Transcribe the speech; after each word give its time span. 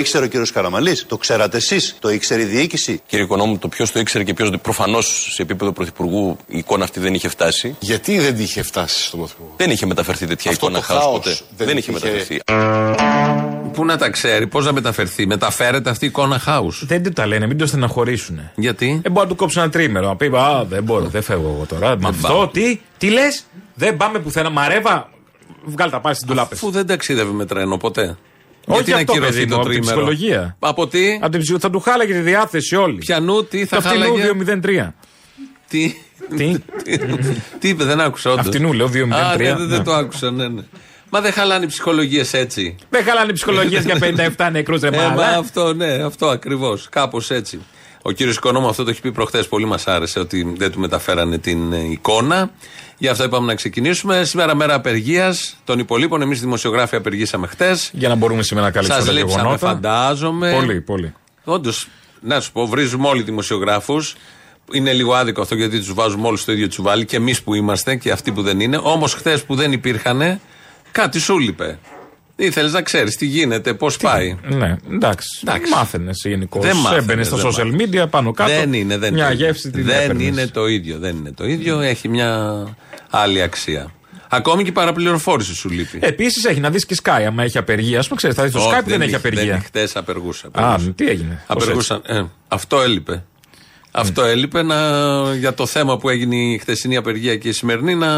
ήξερε 0.00 0.24
ο 0.24 0.28
κύριος 0.28 0.52
Καραμαλής, 0.52 1.06
το 1.08 1.16
ξέρατε 1.16 1.56
εσείς, 1.56 1.96
το 1.98 2.10
ήξερε 2.10 2.42
η 2.42 2.44
διοίκηση; 2.44 3.00
Κύριε 3.06 3.24
Οικονόμου, 3.24 3.58
το 3.58 3.68
ποιος 3.68 3.90
το 3.92 3.98
ήξερε 4.00 4.24
και 4.24 4.34
ποιος 4.34 4.50
προφανώς 4.62 5.28
σε 5.34 5.42
επίπεδο 5.42 5.72
πρωθυπουργού 5.72 6.36
η 6.46 6.58
εικόνα 6.58 6.84
αυτή 6.84 7.00
δεν 7.00 7.14
είχε 7.14 7.28
φτάσει. 7.28 7.76
Γιατί 7.80 8.18
δεν 8.18 8.36
είχε 8.38 8.62
φτάσει 8.62 9.02
στον 9.02 9.18
πρωθυπουργό; 9.18 9.54
Δεν 9.56 9.70
είχε 9.70 9.86
μεταφερθεί 9.86 10.26
τέτοια 10.26 10.50
Αυτό 10.50 10.66
εικόνα 10.66 10.80
το 10.80 10.92
χάου 10.92 11.00
χάος 11.00 11.12
ποτέ. 11.18 11.36
δεν 11.56 11.66
Δεν 11.66 11.76
είχε 11.76 11.90
είχε- 11.90 12.04
μεταφερθεί. 12.04 12.40
Πού 13.72 13.84
να 13.84 13.96
τα 13.96 14.10
ξέρει, 14.10 14.46
πώς 14.46 14.64
να 14.64 14.72
μεταφερθεί; 14.72 15.26
Μεταφέρεται 15.26 15.90
αυτή 15.90 16.04
η 16.04 16.08
εικόνα 16.08 16.38
χάους. 16.38 16.84
Δεν 16.86 17.02
του 17.02 17.10
τα 17.12 17.26
λένε, 17.26 17.46
μην 17.46 17.58
το 17.58 17.66
στεναχωρήσουν. 17.66 18.50
Γιατί; 18.54 19.00
Ε, 19.04 19.10
μπορεί 19.10 19.26
να 19.26 19.32
του 19.32 19.36
κόψει 19.36 19.60
ένα 19.60 19.70
τρίμερο. 19.70 20.06
Να 20.08 20.16
πει, 20.16 20.26
Α, 20.36 20.64
δεν 20.68 20.82
μπορώ, 20.82 21.04
δεν 21.04 21.22
φεύγω 21.22 21.52
εγώ 21.56 21.66
τώρα. 21.68 21.96
Με 21.98 22.08
αυτό, 22.08 22.28
πάω. 22.28 22.48
τι, 22.48 22.80
τι 22.98 23.10
λες, 23.10 23.44
δεν 23.74 23.96
πάμε 23.96 24.18
πουθενά. 24.18 24.50
Μαρέβα, 24.50 25.10
βγάλει 25.64 25.90
τα 25.90 26.00
πάση 26.00 26.14
στην 26.14 26.28
τουλάπες. 26.28 26.58
Αφού 26.58 26.70
δεν 26.70 26.86
ταξίδευε 26.86 27.32
με 27.32 27.44
τρένο 27.46 27.76
ποτέ. 27.76 28.16
Όχι 28.74 28.82
Γιατί 28.82 28.90
να 28.90 28.96
αυτό, 28.96 29.12
ακυρωθεί 29.12 29.32
παιδί 29.32 29.44
μου, 29.44 29.50
το 29.50 29.56
από 29.60 29.68
την 29.68 29.72
τρίμερο. 29.80 29.96
ψυχολογία. 29.96 30.56
Από 30.58 30.86
τι; 30.86 31.18
Από 31.20 31.30
την 31.30 31.40
ψυχο- 31.40 31.58
θα 31.58 31.70
του 31.70 31.80
χάλαγε 31.80 32.12
τη 32.12 32.20
διάθεση 32.20 32.76
όλη. 32.76 32.98
Πιανού, 32.98 33.44
τι 33.44 33.64
θα 33.66 33.76
Το 33.76 33.88
φτηνού 33.88 34.04
χάλαγε. 34.04 34.32
203. 34.88 34.94
Τι; 35.68 35.94
Τι, 36.36 36.54
Τι 37.58 37.68
είπε, 37.68 37.84
δεν 37.84 38.00
άκουσα 38.00 38.30
όντως. 38.30 38.46
Αυτινού, 38.46 38.72
λέω, 38.72 38.86
203. 38.88 39.12
Α, 39.32 39.36
ναι, 39.36 39.44
δεν- 39.44 39.58
Ναι. 39.58 39.64
δεν 39.66 39.84
το 39.84 39.92
άκουσα, 39.94 40.30
ναι, 40.30 40.48
ναι. 40.48 40.62
Μα 41.10 41.20
δεν 41.20 41.32
χαλάνε 41.32 41.64
οι 41.64 41.68
ψυχολογίες 41.68 42.32
έτσι. 42.32 42.76
δεν 42.90 43.04
χαλάνε 43.04 43.32
ψυχολογίες 43.32 43.84
για 43.84 43.98
57 43.98 44.50
νεκρούς 44.50 44.80
ρε 44.80 44.88
Ε, 44.88 44.90
μα 44.96 45.08
μάλα. 45.08 45.38
αυτό, 45.38 45.74
ναι, 45.74 45.92
αυτό 45.92 46.26
ακριβώς. 46.28 46.86
Κάπως 46.90 47.30
έτσι. 47.30 47.60
Ο 48.02 48.10
κύριος 48.12 48.36
Οικονόμου 48.36 48.68
αυτό 48.68 48.84
το 48.84 48.90
έχει 48.90 49.00
πει 49.00 49.12
προχθές. 49.12 49.48
Πολύ 49.48 49.64
μας 49.66 49.86
άρεσε 49.86 50.18
ότι 50.18 50.54
δεν 50.56 50.70
του 50.72 50.80
μεταφέρανε 50.80 51.38
την 51.38 51.72
ε, 51.72 51.76
εικόνα. 51.90 52.50
Γι' 53.00 53.08
αυτό 53.08 53.24
είπαμε 53.24 53.46
να 53.46 53.54
ξεκινήσουμε. 53.54 54.24
Σήμερα 54.24 54.54
μέρα 54.54 54.74
απεργίας 54.74 55.56
των 55.64 55.78
υπολείπων. 55.78 56.22
Εμείς 56.22 56.40
δημοσιογράφοι 56.40 56.96
απεργήσαμε 56.96 57.46
χτες. 57.46 57.90
Για 57.92 58.08
να 58.08 58.14
μπορούμε 58.14 58.42
σήμερα 58.42 58.66
να 58.66 58.72
καλύψουμε 58.72 59.02
Σας 59.02 59.08
τα 59.08 59.18
λείψαμε, 59.18 59.40
γεγονότα. 59.42 59.66
φαντάζομαι. 59.66 60.52
Πολύ, 60.52 60.80
πολύ. 60.80 61.14
Όντως, 61.44 61.88
να 62.20 62.40
σου 62.40 62.52
πω, 62.52 62.66
βρίζουμε 62.66 63.08
όλοι 63.08 63.20
οι 63.20 63.24
δημοσιογράφους. 63.24 64.16
Είναι 64.72 64.92
λίγο 64.92 65.14
άδικο 65.14 65.40
αυτό 65.42 65.54
γιατί 65.54 65.78
τους 65.78 65.94
βάζουμε 65.94 66.26
όλους 66.26 66.40
στο 66.40 66.52
ίδιο 66.52 66.68
τσουβάλι 66.68 67.04
και 67.04 67.16
εμείς 67.16 67.42
που 67.42 67.54
είμαστε 67.54 67.96
και 67.96 68.10
αυτοί 68.10 68.32
που 68.32 68.42
δεν 68.42 68.60
είναι. 68.60 68.80
Όμως 68.82 69.14
χθε 69.14 69.36
που 69.46 69.54
δεν 69.54 69.72
υπήρχαν, 69.72 70.40
κάτι 70.92 71.18
σου 71.20 71.38
λείπε. 71.38 71.78
Ήθελε 72.44 72.70
να 72.70 72.82
ξέρεις 72.82 73.16
τι 73.16 73.26
γίνεται, 73.26 73.74
πώς 73.74 73.96
πάει. 73.96 74.36
Ναι, 74.48 74.76
εντάξει. 74.92 75.28
Εντάξει. 75.42 75.72
Μάθαινες 75.72 76.22
γενικώς. 76.24 76.64
Δεν 76.64 76.76
μάθαινες, 76.76 77.02
Έμπαινες 77.02 77.26
στα 77.26 77.36
δεν 77.36 77.50
social 77.52 77.80
media 77.80 78.10
πάνω 78.10 78.32
κάτω. 78.32 78.50
Δεν 78.50 78.72
είναι, 78.72 78.98
δεν 78.98 79.12
Μια 79.12 79.24
είναι. 79.26 79.34
γεύση 79.34 79.70
την 79.70 79.84
Δεν 79.84 80.00
έπαιρνες. 80.00 80.26
είναι 80.26 80.46
το 80.46 80.66
ίδιο. 80.66 80.98
Δεν 80.98 81.16
είναι 81.16 81.32
το 81.32 81.46
ίδιο. 81.46 81.80
Έχει 81.80 82.08
μια 82.08 82.64
άλλη 83.10 83.42
αξία. 83.42 83.90
Ακόμη 84.28 84.62
και 84.62 84.68
η 84.68 84.72
παραπληροφόρηση 84.72 85.54
σου 85.54 85.68
λείπει. 85.70 85.98
Επίσης 86.02 86.44
έχει 86.44 86.60
να 86.60 86.70
δεις 86.70 86.86
και 86.86 86.96
Sky. 87.02 87.22
Άμα 87.26 87.42
έχει 87.42 87.58
απεργία, 87.58 87.98
ας 87.98 88.04
πούμε, 88.04 88.16
ξέρεις, 88.16 88.36
θα 88.36 88.42
δεις 88.42 88.52
το 88.52 88.58
Όχι, 88.58 88.70
Skype 88.74 88.84
δεν 88.84 89.00
έχει 89.02 89.14
απεργία. 89.14 89.60
Χτες 89.64 89.96
απεργούσα. 89.96 90.46
Α, 90.46 90.50
απεργούσα. 90.52 90.92
τι 90.92 91.08
έγινε. 91.08 91.42
πώς 91.46 91.62
Απεργούσαν. 91.62 92.02
Ε, 92.06 92.22
αυτό 92.48 92.80
έλειπε. 92.80 93.24
Αυτό 93.90 94.22
έλειπε 94.24 94.62
να, 94.62 94.76
για 95.34 95.54
το 95.54 95.66
θέμα 95.66 95.98
που 95.98 96.08
έγινε 96.08 96.36
η 96.36 96.58
χθεσινή 96.58 96.96
απεργία 96.96 97.36
και 97.36 97.48
η 97.48 97.52
σημερινή 97.52 97.94
να 97.94 98.08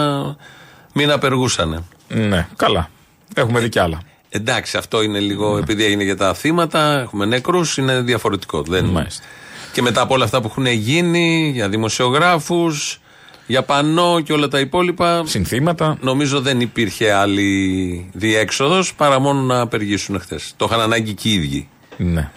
μην 0.92 1.10
απεργούσανε. 1.10 1.82
έτσι. 2.08 2.22
Ναι, 2.26 2.48
καλά. 2.56 2.90
Έχουμε 3.34 3.60
δει 3.60 3.68
κι 3.68 3.78
άλλα. 3.78 4.00
Εντάξει, 4.34 4.77
αυτό 4.77 5.02
είναι 5.02 5.18
λίγο, 5.18 5.52
Ναι. 5.55 5.61
επειδή 5.61 5.84
έγινε 5.84 6.02
για 6.05 6.17
τα 6.17 6.34
θύματα, 6.34 7.01
έχουμε 7.01 7.24
νεκρούς, 7.24 7.77
είναι 7.77 8.01
διαφορετικό. 8.01 8.62
Δεν... 8.62 8.84
Μάλιστα. 8.84 9.24
Και 9.73 9.83
μετά 9.83 10.01
από 10.01 10.14
όλα 10.14 10.24
αυτά 10.24 10.40
που 10.40 10.46
έχουν 10.51 10.67
γίνει, 10.67 11.51
για 11.55 11.68
δημοσιογράφους, 11.68 13.01
για 13.46 13.62
πανό 13.62 14.20
και 14.24 14.33
όλα 14.33 14.48
τα 14.48 14.61
υπόλοιπα, 14.61 15.23
Συνθήματα. 15.27 15.96
νομίζω 16.01 16.40
δεν 16.40 16.61
υπήρχε 16.61 17.12
άλλη 17.12 18.11
διέξοδος 18.12 18.95
παρά 18.95 19.18
μόνο 19.18 19.40
να 19.40 19.61
απεργήσουν 19.61 20.20
χθες. 20.20 20.55
Το 20.56 20.67
είχαν 20.70 20.80
ανάγκη 20.80 21.12
και 21.14 21.29
οι 21.29 21.33
ίδιοι. 21.33 21.68
Ναι. 21.96 22.30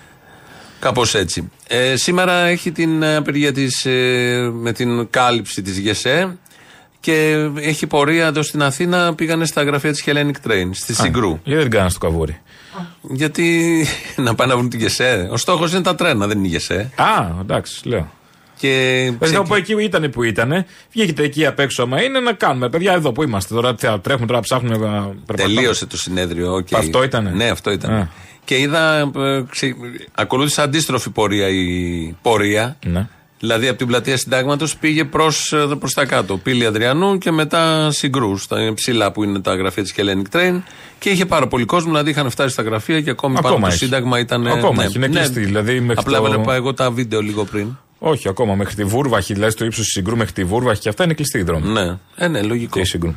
Κάπως 0.80 1.16
έτσι. 1.16 1.52
Ε, 1.68 1.96
σήμερα 1.96 2.34
έχει 2.46 2.72
την 2.72 3.06
απεργία 3.06 3.52
της, 3.52 3.86
ε, 3.86 4.50
με 4.54 4.72
την 4.72 5.08
κάλυψη 5.10 5.62
της 5.62 5.78
ΓΕΣΕ 5.80 6.38
και 7.06 7.50
έχει 7.56 7.88
πορεία 7.88 8.26
εδώ 8.26 8.42
στην 8.42 8.64
Αθήνα. 8.64 9.16
Πήγανε 9.16 9.46
στα 9.46 9.64
γραφεία 9.64 9.92
της 9.92 10.04
Hellenic 10.06 10.48
Train, 10.50 10.70
στη 10.72 10.94
Συγκρού. 10.96 11.30
Γιατί 11.30 11.54
δεν 11.54 11.62
την 11.62 11.70
κάνα 11.72 11.90
στο 11.90 12.00
καβούρι; 12.00 12.42
Γιατί 13.02 13.86
να 14.16 14.36
πάνε 14.36 14.52
να 14.52 14.58
βρουν 14.58 14.70
τη 14.70 14.78
ΓΣΕΕ. 14.78 15.28
Ο 15.32 15.38
στόχος 15.38 15.72
είναι 15.72 15.82
τα 15.82 15.96
τρένα, 15.96 16.28
δεν 16.28 16.38
είναι 16.38 16.48
η 16.48 16.50
ΓΣΕΕ. 16.50 16.92
Α, 16.96 17.28
εντάξει, 17.42 17.88
λέω. 17.88 18.12
Και 18.58 19.12
Βασικά 19.20 19.40
από 19.40 19.56
εκεί 19.56 19.84
ήταν 19.84 20.10
που 20.10 20.24
ήταν. 20.24 20.66
Βγήκετε 20.92 21.24
εκεί 21.24 21.46
απ' 21.46 21.60
έξω, 21.60 21.84
άμα 21.84 22.04
είναι 22.04 22.20
να 22.20 22.34
κάνουμε. 22.34 22.70
Παιδιά, 22.70 22.94
εδώ 22.94 23.12
που 23.12 23.24
είμαστε. 23.24 23.54
Τώρα 23.54 23.76
θα 23.78 24.00
τρέχουμε, 24.00 24.26
τώρα 24.26 24.40
ψάχνουμε. 24.40 24.78
να 24.78 25.02
περπατάμε. 25.26 25.54
τελείωσε 25.56 25.86
το 25.86 25.98
συνέδριο. 25.98 26.54
οκ. 26.54 26.68
Αυτό 26.74 27.04
ήτανε; 27.04 27.32
Ναι, 27.32 27.50
αυτό 27.50 27.72
ήταν. 27.72 27.92
Α. 27.94 28.10
Και 28.46 28.58
είδα, 28.58 29.12
ε, 29.16 29.44
ξε- 29.50 29.76
ακολούθησε 30.16 30.62
αντίστροφη 30.62 31.10
πορεία 31.10 31.48
η 31.48 32.16
πορεία. 32.22 32.78
Ναι. 32.86 33.08
Δηλαδή 33.40 33.68
από 33.68 33.78
την 33.78 33.88
πλατεία 33.88 34.18
Συντάγματος 34.18 34.78
πήγε 34.78 35.04
προς 35.06 35.54
προς 35.80 35.94
τα 35.94 36.06
κάτω. 36.06 36.38
Πύλη 36.38 36.66
Αδριανού 36.66 37.18
και 37.18 37.32
μετά 37.32 37.92
Συγγρού, 37.92 38.44
στα 38.44 38.58
ψηλά 38.74 39.12
που 39.12 39.24
είναι 39.24 39.40
τα 39.40 39.56
γραφεία 39.56 39.84
της 39.84 39.94
Hellenic 39.98 40.36
Train. 40.38 40.62
Και 41.00 41.10
είχε 41.10 41.26
πάρα 41.26 41.48
πολύ 41.48 41.66
κόσμο, 41.66 41.90
δηλαδή 41.90 42.10
είχαν 42.10 42.30
φτάσει 42.30 42.50
στα 42.54 42.62
γραφεία 42.64 43.02
και 43.02 43.10
ακόμη 43.10 43.36
Ακόμα 43.38 43.54
πάνω 43.54 43.66
το 43.66 43.72
έχει. 43.72 43.78
Σύνταγμα 43.84 44.20
ήταν. 44.20 44.48
Ακόμα 44.48 44.84
έχει, 44.84 44.98
είναι 44.98 45.08
κλειστή, 45.08 45.40
δηλαδή 45.40 45.80
μέχρι 45.80 45.96
Απλά 46.06 46.20
το- 46.20 46.26
έβλεπα 46.26 46.56
εγώ 46.56 46.74
τα 46.74 46.92
βίντεο 46.92 47.22
λίγο 47.22 47.44
πριν. 47.44 47.68
Όχι, 48.00 48.28
ακόμα 48.30 48.56
μέχρι 48.56 48.76
τη 48.76 48.84
Βούρβαχη, 48.84 49.34
δηλαδή 49.34 49.52
στο 49.52 49.66
ύψος 49.66 49.84
της 49.84 49.92
Συγκρού 49.94 50.18
μέχρι 50.18 50.34
τη 50.34 50.44
Βούρβαχη 50.44 50.82
και 50.82 50.90
αυτά 50.90 51.04
είναι 51.04 51.14
κλειστή 51.14 51.38
η 51.38 51.44
δρόμη. 51.44 51.68
Ναι, 51.68 51.98
ε, 52.16 52.28
ναι, 52.28 52.42
λογικό. 52.42 52.74
Και 52.74 52.80
η 52.80 52.86
Συγκρού. 52.86 53.16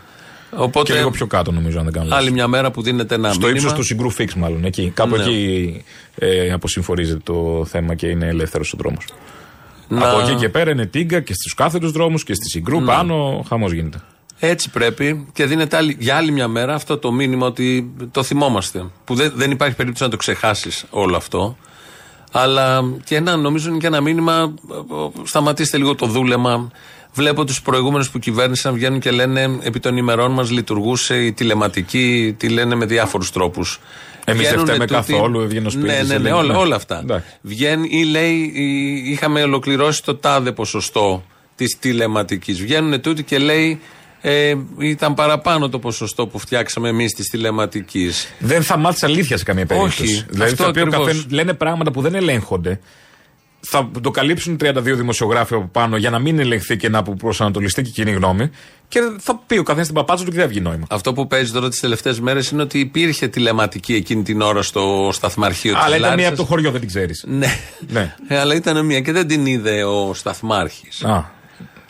Οπότε 0.57 0.93
Και 0.93 0.99
λίγο 0.99 1.11
πιο 1.11 1.27
κάτω, 1.27 1.53
νομίζω, 1.53 1.79
αν 1.79 1.85
δεν 1.85 1.93
κάνω 1.93 2.07
λάθος. 2.07 2.23
άλλη 2.25 2.33
μια 2.33 2.47
μέρα 2.49 2.71
που 2.71 2.83
δίνεται 2.83 3.15
ένα 3.15 3.29
Στο 3.33 3.39
μήνυμα. 3.47 3.57
ύψος 3.59 3.73
του 3.73 3.83
Συγκρού 3.85 4.13
Fix, 4.13 4.33
μάλλον. 4.37 4.65
Εκεί. 4.65 4.93
Κάπου 4.95 5.17
Ναι. 5.17 5.23
εκεί 5.23 5.85
ε, 6.19 6.53
αποσυμφορίζεται 6.53 7.21
το 7.25 7.65
θέμα 7.71 7.95
και 7.95 8.07
είναι 8.07 8.27
ελεύθερος 8.27 8.73
ο 8.73 8.77
δρόμος. 8.77 9.05
Να- 9.89 10.09
Από 10.11 10.21
εκεί 10.21 10.35
και 10.35 10.49
πέρα 10.49 10.71
είναι 10.71 10.87
τίγκα 10.87 11.21
και 11.21 11.35
στους 11.35 11.55
κάθετους 11.55 11.91
δρόμους 11.93 12.25
και 12.25 12.35
στη 12.35 12.49
Συγκρού 12.49 12.83
πάνω. 12.83 13.45
Χαμός 13.49 13.73
γίνεται. 13.73 14.01
Έτσι 14.39 14.71
πρέπει 14.71 15.27
και 15.33 15.45
δίνεται 15.47 15.77
άλλη, 15.77 15.97
για 15.99 16.17
άλλη 16.17 16.31
μια 16.31 16.49
μέρα 16.49 16.75
αυτό 16.75 16.99
το 16.99 17.13
μήνυμα 17.13 17.47
ότι 17.47 17.91
το 18.11 18.23
θυμόμαστε. 18.23 18.85
Που 19.05 19.15
δεν, 19.15 19.33
δεν 19.35 19.51
υπάρχει 19.51 19.77
περίπτωση 19.77 20.05
να 20.05 20.11
το 20.11 20.17
ξεχάσεις 20.17 20.85
όλο 20.91 21.17
αυτό. 21.17 21.57
Αλλά 22.33 22.81
και 23.05 23.17
ένα, 23.17 23.37
νομίζω 23.37 23.69
είναι 23.69 23.79
και 23.79 23.87
ένα 23.87 24.01
μήνυμα. 24.01 24.55
ε, 24.71 24.75
ε, 24.75 25.09
Σταματήστε 25.25 25.77
λίγο 25.77 25.95
το 25.95 26.07
δούλεμα. 26.07 26.71
Βλέπω 27.13 27.45
τους 27.45 27.63
προηγούμενους 27.63 28.11
που 28.11 28.19
κυβέρνησαν 28.19 28.75
βγαίνουν 28.75 29.01
και 29.01 29.11
λένε 29.11 29.59
επί 29.63 29.81
των 29.81 29.97
ημερών 29.97 30.33
μας 30.33 30.51
λειτουργούσε 30.51 31.25
η 31.25 31.33
τηλεματική, 31.33 32.35
τη 32.39 32.49
λένε 32.49 32.75
με 32.75 32.85
διάφορους 32.87 33.31
τρόπους. 33.31 33.81
Εμείς 34.31 34.49
δεν 34.51 34.59
φταίμε 34.59 34.85
καθόλου, 34.85 35.41
έβγαινε 35.41 35.67
ο 35.67 35.71
σπίτης, 35.71 35.91
Ναι, 35.93 35.97
ναι, 36.03 36.03
ναι, 36.03 36.19
λέει, 36.19 36.33
όλα, 36.33 36.53
ναι. 36.53 36.59
όλα 36.59 36.77
αυτά. 36.77 36.99
Εντάξει. 36.99 37.27
Βγαίνει 37.41 37.89
ή 37.91 38.03
λέει, 38.05 38.53
ή- 38.55 39.11
είχαμε 39.11 39.43
ολοκληρώσει 39.43 40.03
το 40.05 40.15
τάδε 40.15 40.53
ποσοστό 40.53 41.25
της 41.55 41.79
τηλεματικής. 41.79 42.61
Βγαίνουν 42.61 43.01
τούτοι 43.01 43.23
και 43.23 43.39
λέει, 43.39 43.81
ε, 44.21 44.55
ήταν 44.79 45.15
παραπάνω 45.15 45.69
το 45.69 45.79
ποσοστό 45.79 46.27
που 46.27 46.39
φτιάξαμε 46.39 46.89
εμείς 46.89 47.13
της 47.15 47.29
τηλεματικής. 47.31 48.29
Δεν 48.39 48.63
θα 48.63 48.77
μάθεις 48.77 49.03
αλήθεια 49.03 49.37
σε 49.37 49.45
καμία 49.45 49.67
περίπτωση. 49.67 50.03
Όχι, 50.03 50.25
δηλαδή 50.29 50.53
αυτό 50.53 50.65
θα 50.65 50.71
πει 50.71 50.79
ο 50.79 50.83
ακριβώς. 50.83 51.07
καθένα- 51.07 51.25
λένε 51.31 51.55
πράγματα 51.55 51.91
που 51.91 52.01
δεν 52.01 52.15
ελέγχονται. 52.15 52.81
Θα 53.61 53.91
το 54.01 54.11
καλύψουν 54.11 54.59
32 54.61 54.83
δημοσιογράφοι 54.83 55.55
από 55.55 55.69
πάνω 55.73 55.97
για 55.97 56.11
να 56.11 56.19
μην 56.19 56.39
ελεγχθεί 56.39 56.77
και 56.77 56.89
να 56.89 57.03
προσανατολιστεί 57.03 57.83
και 57.83 57.89
η 57.89 57.93
κοινή 57.93 58.11
γνώμη. 58.11 58.51
Και 58.89 59.01
θα 59.19 59.41
πει 59.47 59.59
ο 59.59 59.63
καθένας 59.63 59.87
την 59.87 59.97
παπάτσα 59.97 60.25
του 60.25 60.31
και 60.31 60.37
δεν 60.37 60.49
βγει 60.49 60.61
νόημα. 60.61 60.87
Αυτό 60.91 61.13
που 61.13 61.27
παίζει 61.27 61.53
τώρα 61.53 61.69
τις 61.69 61.81
τελευταίες 61.81 62.21
μέρες 62.21 62.51
είναι 62.51 62.63
ότι 62.63 62.79
υπήρχε 62.79 63.29
τηλεματική 63.29 63.95
εκείνη 63.95 64.23
την 64.23 64.41
ώρα 64.41 64.63
στο 64.63 65.11
σταθμαρχείο 65.13 65.75
της 65.75 65.83
Αλλά 65.83 65.97
ήταν 65.97 66.15
μία 66.15 66.29
από 66.29 66.37
το 66.37 66.45
χωριό, 66.45 66.71
δεν 66.71 66.81
την 66.81 66.89
ξέρεις. 66.89 67.25
Ναι. 67.29 67.59
Ναι. 67.89 68.15
Ε, 68.29 68.39
αλλά 68.39 68.55
ήταν 68.55 68.85
μία 68.85 69.01
και 69.01 69.13
δεν 69.13 69.27
την 69.27 69.47
είδε 69.47 69.85
ο 69.85 70.15
σταθμάρχης. 70.15 71.05
Α. 71.05 71.31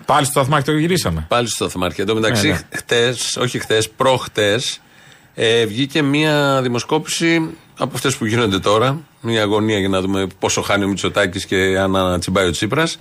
Πάλι 0.07 0.25
στο 0.25 0.33
σταθμάκι 0.33 0.65
το 0.65 0.73
γυρίσαμε. 0.73 1.25
Πάλι 1.29 1.49
στο 1.49 1.65
σταθμάρχη. 1.65 2.01
Εν 2.01 2.07
τω 2.07 2.15
μεταξύ, 2.15 2.47
Ναι, 2.47 2.53
ναι. 2.53 2.61
χτες, 2.75 3.37
όχι 3.37 3.59
χτες, 3.59 3.91
προχτέ, 3.91 4.61
ε, 5.35 5.65
βγήκε 5.67 6.03
μία 6.03 6.61
δημοσκόπηση 6.63 7.51
από 7.79 7.91
αυτές 7.95 8.17
που 8.17 8.27
γίνονται 8.27 8.59
τώρα. 8.59 9.01
Μια 9.21 9.43
αγωνία 9.43 9.79
για 9.79 9.89
να 9.89 10.01
δούμε 10.01 10.27
πόσο 10.39 10.63
χάνει 10.63 10.85
ο 10.85 10.89
Μητσοτάκης 10.89 11.47
και 11.47 11.79
αν 11.79 12.21
τσιμπάει 12.21 12.47
ο 12.47 12.51
Τσίπρας. 12.51 12.99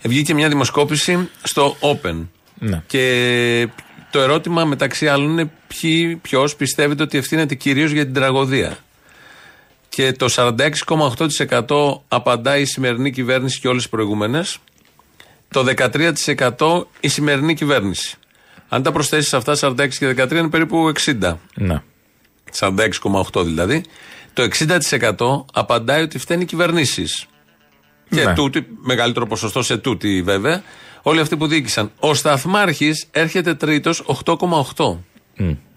Ε, 0.00 0.08
βγήκε 0.08 0.34
μια 0.34 0.48
δημοσκόπηση 0.48 1.28
στο 1.42 1.76
Open. 1.80 2.26
Ναι. 2.58 2.82
Και 2.86 3.68
το 4.10 4.20
ερώτημα 4.20 4.64
μεταξύ 4.64 5.08
άλλων 5.08 5.30
είναι 5.30 5.50
ποιος 6.22 6.56
πιστεύετε 6.56 7.02
ότι 7.02 7.18
ευθύνεται 7.18 7.54
κυρίως 7.54 7.90
για 7.90 8.04
την 8.04 8.14
τραγωδία. 8.14 8.78
Και 9.88 10.12
το 10.12 10.26
46,8% 11.66 12.00
απαντάει 12.08 12.60
η 12.60 12.64
σημερινή 12.64 13.10
κυβέρνηση 13.10 13.60
και 13.60 13.68
όλες 13.68 13.84
οι 13.84 13.88
προηγούμενες. 13.88 14.58
Το 15.48 15.64
13% 16.58 16.86
η 17.00 17.08
σημερινή 17.08 17.54
κυβέρνηση. 17.54 18.16
Αν 18.68 18.82
τα 18.82 18.92
προσθέσεις 18.92 19.34
αυτά, 19.34 19.56
46 19.60 19.88
και 19.98 20.06
13 20.06 20.30
είναι 20.30 20.48
περίπου 20.48 20.92
60. 21.04 21.36
Ναι. 21.54 21.82
46,8 22.58 23.44
δηλαδή. 23.44 23.84
Το 24.36 24.42
60% 24.42 25.44
απαντάει 25.52 26.02
ότι 26.02 26.18
φταίνει 26.18 26.42
οι 26.42 26.44
κυβερνήσεις. 26.44 27.26
Και 28.10 28.24
Ναι. 28.24 28.34
τούτη, 28.34 28.66
μεγαλύτερο 28.82 29.26
ποσοστό 29.26 29.62
σε 29.62 29.76
τούτη 29.76 30.22
βέβαια, 30.22 30.62
όλοι 31.02 31.20
αυτοί 31.20 31.36
που 31.36 31.46
διοίκησαν. 31.46 31.90
Ο 31.98 32.14
Σταθμάρχης 32.14 33.06
έρχεται 33.10 33.54
τρίτος 33.54 34.02
8,8 34.06 35.04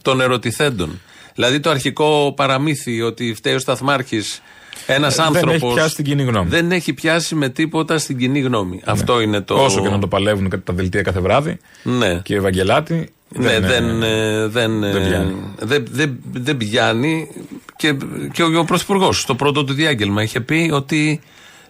των 0.01 0.21
ερωτηθέντων. 0.21 1.01
Δηλαδή 1.35 1.59
το 1.59 1.69
αρχικό 1.69 2.33
παραμύθι 2.35 3.01
ότι 3.01 3.33
φταίει 3.33 3.53
ο 3.55 3.59
Σταθμάρχης 3.59 4.41
Ένας 4.87 5.15
δεν 5.15 5.25
άνθρωπος. 5.25 5.53
έχει 5.55 5.73
πιάσει 5.73 5.95
την 5.95 6.05
κοινή 6.05 6.23
γνώμη. 6.23 6.49
Δεν 6.49 6.71
έχει 6.71 6.93
πιάσει 6.93 7.35
με 7.35 7.49
τίποτα 7.49 7.97
στην 7.97 8.17
κοινή 8.17 8.39
γνώμη. 8.39 8.81
Αυτό 8.85 9.21
είναι 9.21 9.41
το. 9.41 9.63
Όσο 9.63 9.81
και 9.81 9.89
να 9.89 9.99
το 9.99 10.07
παλεύουν 10.07 10.49
τα 10.63 10.73
δελτία 10.73 11.01
κάθε 11.01 11.19
βράδυ. 11.19 11.57
Ναι. 11.83 12.19
Και 12.23 12.33
η 12.33 12.37
Ευαγγελάτη. 12.37 13.09
Ναι, 13.35 13.59
δεν, 13.59 14.03
ε, 14.03 14.33
ε, 14.43 14.47
δεν, 14.47 14.83
ε, 14.83 14.91
δεν 14.91 15.07
πιάνει. 15.07 15.35
δεν, 15.59 15.85
δεν, 15.91 16.19
δεν 16.31 16.57
πιάνει. 16.57 17.27
Και, 17.75 17.95
και 18.31 18.43
ο, 18.43 18.59
ο 18.59 18.63
Πρωθυπουργός 18.65 19.21
στο 19.21 19.35
πρώτο 19.35 19.63
του 19.63 19.73
διάγγελμα 19.73 20.23
είχε 20.23 20.39
πει 20.41 20.69
ότι 20.73 21.21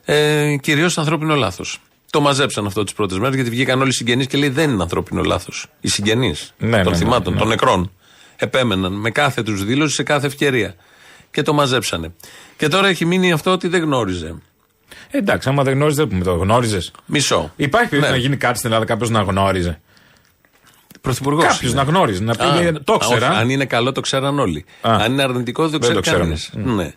ε, 0.06 0.56
κυρίως 0.62 0.98
ανθρώπινο 0.98 1.36
λάθος. 1.36 1.80
Το 2.10 2.22
μαζέψαν 2.22 2.66
αυτό 2.66 2.84
τις 2.84 2.94
πρώτες 2.94 3.18
μέρες 3.18 3.36
γιατί 3.36 3.50
βγήκαν 3.50 3.80
όλοι 3.80 3.90
οι 3.90 3.94
συγγενείς 3.94 4.28
και 4.28 4.38
λέει 4.38 4.50
δεν 4.50 4.70
είναι 4.70 4.82
ανθρώπινο 4.82 5.24
λάθος. 5.24 5.66
Οι 5.82 5.88
συγγενείς 5.88 6.54
Ναι, 6.58 6.84
των 6.84 6.92
ναι, 6.92 6.98
θυμάτων, 6.98 7.34
ναι. 7.34 7.40
των 7.40 7.48
νεκρών. 7.48 7.92
Επέμεναν 8.36 8.94
με 8.94 9.10
κάθε 9.12 9.44
τους 9.44 9.64
δήλωση 9.66 9.96
σε 9.96 10.04
κάθε 10.04 10.28
ευκαιρία. 10.28 10.76
Και 11.32 11.42
το 11.42 11.54
μαζέψανε. 11.54 12.14
Και 12.58 12.68
τώρα 12.68 12.88
έχει 12.88 13.06
μείνει 13.06 13.32
αυτό 13.32 13.52
ότι 13.52 13.68
δεν 13.68 13.82
γνώριζε. 13.82 14.36
Εντάξει, 15.12 15.50
άμα 15.50 15.64
δεν 15.64 15.74
γνώριζε, 15.74 15.98
δεν 16.02 16.08
πούμε 16.08 16.24
το 16.24 16.34
γνώριζες. 16.34 16.92
Μισό. 17.06 17.54
Υπάρχει 17.56 17.90
περίπτωση 17.90 18.14
Ναι. 18.14 18.18
να 18.18 18.24
γίνει 18.28 18.38
κάτι 18.38 18.58
στην 18.58 18.70
Ελλάδα 18.70 18.86
κάποιος 18.88 19.10
να 19.10 19.22
γνώριζε. 19.22 19.82
Πρωθυπουργός. 21.02 21.46
Κάποιος 21.46 21.74
να 21.74 21.84
γνώριζε, 21.84 22.24
να 22.24 22.36
πει 22.36 22.44
Α, 22.44 22.74
το 22.84 22.94
α, 22.94 22.96
ήξερα. 22.96 23.30
όχι, 23.30 23.40
αν 23.40 23.50
είναι 23.50 23.66
καλό 23.66 23.92
το 23.92 24.02
ξέραν 24.02 24.40
όλοι. 24.40 24.66
Α. 24.82 24.98
αν 25.02 25.12
είναι 25.12 25.24
αρνητικό 25.24 25.68
δεν 25.68 25.80
το 25.80 25.88
Δεν 25.88 26.02
ξέρει 26.02 26.18
το 26.18 26.24
κανεί. 26.54 26.74
Ναι. 26.74 26.94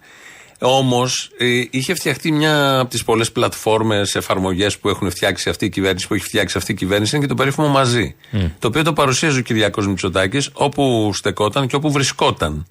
Όμως 0.64 1.30
είχε 1.70 1.94
φτιαχτεί 1.94 2.32
μια 2.32 2.78
από 2.78 2.90
τις 2.90 3.04
πολλές 3.04 3.32
πλατφόρμες, 3.32 4.14
εφαρμογές 4.14 4.78
που 4.78 4.88
έχουν 4.88 5.10
φτιάξει 5.10 5.48
αυτή 5.48 5.64
η 5.64 5.68
κυβέρνηση, 5.68 6.06
που 6.06 6.14
έχει 6.14 6.24
φτιάξει 6.24 6.58
αυτή 6.58 6.72
η 6.72 6.74
κυβέρνηση, 6.74 7.16
είναι 7.16 7.24
και 7.24 7.30
το 7.30 7.36
περίφημο 7.36 7.68
μαζί. 7.68 8.14
Το 8.58 8.68
οποίο 8.68 8.82
το 8.82 8.92
παρουσίαζε 8.92 9.38
ο 9.38 9.42
Κυριάκος 9.42 9.86
Μητσοτάκης 9.86 10.50
όπου 10.52 11.10
στεκόταν 11.14 11.66
και 11.66 11.76
όπου 11.76 11.92
βρισκόταν. 11.92 12.66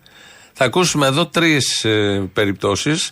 Θα 0.53 0.65
ακούσουμε 0.65 1.07
εδώ 1.07 1.25
τρεις 1.25 1.85
ε, 1.85 2.29
περιπτώσεις 2.33 3.11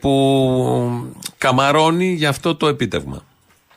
που 0.00 1.14
καμαρώνει 1.38 2.12
για 2.12 2.28
αυτό 2.28 2.54
το 2.54 2.66
επίτευγμα. 2.66 3.24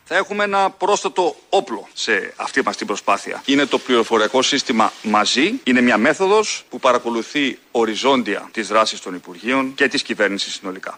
Θα 0.04 0.16
έχουμε 0.16 0.44
ένα 0.44 0.70
πρόσθετο 0.70 1.36
όπλο 1.50 1.88
σε 1.94 2.34
αυτή 2.36 2.62
μας 2.66 2.78
την 2.78 2.88
προσπάθεια. 2.88 3.42
Είναι 3.46 3.66
το 3.66 3.78
πληροφοριακό 3.78 4.42
σύστημα 4.42 4.92
μαζί. 5.04 5.54
Είναι 5.64 5.82
μια 5.82 5.98
μέθοδος 5.98 6.64
που 6.70 6.80
παρακολουθεί 6.80 7.60
οριζόντια 7.72 8.50
τις 8.52 8.68
δράσεις 8.68 9.00
των 9.00 9.14
Υπουργείων 9.14 9.74
και 9.76 9.88
της 9.88 10.02
κυβέρνησης 10.02 10.54
συνολικά. 10.54 10.98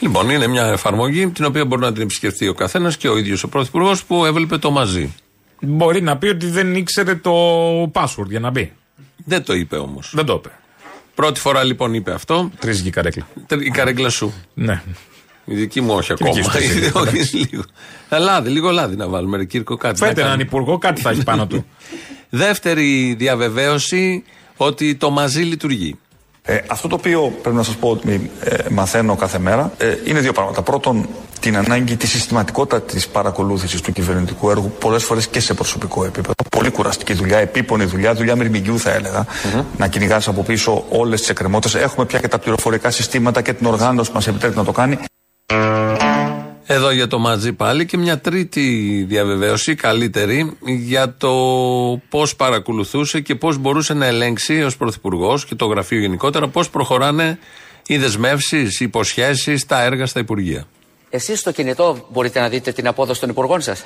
Λοιπόν, 0.00 0.30
είναι 0.30 0.46
μια 0.46 0.66
εφαρμογή 0.66 1.28
την 1.28 1.44
οποία 1.44 1.64
μπορεί 1.64 1.80
να 1.80 1.92
την 1.92 2.02
επισκεφτεί 2.02 2.48
ο 2.48 2.54
καθένας 2.54 2.96
και 2.96 3.08
ο 3.08 3.16
ίδιος 3.16 3.42
ο 3.42 3.48
Πρωθυπουργός 3.48 4.04
που 4.04 4.24
έβλεπε 4.24 4.58
το 4.58 4.70
μαζί. 4.70 5.14
Μπορεί 5.60 6.02
να 6.02 6.16
πει 6.16 6.26
ότι 6.26 6.46
δεν 6.46 6.74
ήξερε 6.74 7.14
το 7.14 7.32
password 7.82 8.26
για 8.28 8.40
να 8.40 8.50
μπει. 8.50 8.72
Δεν 9.24 9.44
το 9.44 9.54
είπε 9.54 9.76
όμως. 9.76 10.10
Δεν 10.14 10.24
το 10.24 10.32
είπε. 10.32 10.50
Πρώτη 11.14 11.40
φορά 11.40 11.64
λοιπόν 11.64 11.94
είπε 11.94 12.12
αυτό. 12.12 12.50
Τρίζηκε 12.58 12.88
η 12.88 12.90
καρέκλα. 12.90 13.26
Η 13.60 13.70
καρέκλα 13.70 14.08
σου. 14.08 14.34
Ναι. 14.54 14.82
Η 15.44 15.54
δική 15.54 15.80
μου 15.80 15.94
όχι 15.94 16.12
ακόμα. 16.12 16.32
δική 16.32 16.50
σου, 16.50 16.56
εσύ. 16.56 16.90
Όχι, 16.94 17.36
λίγο. 17.36 17.62
Ε, 18.08 18.18
Λάδι, 18.18 18.50
λίγο 18.50 18.70
λάδι 18.70 18.96
να 18.96 19.08
βάλουμε, 19.08 19.36
ρε 19.36 19.44
Κύρκο, 19.44 19.76
κάτι. 19.76 19.98
Φέρτε 19.98 20.14
να 20.14 20.26
έναν 20.26 20.38
κάνουμε. 20.38 20.42
υπουργό, 20.42 20.78
κάτι 20.78 21.00
θα 21.00 21.10
έχει 21.10 21.22
πάνω 21.22 21.46
του. 21.46 21.64
Δεύτερη 22.30 23.14
διαβεβαίωση 23.18 24.24
ότι 24.56 24.94
το 24.94 25.10
μαζί 25.10 25.42
λειτουργεί. 25.42 25.98
Ε, 26.42 26.58
αυτό 26.66 26.88
το 26.88 26.94
οποίο 26.94 27.34
πρέπει 27.42 27.56
να 27.56 27.62
σας 27.62 27.74
πω 27.76 27.88
ότι 27.88 28.30
ε, 28.40 28.56
μαθαίνω 28.70 29.16
κάθε 29.16 29.38
μέρα 29.38 29.72
ε, 29.76 29.96
είναι 30.04 30.20
δύο 30.20 30.32
πράγματα. 30.32 30.62
Πρώτον, 30.62 31.08
την 31.40 31.56
ανάγκη 31.56 31.96
της 31.96 32.10
συστηματικότητα 32.10 32.82
της 32.82 33.08
παρακολούθησης 33.08 33.80
του 33.80 33.92
κυβερνητικού 33.92 34.50
έργου 34.50 34.72
πολλές 34.78 35.04
φορές 35.04 35.26
και 35.26 35.40
σε 35.40 35.54
προσωπικό 35.54 36.04
επίπεδο. 36.04 36.32
Πολύ 36.50 36.70
κουραστική 36.70 37.12
δουλειά, 37.12 37.38
επίπονη 37.38 37.84
δουλειά, 37.84 38.14
δουλειά 38.14 38.36
μυρμηγκιού 38.36 38.78
θα 38.78 38.90
έλεγα. 38.90 39.26
Να 39.76 39.88
κυνηγάς 39.88 40.28
από 40.28 40.42
πίσω 40.42 40.84
όλες 40.88 41.20
τις 41.20 41.28
εκκρεμότητες. 41.28 41.82
Έχουμε 41.82 42.06
πια 42.06 42.18
και 42.18 42.28
τα 42.28 42.38
πληροφορικά 42.38 42.90
συστήματα 42.90 43.42
και 43.42 43.52
την 43.52 43.66
οργάνωση 43.66 44.10
που 44.10 44.16
μας 44.16 44.26
επιτρέπει 44.26 44.56
να 44.56 44.64
το 44.64 44.72
κάνει. 44.72 44.98
Εδώ 46.66 46.90
για 46.90 47.06
το 47.06 47.18
μαζί 47.18 47.52
πάλι 47.52 47.86
και 47.86 47.96
μια 47.96 48.18
τρίτη 48.18 49.04
διαβεβαίωση, 49.08 49.74
καλύτερη, 49.74 50.56
για 50.64 51.14
το 51.16 51.32
πώς 52.08 52.36
παρακολουθούσε 52.36 53.20
και 53.20 53.34
πώς 53.34 53.58
μπορούσε 53.58 53.94
να 53.94 54.06
ελέγξει 54.06 54.62
ως 54.62 54.76
Πρωθυπουργός 54.76 55.44
και 55.44 55.54
το 55.54 55.66
γραφείο 55.66 55.98
γενικότερα 55.98 56.48
πώς 56.48 56.70
προχωράνε 56.70 57.38
οι 57.86 57.96
δεσμεύσεις, 57.96 58.80
οι 58.80 58.84
υποσχέσεις, 58.84 59.66
τα 59.66 59.82
έργα 59.82 60.06
στα 60.06 60.20
Υπουργεία. 60.20 60.66
Εσείς 61.10 61.38
στο 61.38 61.52
κινητό 61.52 62.06
μπορείτε 62.12 62.40
να 62.40 62.48
δείτε 62.48 62.72
την 62.72 62.86
απόδοση 62.86 63.20
των 63.20 63.28
υπουργών 63.28 63.60
σας. 63.60 63.84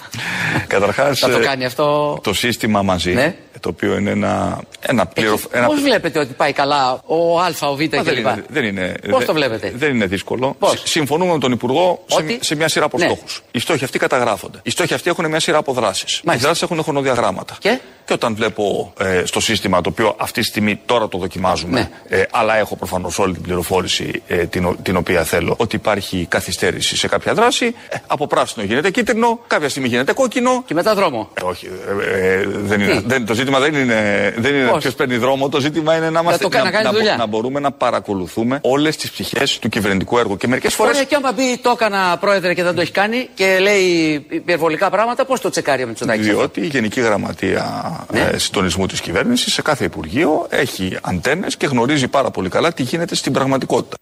Καταρχάς, 0.66 1.18
Θα 1.18 1.28
το 1.30 1.38
ε, 1.38 1.40
κάνει 1.40 1.64
αυτό. 1.64 2.18
το 2.22 2.34
σύστημα 2.34 2.82
μαζί, 2.82 3.12
Ναι. 3.12 3.36
Το 3.62 3.68
οποίο 3.68 3.96
είναι 3.98 4.10
ένα, 4.10 4.60
ένα 4.80 5.06
πληροφ... 5.06 5.44
ένα- 5.50 5.66
Πώς 5.66 5.80
βλέπετε 5.80 6.18
ότι 6.18 6.32
πάει 6.32 6.52
καλά 6.52 7.00
ο 7.06 7.40
Α, 7.40 7.46
ο 7.60 7.74
Β 7.76 7.80
Μα 7.80 8.02
δεν, 8.02 8.04
κλπ. 8.04 8.16
είναι, 8.18 8.44
δεν, 8.48 8.64
είναι, 8.64 8.94
Πώς 9.10 9.18
δεν- 9.18 9.26
το 9.26 9.32
βλέπετε; 9.32 9.72
Δεν 9.74 9.94
είναι 9.94 10.06
δύσκολο. 10.06 10.54
Πώς; 10.58 10.70
Συ- 10.70 10.86
Συμφωνούμε 10.86 11.32
με 11.32 11.38
τον 11.38 11.52
Υπουργό 11.52 12.04
σε, 12.06 12.16
Ότι; 12.18 12.38
σε 12.42 12.54
μια 12.54 12.68
σειρά 12.68 12.84
από 12.84 12.98
Ναι. 12.98 13.04
στόχους. 13.04 13.42
Οι 13.50 13.58
στόχοι 13.58 13.84
αυτοί 13.84 13.98
καταγράφονται. 13.98 14.58
Οι 14.62 14.70
στόχοι 14.70 14.94
αυτοί 14.94 15.10
έχουν 15.10 15.28
μια 15.28 15.40
σειρά 15.40 15.58
από 15.58 15.72
δράσεις. 15.72 16.16
Οι 16.16 16.20
Μάλιστα. 16.24 16.46
δράσεις 16.48 16.62
έχουν 16.70 16.82
χρονοδιαγράμματα. 16.82 17.56
Και; 17.58 17.78
Και 18.04 18.12
όταν 18.12 18.34
βλέπω 18.34 18.92
ε, 18.98 19.22
στο 19.24 19.40
σύστημα 19.40 19.80
το 19.80 19.88
οποίο 19.90 20.14
αυτή 20.18 20.40
τη 20.40 20.46
στιγμή 20.46 20.80
τώρα 20.86 21.08
το 21.08 21.18
δοκιμάζουμε, 21.18 21.90
Ναι. 22.08 22.16
ε, 22.18 22.24
αλλά 22.30 22.56
έχω 22.58 22.76
προφανώς 22.76 23.18
όλη 23.18 23.32
την 23.32 23.42
πληροφόρηση 23.42 24.22
ε, 24.26 24.36
την, 24.36 24.64
ο- 24.64 24.76
την 24.82 24.96
οποία 24.96 25.22
θέλω, 25.24 25.54
ότι 25.58 25.76
υπάρχει 25.76 26.26
καθυστέρηση 26.28 26.96
σε 26.96 27.08
κάποια 27.08 27.34
δράση, 27.34 27.74
ε, 27.88 27.96
από 28.06 28.26
πράσινο 28.26 28.64
γίνεται 28.66 28.90
κίτρινο, 28.90 29.38
κάποια 29.46 29.68
στιγμή 29.68 29.88
γίνεται 29.88 30.12
κόκκινο. 30.12 30.62
Και 30.66 30.74
μετά 30.74 30.94
δρόμο. 30.94 31.28
Ε, 31.34 31.44
όχι, 31.44 31.68
ε, 32.12 32.32
ε, 32.32 32.46
δεν 32.46 32.80
είναι, 32.80 32.92
Τι; 33.00 33.02
δεν, 33.06 33.26
το 33.26 33.34
ζήτημα 33.34 33.58
δεν 33.58 33.74
είναι, 33.74 34.34
δεν 34.38 34.54
είναι 34.54 34.68
Πώς; 34.68 34.78
ποιος 34.82 34.94
παίρνει 34.94 35.16
δρόμο. 35.16 35.48
Το 35.48 35.60
ζήτημα 35.60 35.96
είναι 35.96 36.10
να, 36.10 36.20
είμαστε, 36.20 36.42
το 36.42 36.48
κάνει, 36.48 36.64
να 36.64 36.70
κάνει 36.70 36.88
μπο- 36.88 36.92
δουλειά. 36.96 37.16
να 37.16 37.26
μπορούμε 37.26 37.60
να 37.60 37.70
παρακολουθούμε 37.72 38.58
όλες 38.62 38.96
τις 38.96 39.10
πτυχέ 39.10 39.42
του 39.60 39.68
κυβερνητικού 39.68 40.18
έργου. 40.18 40.36
Και 40.36 40.46
μερικές 40.48 40.74
φορέ. 40.74 40.90
Ωραία, 40.90 41.04
και 41.04 41.14
άμα 41.14 41.32
πει 41.32 41.58
το 41.62 41.70
έκανα 41.70 42.16
πρόεδρε 42.20 42.54
και 42.54 42.62
δεν 42.62 42.74
το 42.74 42.80
έχει 42.80 42.92
κάνει 42.92 43.28
και 43.34 43.58
λέει 43.60 43.82
υπερβολικά 44.28 44.90
πράγματα, 44.90 45.24
πώς 45.24 45.40
το 45.40 45.50
τσεκάρει 45.50 45.82
ο 45.84 45.86
Μητσοτάκης 45.86 46.26
αυτό; 46.26 46.38
Διότι 46.38 46.60
η 46.60 46.66
Γενική 46.66 47.00
Γραμματεία 47.00 47.91
Ναι. 48.12 48.20
ε, 48.20 48.38
Συντονισμού 48.38 48.86
της 48.86 49.00
Κυβέρνησης 49.00 49.52
σε 49.52 49.62
κάθε 49.62 49.84
Υπουργείο 49.84 50.46
έχει 50.50 50.98
αντένες 51.02 51.56
και 51.56 51.66
γνωρίζει 51.66 52.08
πάρα 52.08 52.30
πολύ 52.30 52.48
καλά 52.48 52.72
τι 52.72 52.82
γίνεται 52.82 53.14
στην 53.14 53.32
πραγματικότητα. 53.32 53.96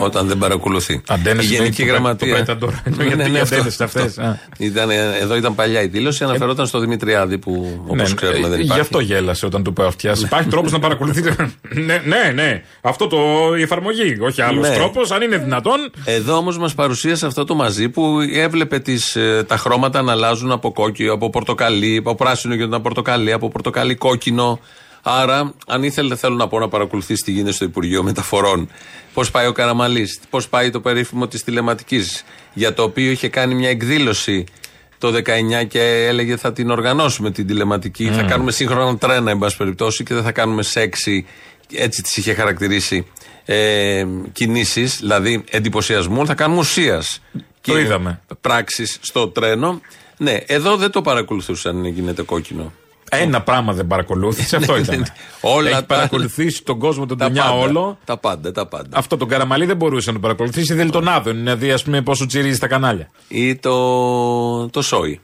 Όταν 0.00 0.26
δεν 0.28 0.38
παρακολουθεί. 0.38 1.02
Αντένες 1.08 1.44
η 1.44 1.48
είναι 1.48 1.56
Γενική 1.56 1.76
το 1.76 1.82
πέ- 1.84 1.92
Γραμματεία. 1.92 2.32
το 2.34 2.38
πέταντο. 2.38 2.72
Γιατί 3.06 3.30
οι 3.32 3.38
αυτό- 3.38 3.54
αντένες 3.54 3.80
αυτές, 3.80 4.04
αυτό. 4.18 4.22
α. 4.22 4.38
Ήταν, 4.58 4.90
ε, 4.90 5.16
εδώ 5.20 5.36
ήταν 5.36 5.54
παλιά 5.54 5.82
η 5.82 5.86
δήλωση, 5.86 6.24
αναφερόταν 6.24 6.66
στο 6.66 6.78
Δημητριάδη 6.78 7.38
που 7.38 7.82
όπως 7.86 8.14
ξέρουμε 8.14 8.48
δεν 8.48 8.58
ε, 8.58 8.62
υπάρχει. 8.62 8.72
Γι' 8.74 8.80
αυτό 8.80 9.00
γέλασε 9.00 9.46
όταν 9.46 9.62
του 9.62 9.70
είπε 9.70 9.86
αυτιά. 9.86 10.14
Υπάρχει 10.18 10.48
τρόπος 10.48 10.72
να 10.72 10.78
παρακολουθείτε. 10.78 11.34
ναι, 11.68 12.02
ναι, 12.04 12.32
ναι. 12.34 12.62
Αυτό 12.80 13.06
το 13.06 13.18
η 13.58 13.62
εφαρμογή. 13.62 14.16
Όχι 14.20 14.42
άλλος 14.42 14.68
Ναι. 14.68 14.74
τρόπος, 14.74 15.10
αν 15.10 15.22
είναι 15.22 15.36
δυνατόν. 15.36 15.90
Εδώ 16.04 16.36
όμως 16.36 16.58
μας 16.58 16.74
παρουσίασε 16.74 17.26
αυτό 17.26 17.44
το 17.44 17.54
μαζί 17.54 17.88
που 17.88 18.16
έβλεπε 18.34 18.78
τις, 18.78 19.16
ε, 19.16 19.44
τα 19.48 19.56
χρώματα 19.56 20.02
να 20.02 20.12
αλλάζουν 20.12 20.50
από 20.50 20.72
κόκκινο, 20.72 21.12
από 21.12 21.30
πορτοκαλί, 21.30 21.96
από 21.96 22.14
πράσινο 22.14 22.54
γινόταν 22.54 22.82
πορτοκαλί, 22.82 23.32
από 23.32 23.48
πορτοκαλί 23.48 23.94
κόκκινο. 23.94 24.60
Άρα, 25.02 25.54
αν 25.66 25.82
ήθελε, 25.82 26.16
θέλω 26.16 26.34
να 26.34 26.48
πω 26.48 26.58
να 26.58 26.68
παρακολουθήσει 26.68 27.22
τι 27.22 27.30
γίνεται 27.30 27.52
στο 27.52 27.64
Υπουργείο 27.64 28.02
Μεταφορών, 28.02 28.70
πώς 29.14 29.30
πάει 29.30 29.46
ο 29.46 29.52
Καραμαλής, 29.52 30.20
πώς 30.30 30.48
πάει 30.48 30.70
το 30.70 30.80
περίφημο 30.80 31.26
της 31.28 31.44
τηλεματικής, 31.44 32.24
για 32.54 32.74
το 32.74 32.82
οποίο 32.82 33.10
είχε 33.10 33.28
κάνει 33.28 33.54
μια 33.54 33.68
εκδήλωση 33.68 34.44
το 34.98 35.08
19 35.08 35.64
και 35.68 36.06
έλεγε 36.06 36.36
θα 36.36 36.52
την 36.52 36.70
οργανώσουμε 36.70 37.30
την 37.30 37.46
τηλεματική. 37.46 38.10
Θα 38.10 38.22
κάνουμε 38.22 38.50
σύγχρονα 38.50 38.98
τρένα, 38.98 39.30
εν 39.30 39.38
πάση 39.38 39.56
περιπτώσει, 39.56 40.04
και 40.04 40.14
δεν 40.14 40.22
θα 40.22 40.32
κάνουμε 40.32 40.62
σεξι. 40.62 41.26
Έτσι 41.72 42.02
τις 42.02 42.16
είχε 42.16 42.34
χαρακτηρίσει 42.34 43.06
ε, 43.44 44.06
κινήσεις, 44.32 44.98
δηλαδή 44.98 45.44
εντυπωσιασμού, 45.50 46.26
θα 46.26 46.34
κάνουμε 46.34 46.60
ουσίας. 46.60 47.22
Το 47.60 47.78
είδαμε. 47.78 48.20
Πράξεις 48.40 48.98
στο 49.00 49.28
τρένο. 49.28 49.80
Ναι, 50.16 50.36
εδώ 50.46 50.76
δεν 50.76 50.90
το 50.90 51.02
παρακολουθούσαν 51.02 51.76
αν 51.76 51.86
γίνεται 51.86 52.22
κόκκινο. 52.22 52.72
Ένα 53.10 53.40
πράγμα 53.42 53.72
δεν 53.72 53.86
παρακολούθησε, 53.86 54.56
αυτό 54.56 54.76
ήταν. 54.78 55.06
Όλα 55.40 55.68
Έχει 55.68 55.78
τα- 55.78 55.84
παρακολουθήσει 55.86 56.62
τον 56.64 56.78
κόσμο 56.78 57.06
τον 57.06 57.18
Τα 57.18 57.24
Τονιά 57.24 57.42
πάντα, 57.42 57.54
όλο. 57.56 57.98
Τα 58.04 58.16
πάντα, 58.16 58.52
τα 58.52 58.66
πάντα. 58.66 58.88
Αυτό 58.98 59.16
τον 59.16 59.28
Καραμαλή 59.28 59.66
δεν 59.66 59.76
μπορούσε 59.76 60.08
να 60.08 60.14
το 60.16 60.20
παρακολουθήσει, 60.22 60.74
δεν 60.74 60.90
τον 60.90 61.08
άδων. 61.08 61.36
Είναι 61.38 61.54
δει, 61.54 61.72
ας 61.72 61.82
πούμε, 61.82 62.02
πόσο 62.02 62.26
τσιρίζει 62.26 62.58
τα 62.58 62.66
κανάλια. 62.66 63.08
Ή 63.28 63.56
το, 63.56 64.68
το 64.68 64.82
σόι. 64.82 65.20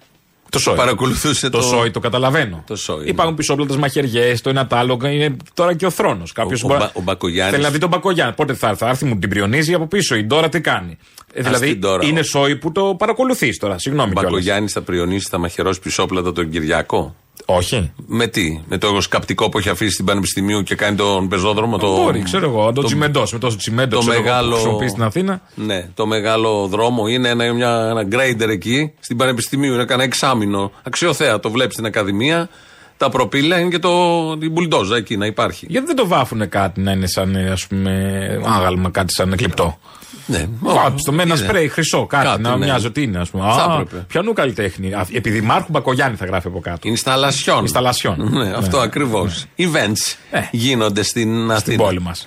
Το 0.51 0.59
σόι. 0.61 0.75
Παρακολουθούσε 0.77 1.51
το, 1.51 1.59
το- 1.59 1.65
σόι, 1.65 1.91
το 1.91 2.01
καταλαβαίνω. 2.01 2.65
Το 2.67 2.77
σόι, 2.77 3.05
Υπάρχουν 3.07 3.35
πισόπλατε 3.37 3.77
μαχαιριές, 3.77 4.41
το 4.41 4.51
ένα 4.51 4.67
τ' 4.67 4.75
άλλο. 4.75 4.99
Είναι 5.05 5.37
τώρα 5.55 5.75
και 5.75 5.87
ο 5.87 5.91
θρόνος. 5.91 6.33
Κάποιος 6.33 6.63
Ο- 6.63 6.67
ο 6.73 6.77
Μπα- 6.77 6.91
ο 6.95 7.01
Μπακογιάννης- 7.01 7.53
Θέλει 7.55 7.63
να 7.65 7.71
δει 7.71 7.79
τον 7.79 7.89
Μπακογιάννη. 7.89 8.35
Πότε 8.35 8.55
θα 8.55 8.69
έρθει, 8.69 8.79
θα 8.85 8.89
έρθει 8.89 9.05
μου 9.05 9.19
την 9.19 9.29
πριονίζει 9.29 9.75
από 9.75 9.87
πίσω. 9.87 10.15
Η 10.15 10.25
Ντόρα 10.25 10.49
τι 10.49 10.61
κάνει. 10.61 10.99
Ε, 11.33 11.43
δηλαδή 11.43 11.69
την 11.71 11.81
Ντόρα. 11.81 12.07
είναι 12.07 12.23
σόι 12.23 12.57
που 12.57 12.73
το 12.73 12.95
παρακολουθείς 12.99 13.59
τώρα. 13.59 13.75
Ο 13.75 13.79
Συγγνώμη 13.79 14.13
κιόλας. 14.13 14.31
Μπακογιάννης 14.31 14.73
θα 14.73 14.81
πριονίσει, 14.83 15.29
θα 15.31 15.39
μαχαιρώσει 15.39 15.81
πισόπλατα 15.81 16.33
τον 16.33 16.51
Κυριακό. 16.51 17.17
Όχι. 17.45 17.93
Με 18.07 18.27
τι, 18.27 18.61
με 18.69 18.79
το 18.79 19.01
σκαπτικό 19.01 19.49
που 19.49 19.59
έχει 19.59 19.69
αφήσει 19.69 19.91
στην 19.93 20.05
Πανεπιστημίου 20.05 20.63
και 20.63 20.75
κάνει 20.75 20.97
τον 20.97 21.29
πεζόδρομο. 21.29 21.79
Το, 21.79 21.97
Μπορεί, 21.97 22.23
ξέρω 22.23 22.47
εγώ. 22.47 22.73
Το, 22.73 22.83
τσιμεντό 22.83 23.27
με 23.33 23.39
τόσο 23.39 23.57
τσιμέντο 23.57 23.97
το 23.97 24.01
ξέρω 24.01 24.15
εγώ, 24.15 24.23
μεγάλο. 24.23 24.49
που 24.49 24.55
χρησιμοποιεί 24.55 24.89
στην 24.89 25.03
Αθήνα. 25.03 25.41
Ναι, 25.55 25.89
το 25.95 26.07
μεγάλο 26.07 26.67
δρόμο 26.67 27.07
είναι 27.07 27.29
ένα, 27.29 27.53
μια, 27.53 27.89
ένα 27.91 28.03
γκρέιντερ 28.03 28.49
εκεί 28.49 28.93
στην 29.01 29.17
Πανεπιστημίου. 29.17 29.75
Είναι 29.75 29.85
κανένα 29.85 30.05
εξάμεινο. 30.05 30.73
Αξιοθέα, 30.83 31.41
το 31.41 31.51
βλέπεις 31.51 31.73
στην 31.73 31.87
Ακαδημία. 31.87 32.49
Τα 32.97 33.09
προπήλαια 33.09 33.59
είναι 33.59 33.71
και 33.71 33.79
το, 33.79 34.37
την 34.39 34.51
μπουλντόζα 34.51 34.97
εκεί 34.97 35.17
να 35.17 35.27
υπάρχει. 35.27 35.67
Γιατί 35.69 35.87
δεν 35.87 35.97
το 35.97 36.07
βάφουνε 36.07 36.47
κάτι 36.47 36.81
να 36.81 36.93
είναι 36.93 37.07
σαν 37.07 37.37
ας 37.37 37.67
πούμε 37.67 38.41
άγαλμα, 38.45 38.91
κάτι 38.91 39.13
σαν 39.13 39.37
κλειπτό. 39.37 39.79
Ναι, 40.27 40.39
Κάτι 40.75 40.99
στο 41.01 41.13
με 41.13 41.23
ένα 41.23 41.35
είναι. 41.35 41.45
σπρέι 41.45 41.69
χρυσό, 41.69 42.07
κάτι, 42.07 42.27
Κάτι, 42.27 42.43
να 42.43 42.57
ναι. 42.57 42.65
μοιάζει 42.65 42.87
ότι 42.87 43.03
είναι, 43.03 43.19
ας 43.19 43.31
πούμε. 43.31 43.45
Θα 43.45 43.65
Α, 43.65 43.73
έπρεπε. 43.81 44.05
Πιανού 44.09 44.33
καλλιτέχνη. 44.33 44.93
Α, 44.95 45.07
Επειδή 45.13 45.41
Μάρχου 45.41 45.67
Μπακογιάννη 45.71 46.17
θα 46.17 46.25
γράφει 46.27 46.47
από 46.47 46.61
κάτω. 46.61 46.89
Ινσταλασιόν. 46.89 47.61
Ινσταλασιόν. 47.61 48.29
Ναι, 48.33 48.51
αυτό 48.57 48.79
ακριβώς. 48.79 49.45
Events 49.59 50.17
Ε. 50.31 50.41
γίνονται 50.51 51.03
στην 51.03 51.29
Στην 51.39 51.51
Αθήνα. 51.53 51.83
πόλη 51.83 52.01
μας. 52.01 52.27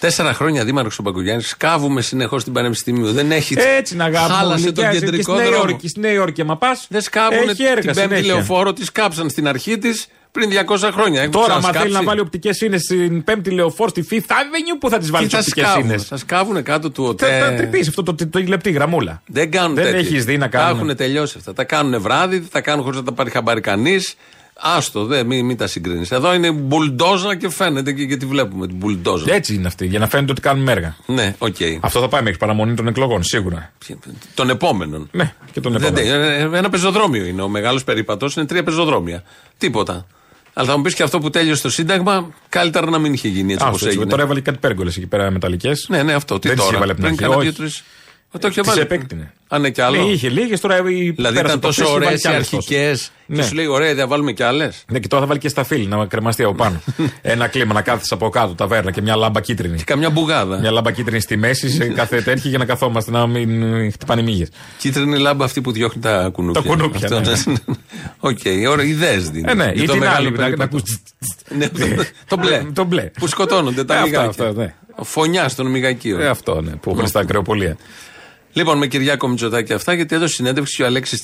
Τέσσερα 0.00 0.32
χρόνια 0.34 0.64
δήμαρχος 0.64 0.98
ο 0.98 1.02
Μπακογιάννης. 1.02 1.48
Σκάβουμε 1.48 2.00
συνεχώς 2.00 2.44
την 2.44 2.52
Πανεπιστημίου. 2.52 3.12
Δεν 3.12 3.30
έχει. 3.32 3.54
Έτσι 3.78 3.96
να 3.96 4.08
γάμω. 4.08 4.34
Χάλασε 4.34 4.72
τον 4.72 4.90
και 4.90 4.98
κεντρικό 4.98 5.32
στη 5.32 5.42
Νέα 5.42 5.50
δρόμο. 5.50 5.64
Υόρκη, 5.68 5.88
στη 5.88 6.00
Νέα 6.00 6.12
Υόρκη, 6.12 6.40
άμα 6.40 6.56
πας. 6.56 6.86
Δεν 6.88 7.00
σκάβουν 7.00 7.48
Έχει 7.48 7.62
έργα 7.64 7.74
την 7.80 7.84
πέμπτη 7.94 8.00
συνέχεια. 8.14 8.26
λεωφόρο. 8.34 8.72
Τη 8.72 8.84
κάψαν 8.92 9.30
στην 9.30 9.48
αρχή 9.48 9.78
της 9.78 10.06
πριν 10.32 10.50
200 10.50 10.90
χρόνια. 10.92 11.20
Έχουν 11.20 11.32
Τώρα, 11.32 11.44
άμα 11.44 11.54
ξανασκάψει. 11.58 11.80
θέλει 11.82 11.92
να 11.92 12.02
βάλει 12.02 12.20
οπτικές 12.20 12.60
ίνε 12.60 12.78
στην 12.78 13.24
πέμπτη 13.24 13.50
λεωφόρ, 13.50 13.88
στη 13.88 14.06
Fifth 14.10 14.14
Avenue, 14.14 14.76
πού 14.80 14.88
θα 14.88 14.98
τις 14.98 15.10
βάλεις 15.10 15.28
Τι 15.28 15.36
τι 15.36 15.42
θα 15.42 15.48
οπτικές 15.48 15.74
ίνε. 15.74 15.82
σκάβουν. 15.82 16.00
Θα 16.06 16.16
σκάβουν 16.16 16.62
κάτω 16.62 16.90
του 16.90 17.14
Θα, 17.18 17.26
θα 17.26 17.46
ΟΤΕ. 17.46 17.56
τρυπήσει 17.56 17.88
αυτό 17.88 18.02
το, 18.02 18.14
το, 18.14 18.26
το, 18.28 18.38
λεπτή 18.46 18.70
γραμμούλα. 18.70 19.22
Δεν 19.26 19.50
κάνουν 19.50 19.74
Δεν 19.74 19.84
τέτοια. 19.84 19.98
έχεις 19.98 20.24
δει 20.24 20.36
να 20.36 20.48
Τα 20.48 20.58
κάνουν. 20.58 20.76
έχουν 20.80 20.96
τελειώσει 20.96 21.34
αυτά. 21.38 21.52
Τα 21.52 21.64
κάνουν 21.64 22.00
βράδυ, 22.00 22.40
τα 22.40 22.60
κάνουν 22.60 22.82
χωρίς 22.84 22.98
να 22.98 23.04
τα 23.04 23.12
πάρει 23.12 23.30
χαμπάρι 23.30 23.60
κανείς. 23.60 24.14
Άστο, 24.60 25.04
δε, 25.04 25.24
μην, 25.24 25.44
μην 25.44 25.56
τα 25.56 25.66
συγκρίνεις. 25.66 26.10
Εδώ 26.10 26.34
είναι 26.34 26.50
μπουλντόζα 26.52 27.36
και 27.36 27.48
φαίνεται 27.48 27.92
και 27.92 28.02
γιατί 28.02 28.26
βλέπουμε 28.26 28.66
την 28.66 28.76
μπουλντόζα. 28.76 29.34
Έτσι 29.34 29.54
είναι 29.54 29.66
αυτή, 29.66 29.86
για 29.86 29.98
να 29.98 30.08
φαίνεται 30.08 30.32
ότι 30.32 30.40
κάνουμε 30.40 30.72
έργα. 30.72 30.96
Ναι, 31.06 31.34
οκ. 31.38 31.56
Αυτό 31.80 32.00
θα 32.00 32.08
πάει 32.08 32.22
μέχρι 32.22 32.38
παραμονή 32.38 32.74
των 32.74 32.86
εκλογών, 32.86 33.22
σίγουρα. 33.22 33.72
Των 34.34 34.50
επόμενων. 34.50 35.08
Ναι, 35.12 35.32
και 35.52 35.60
τον 35.60 35.72
Δεν- 35.78 35.96
επόμενο. 35.96 36.18
δεν- 36.24 36.54
Ένα 36.54 36.68
πεζοδρόμιο 36.70 37.24
είναι. 37.24 37.42
Ο 37.42 37.48
μεγάλος 37.48 37.84
περίπατος 37.84 38.36
είναι 38.36 38.46
τρία 38.46 38.62
πεζοδρόμια. 38.62 39.22
Τίποτα. 39.58 40.06
Αλλά 40.58 40.68
θα 40.68 40.76
μου 40.76 40.82
πεις 40.82 40.94
και 40.94 41.02
αυτό 41.02 41.18
που 41.18 41.30
τέλειωσε 41.30 41.62
το 41.62 41.70
Σύνταγμα, 41.70 42.30
καλύτερα 42.48 42.90
να 42.90 42.98
μην 42.98 43.12
είχε 43.12 43.28
γίνει 43.28 43.52
έτσι 43.52 43.64
Α, 43.64 43.68
όπως 43.68 43.80
έτσι, 43.82 43.94
έγινε. 43.94 44.10
Τώρα 44.10 44.22
έβαλε 44.22 44.40
κάτι 44.40 44.58
πέργολες 44.58 44.96
εκεί 44.96 45.06
πέρα 45.06 45.30
μεταλλικές. 45.30 45.86
Ναι, 45.88 46.02
ναι, 46.02 46.12
αυτό. 46.12 46.38
Τι 46.38 46.48
Δεν 46.48 46.56
τις 46.56 46.64
τώρα. 46.64 46.76
έβαλε 46.76 46.92
από 46.92 47.00
την 47.00 47.10
Πριν 47.16 47.24
αρχή, 47.24 47.36
κάνα 47.36 47.48
όχι. 47.48 47.56
δύο-τρεις. 47.56 47.82
Το 48.40 48.48
είχε 48.48 48.60
Τις 48.60 48.68
βάλει. 48.70 48.80
επέκτηνε. 48.80 49.32
Αν 49.50 49.58
είναι 49.58 49.70
κι 49.70 49.80
άλλο. 49.80 50.02
Ναι, 50.04 50.10
είχε 50.10 50.28
λίγες, 50.28 50.60
τώρα 50.60 50.76
η 50.76 50.80
Δηλαδή 51.10 51.14
πέρασε 51.16 51.38
ήταν 51.40 51.60
το 51.60 51.66
τόσο 51.66 51.82
φύση, 51.82 51.94
ωραίες 51.94 52.04
βάλει 52.08 52.16
οι 52.16 52.20
κι 52.20 52.28
άλλες 52.28 52.48
τόσες. 52.48 52.70
αρχικέ. 52.70 52.92
Και 53.26 53.34
Ναι. 53.34 53.42
σου 53.42 53.54
λέει, 53.54 53.66
ωραία, 53.66 53.94
θα 53.94 54.06
βάλουμε 54.06 54.32
κι 54.32 54.42
άλλες. 54.42 54.84
Ναι, 54.88 54.98
και 54.98 55.08
τώρα 55.08 55.22
θα 55.22 55.28
βάλει 55.28 55.40
και 55.40 55.48
στα 55.48 55.64
φίλη 55.64 55.86
να 55.86 56.06
κρεμαστεί 56.06 56.42
από 56.42 56.54
πάνω. 56.54 56.80
Ένα 57.22 57.46
κλίμα 57.48 57.72
να 57.74 57.82
κάθεσαι 57.82 58.14
από 58.14 58.28
κάτω, 58.28 58.54
ταβέρνα 58.54 58.90
και 58.90 59.02
μια 59.02 59.16
λάμπα 59.16 59.40
κίτρινη. 59.40 59.78
Καμιά 59.78 60.10
μπουγάδα. 60.10 60.58
Μια 60.58 60.70
λάμπα 60.70 60.90
κίτρινη 60.92 61.20
στη 61.20 61.36
μέση 61.36 61.70
σε 61.70 61.84
κάθε 61.98 62.20
τέτοια 62.22 62.50
για 62.50 62.58
να 62.58 62.64
καθόμαστε 62.64 63.10
να 63.10 63.26
μην 63.26 63.62
ε, 63.62 63.90
χτυπάνε 63.90 64.22
μύγες. 64.22 64.48
Κίτρινη 64.78 65.18
λάμπα 65.18 65.44
αυτή 65.44 65.60
που 65.60 65.72
διώχνει 65.72 66.02
τα 66.02 66.28
κουνούπια. 66.32 66.62
Τα 66.62 66.68
κουνούπια, 66.68 67.16
Αυτό, 67.18 67.50
ναι. 67.50 67.56
Οκ, 68.18 68.38
ωραία, 68.70 68.86
ιδέες 68.86 69.30
δίνεις. 69.30 69.50
Ε, 69.52 69.54
ναι, 69.54 69.70
Για 69.74 69.82
ή 69.82 69.86
το 69.86 69.92
την 69.92 70.00
μεγάλο 70.00 70.16
άλλη. 70.16 70.30
να- 70.30 70.36
Να 70.36 70.44
περίπατο. 70.44 70.76
ακούς 70.76 70.98
Ναι, 71.56 71.68
το- 71.68 72.04
Το 72.28 72.36
μπλε. 72.36 72.62
Το 72.72 72.84
μπλε. 72.84 73.02
Που 73.02 73.26
σκοτώνονται 73.26 73.84
τα 73.84 73.94
Ε, 73.94 73.96
αυτό, 73.96 74.08
μυγάκια. 74.10 74.28
αυτό, 74.46 74.60
ναι. 74.60 74.74
Φωνιά 75.02 75.48
στον 75.48 75.66
μυγακείο. 75.66 76.20
Ε, 76.20 76.26
αυτό, 76.28 76.60
ναι, 76.60 76.70
που 76.70 76.90
έχουν 76.90 77.06
στα 77.06 77.20
ακρεοπολία. 77.20 77.76
Λοιπόν, 78.58 78.78
με 78.78 78.86
Κυριάκο 78.86 79.28
Μητσοτάκη 79.28 79.72
αυτά, 79.72 79.92
γιατί 79.92 80.14
έδωσε 80.14 80.34
συνέντευξη 80.34 80.76
και 80.76 80.82
ο 80.82 80.86
Αλέξης 80.86 81.20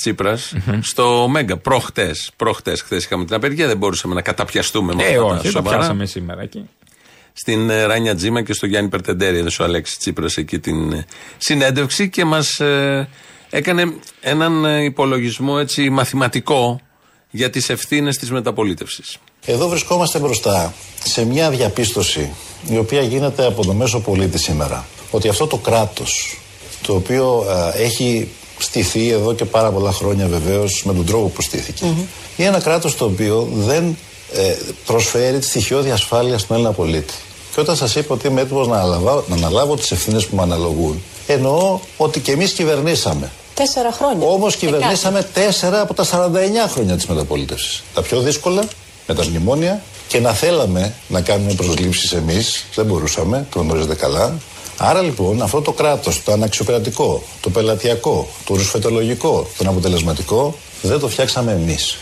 στο 0.81 1.27
Μέγκα. 1.31 1.57
Προχτές. 1.57 2.31
Προχτές, 2.37 2.81
χθες 2.83 3.05
είχαμε 3.05 3.25
την 3.25 3.35
απεργία, 3.35 3.67
δεν 3.67 3.77
μπορούσαμε 3.77 4.15
να 4.15 4.23
καταπιαστούμε 4.23 4.95
με 4.95 5.03
Ε, 5.03 5.07
αυτά 5.07 5.19
τα 5.19 5.25
όχι, 5.25 5.35
δεν 5.35 5.43
το 5.43 5.51
σοβαρά. 5.51 5.77
πιάσαμε 5.77 6.07
σήμερα 6.07 6.43
εκεί. 6.43 6.69
Στην 7.33 7.71
ε, 7.71 7.83
Ράνια 7.83 8.15
Τζίμα 8.15 8.43
και 8.43 8.53
στο 8.53 8.67
Γιάννη 8.67 8.91
Περτεντέρη 8.91 9.39
έδωσε 9.39 9.63
ο 9.63 9.65
Αλέξης 9.65 9.99
Τσίπρας 9.99 10.37
εκεί 10.37 10.59
την 10.59 10.93
ε, 10.93 11.07
συνέντευξη 11.39 12.09
και 12.09 12.25
μας 12.25 12.61
έκανε 13.51 13.95
έναν 14.21 14.65
ε, 14.65 14.85
υπολογισμό 14.85 15.57
έτσι 15.61 15.91
μαθηματικό 15.91 16.81
για 17.31 17.51
τις 17.51 17.69
ευθύνες 17.69 18.17
της 18.17 18.31
μεταπολίτευσης. 18.31 19.17
Εδώ 19.45 19.69
βρισκόμαστε 19.69 20.19
μπροστά 20.19 20.75
σε 21.05 21.25
μια 21.25 21.51
διαπίστωση 21.51 22.33
η 22.69 22.77
οποία 22.79 23.03
γίνεται 23.03 23.47
από 23.47 23.67
το 23.67 23.73
μέσο 23.73 24.01
πολίτη 24.01 24.39
σήμερα. 24.39 24.87
Ότι 25.11 25.29
αυτό 25.29 25.47
το 25.47 25.57
κράτος 25.57 26.39
το 26.87 26.95
οποίο 26.95 27.47
α, 27.51 27.73
έχει 27.77 28.29
στηθεί 28.59 29.09
εδώ 29.11 29.35
και 29.35 29.45
πάρα 29.45 29.71
πολλά 29.71 29.93
χρόνια 29.93 30.27
βεβαίως 30.27 30.83
με 30.87 30.93
τον 30.95 31.07
τρόπο 31.07 31.29
που 31.29 31.43
στηθηκε 31.43 31.85
είναι 32.37 32.49
ένα 32.49 32.61
κράτος 32.61 32.97
το 32.97 33.05
οποίο 33.05 33.49
δεν 33.55 33.97
ε, 34.33 34.55
προσφέρει 34.87 35.39
τη 35.39 35.47
στοιχειώδη 35.47 35.91
ασφάλεια 35.91 36.39
στον 36.39 36.57
Έλληνα 36.57 36.73
πολίτη. 36.73 37.15
Και 37.55 37.61
όταν 37.61 37.77
σας 37.77 37.95
είπα 37.95 38.15
ότι 38.15 38.27
είμαι 38.27 38.41
έτοιμος 38.41 38.69
να 38.69 38.77
αναλάβω, 38.77 39.25
να 39.29 39.37
αναλάβω 39.37 39.77
τις 39.77 39.91
ευθύνες 39.91 40.27
που 40.27 40.37
μου 40.37 40.43
αναλογούν 40.43 41.03
εννοώ 41.27 41.79
ότι 41.97 42.21
και 42.21 42.33
εμείς 42.33 42.53
κυβερνήσαμε. 42.53 43.31
Τέσσερα 43.55 43.93
χρόνια. 43.93 44.27
Όμως 44.27 44.55
Ε, 44.55 44.57
κυβερνήσαμε 44.57 45.23
τέσσερα 45.35 45.81
από 45.81 45.95
τα 45.95 46.05
49 46.05 46.69
χρόνια 46.69 46.97
της 46.97 47.07
μεταπολίτευσης. 47.07 47.83
Τα 47.95 48.03
πιο 48.03 48.21
δύσκολα, 48.21 48.63
με 49.07 49.15
τα 49.15 49.25
μνημόνια 49.25 49.83
και 50.09 50.21
να 50.21 50.33
θέλαμε 50.33 50.95
να 51.09 51.21
κάνουμε 51.21 51.53
προσλήψεις 51.55 52.13
εμείς, 52.13 52.65
δεν 52.75 52.85
μπορούσαμε, 52.85 53.47
το 53.51 53.59
γνωρίζετε 53.61 53.95
καλά. 53.95 54.35
Άρα 54.79 55.03
λοιπόν 55.03 55.43
αυτό 55.43 55.61
το 55.61 55.73
κράτος, 55.73 56.23
το 56.23 56.33
αναξιοπερατικό, 56.33 57.23
το 57.41 57.51
πελατειακό, 57.51 58.29
το 58.45 58.55
ρουσφετολογικό, 58.55 59.49
το 59.59 59.71
αποτελεσματικό, 59.71 60.59
δεν 60.83 60.99
το 60.99 61.09
φτιάξαμε 61.09 61.53
εμείς. 61.53 61.99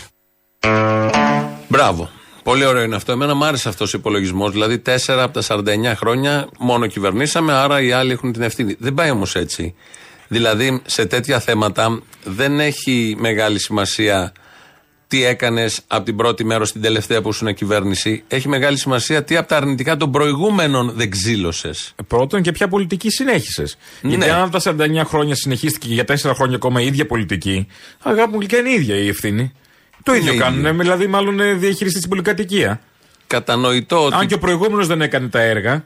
Μπράβο. 1.67 2.09
Πολύ 2.43 2.65
ωραίο 2.65 2.83
είναι 2.83 2.95
αυτό. 2.95 3.11
Εμένα 3.11 3.33
μου 3.33 3.45
άρεσε 3.45 3.69
αυτός 3.69 3.93
ο 3.93 3.97
υπολογισμός. 3.97 4.51
Δηλαδή, 4.51 4.79
4 4.79 5.19
από 5.19 5.33
τα 5.33 5.41
49 5.41 5.95
χρόνια 5.95 6.47
μόνο 6.59 6.87
κυβερνήσαμε, 6.87 7.53
άρα 7.53 7.81
οι 7.81 7.91
άλλοι 7.91 8.11
έχουν 8.11 8.31
την 8.31 8.41
ευθύνη. 8.41 8.75
Δεν 8.79 8.93
πάει 8.93 9.09
όμως 9.09 9.35
έτσι. 9.35 9.75
Δηλαδή, 10.27 10.81
σε 10.85 11.05
τέτοια 11.05 11.39
θέματα 11.39 12.01
δεν 12.23 12.59
έχει 12.59 13.15
μεγάλη 13.19 13.59
σημασία 13.59 14.33
τι 15.13 15.23
έκανες 15.23 15.81
από 15.87 16.05
την 16.05 16.15
πρώτη 16.15 16.43
μέρα 16.45 16.65
στην 16.65 16.81
τελευταία 16.81 17.21
που 17.21 17.29
ήσουν 17.29 17.53
κυβέρνηση. 17.53 18.23
Έχει 18.27 18.47
μεγάλη 18.47 18.77
σημασία 18.77 19.23
τι 19.23 19.35
από 19.35 19.47
τα 19.47 19.55
αρνητικά 19.57 19.97
των 19.97 20.11
προηγούμενων 20.11 20.91
δεν 20.95 21.09
ξύλωσες. 21.09 21.93
Πρώτον 22.07 22.41
και 22.41 22.51
ποια 22.51 22.67
πολιτική 22.67 23.09
συνέχισες. 23.09 23.77
Γιατί 24.01 24.25
Ναι. 24.25 24.31
αν 24.31 24.41
από 24.41 24.51
τα 24.51 24.59
49 24.59 25.03
χρόνια 25.05 25.35
συνεχίστηκε 25.35 25.87
και 25.87 25.93
για 25.93 26.03
4 26.03 26.33
χρόνια 26.33 26.55
ακόμα 26.55 26.81
η 26.81 26.85
ίδια 26.85 27.05
πολιτική, 27.05 27.67
αγάπη 28.03 28.31
μου 28.31 28.37
γλυκά 28.39 28.57
είναι 28.57 28.69
η 28.69 28.73
ίδια 28.73 28.95
η 28.95 29.07
ευθύνη. 29.07 29.51
Το 30.03 30.13
ίδιο 30.13 30.33
ίδιο. 30.33 30.43
κάνουν, 30.43 30.77
δηλαδή 30.77 31.07
μάλλον 31.07 31.39
ε, 31.39 31.53
διαχειριστή 31.53 31.97
στην 31.97 32.09
πολυκατοικία. 32.09 32.81
Κατανοητό 33.27 34.05
ότι. 34.05 34.15
Αν 34.15 34.27
και 34.27 34.33
ο 34.33 34.39
προηγούμενος 34.39 34.87
δεν 34.87 35.01
έκανε 35.01 35.27
τα 35.27 35.41
έργα, 35.41 35.83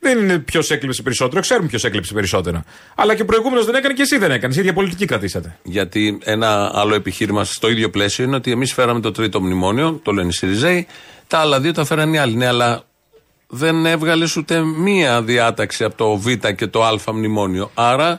δεν 0.00 0.18
είναι 0.18 0.38
ποιος 0.38 0.70
έκλειψε 0.70 1.02
περισσότερο, 1.02 1.40
ξέρουμε 1.40 1.68
ποιος 1.68 1.84
έκλειψε 1.84 2.14
περισσότερο. 2.14 2.64
Αλλά 2.94 3.14
και 3.14 3.22
ο 3.22 3.24
προηγούμενος 3.24 3.64
δεν 3.64 3.74
έκανε 3.74 3.94
και 3.94 4.02
εσύ 4.02 4.18
δεν 4.18 4.30
έκανες. 4.30 4.56
Η 4.56 4.60
ίδια 4.60 4.72
πολιτική 4.72 5.04
κρατήσατε. 5.04 5.58
Γιατί 5.62 6.18
ένα 6.24 6.70
άλλο 6.74 6.94
επιχείρημα 6.94 7.44
στο 7.44 7.70
ίδιο 7.70 7.90
πλαίσιο 7.90 8.24
είναι 8.24 8.36
ότι 8.36 8.50
εμείς 8.50 8.72
φέραμε 8.72 9.00
το 9.00 9.10
τρίτο 9.10 9.40
μνημόνιο, 9.40 10.00
το 10.02 10.12
λένε 10.12 10.28
οι 10.28 10.32
Σιριζέοι, 10.32 10.86
τα 11.26 11.38
άλλα 11.38 11.60
δύο 11.60 11.72
τα 11.72 11.84
φέραν 11.84 12.12
οι 12.12 12.18
άλλοι. 12.18 12.34
Ναι, 12.34 12.46
αλλά 12.46 12.84
δεν 13.48 13.86
έβγαλες 13.86 14.36
ούτε 14.36 14.60
μία 14.60 15.22
διάταξη 15.22 15.84
από 15.84 15.96
το 15.96 16.16
Β 16.16 16.26
και 16.56 16.66
το 16.66 16.84
Α 16.84 17.12
μνημόνιο. 17.12 17.70
Άρα 17.74 18.18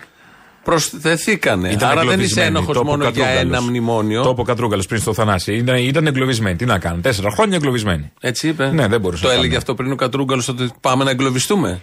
προσθεθήκανε. 0.64 1.68
Άρα 1.82 1.94
δεν 1.94 2.02
είσαι 2.02 2.04
εγκλωβισμένοι. 2.12 2.48
ένοχος 2.48 2.74
Το 2.76 2.80
είπε 2.80 2.90
ο 2.90 2.92
μόνο 2.92 3.04
για 3.04 3.12
Κατρούγκαλος. 3.12 3.42
ένα 3.42 3.62
μνημόνιο. 3.62 4.24
Το 4.24 4.30
είπε 4.30 4.42
ο 4.42 4.44
Κατρούγκαλο 4.44 4.84
πριν 4.88 5.02
στο 5.02 5.14
Θανάση. 5.14 5.54
Ήταν, 5.54 5.76
ήταν 5.76 6.08
εγκλωβισμένοι. 6.08 6.56
Τι 6.56 6.66
να 6.66 6.80
κάνουν. 6.80 7.02
Τέσσερα 7.02 7.30
χρόνια 7.32 7.56
εγκλωβισμένοι. 7.56 8.12
Έτσι 8.22 8.48
είπε. 8.48 8.72
Ναι, 8.72 8.88
δεν 8.88 9.00
μπορούσε 9.00 9.22
Το 9.22 9.28
να 9.28 9.34
έλεγε 9.34 9.48
κάνει. 9.48 9.58
αυτό 9.58 9.76
πριν 9.76 9.92
ο 9.92 9.96
Κατρούγκαλος 9.96 10.48
ότι 10.48 10.72
πάμε 10.82 11.04
να 11.04 11.10
εγκλωβιστούμε. 11.10 11.82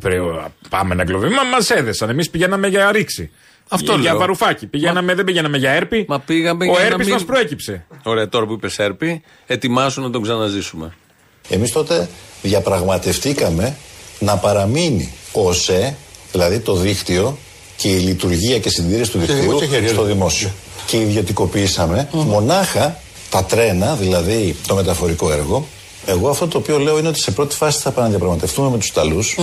Πρέπει, 0.00 0.22
πάμε 0.68 0.94
να 0.94 1.02
εγκλωβίσουμε. 1.02 1.36
Μα 1.42 1.48
μας 1.48 1.70
έδεσαν. 1.70 2.08
Εμείς 2.08 2.30
πηγαίναμε 2.30 2.68
για 2.68 2.92
ρήξη. 2.92 3.30
Αυτό 3.68 3.92
για 3.94 4.10
λέω. 4.10 4.18
βαρουφάκι. 4.20 4.66
Πηγαίναμε, 4.66 5.14
δεν 5.14 5.24
πήγαμε 5.24 5.58
για 5.58 5.70
έρπη. 5.70 6.04
Μα 6.08 6.18
πήγαμε 6.20 6.64
ο 6.64 6.70
για 6.70 6.78
να 6.80 6.86
έρπης 6.86 7.04
μην- 7.04 7.14
μας 7.14 7.24
προέκυψε. 7.24 7.86
Ωραία, 8.02 8.28
τώρα 8.28 8.46
που 8.46 8.52
είπες 8.52 8.72
Σέρπη, 8.72 9.22
ετοιμάσου 9.46 10.00
να 10.02 10.10
τον 10.10 10.22
ξαναζήσουμε. 10.22 10.92
Εμείς 11.48 11.72
τότε 11.72 12.08
διαπραγματευτήκαμε 12.42 13.76
να 14.18 14.36
παραμείνει 14.36 15.12
ο 15.32 15.48
ΟΣΕ, 15.48 15.96
δηλαδή 16.32 16.58
το 16.60 16.74
δίκτυο 16.74 17.38
και 17.76 17.88
η 17.88 17.98
λειτουργία 17.98 18.58
και 18.58 18.68
συντήρηση 18.68 19.10
του 19.10 19.18
δικτύου 19.18 19.40
δημόσια 19.40 19.68
χέρια, 19.68 19.88
στο 19.88 20.02
ναι. 20.02 20.12
δημόσιο. 20.12 20.50
Και 20.86 20.96
ιδιωτικοποιήσαμε 20.96 22.08
μονάχα 22.12 23.00
τα 23.30 23.44
τρένα, 23.44 23.94
δηλαδή 23.94 24.56
το 24.66 24.74
μεταφορικό 24.74 25.32
έργο. 25.32 25.66
Εγώ 26.06 26.28
αυτό 26.28 26.46
το 26.46 26.58
οποίο 26.58 26.78
λέω 26.78 26.98
είναι 26.98 27.08
ότι 27.08 27.20
σε 27.20 27.30
πρώτη 27.30 27.56
φάση 27.56 27.78
θα 27.82 27.88
επαναδιαπραγματευτούμε 27.88 28.70
με 28.70 28.78
τους 28.78 28.88
Ιταλούς 28.88 29.36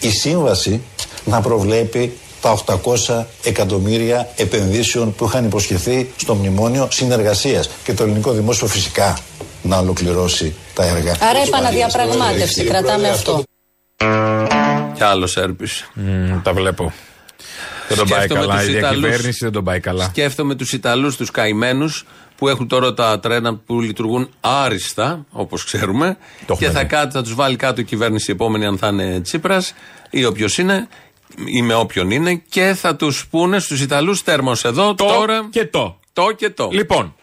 η 0.00 0.10
σύμβαση 0.10 0.80
να 1.24 1.40
προβλέπει 1.40 2.12
τα 2.40 2.60
800 3.08 3.24
εκατομμύρια 3.42 4.28
επενδύσεων 4.36 5.14
που 5.14 5.24
είχαν 5.24 5.44
υποσχεθεί 5.44 6.10
στο 6.16 6.34
μνημόνιο 6.34 6.88
συνεργασίας 6.90 7.70
και 7.84 7.94
το 7.94 8.02
ελληνικό 8.02 8.32
δημόσιο 8.32 8.66
φυσικά 8.66 9.18
να 9.62 9.78
ολοκληρώσει 9.78 10.54
τα 10.74 10.84
έργα. 10.84 11.16
Άρα 11.20 11.38
επαναδιαπραγμάτευση, 11.46 12.64
κρατάμε 12.64 13.08
αυτό. 13.08 13.42
Κι 14.94 15.02
άλλος 15.02 15.30
Σέρπη. 15.30 15.68
Μμ, 15.94 16.42
τα 16.42 16.52
βλέπω. 16.52 16.92
Δεν 17.88 17.96
τον 17.98 18.08
πάει 18.08 18.18
Σκέφτομαι 18.24 18.46
καλά. 18.46 18.58
τους 18.60 18.68
Η 18.68 18.76
Ιταλούς. 18.76 19.00
διακυβέρνηση 19.00 19.38
δεν 19.44 19.52
τον 19.52 19.64
πάει 19.64 19.80
καλά. 19.80 20.04
Σκέφτομαι 20.04 20.54
τους 20.54 20.72
Ιταλούς, 20.72 21.16
τους 21.16 21.30
καημένους, 21.30 22.04
που 22.36 22.48
έχουν 22.48 22.68
τώρα 22.68 22.94
τα 22.94 23.20
τρένα 23.20 23.56
που 23.56 23.80
λειτουργούν 23.80 24.28
άριστα, 24.40 25.26
όπως 25.30 25.64
ξέρουμε. 25.64 26.16
Το 26.46 26.56
και 26.56 26.64
έχουμε 26.64 26.78
θα, 26.78 26.84
δει. 26.84 26.94
κάτω, 26.94 27.10
θα 27.10 27.22
τους 27.22 27.34
βάλει 27.34 27.56
κάτω 27.56 27.80
η 27.80 27.84
κυβέρνηση 27.84 28.30
η 28.30 28.34
επόμενη, 28.34 28.66
αν 28.66 28.78
θα 28.78 28.88
είναι 28.88 29.20
Τσίπρας 29.20 29.74
ή 30.10 30.24
όποιος 30.24 30.58
είναι, 30.58 30.88
ή 31.44 31.62
με 31.62 31.74
όποιον 31.74 32.10
είναι, 32.10 32.34
και 32.48 32.74
θα 32.76 32.96
τους 32.96 33.26
πούνε 33.30 33.58
στους 33.58 33.80
Ιταλούς 33.80 34.22
τέρμος 34.22 34.64
εδώ 34.64 34.94
Το 34.94 35.04
τώρα. 35.04 35.48
και 35.50 35.64
το. 35.66 35.98
Το 36.12 36.26
και 36.36 36.50
το. 36.50 36.68
Λοιπόν, 36.72 37.14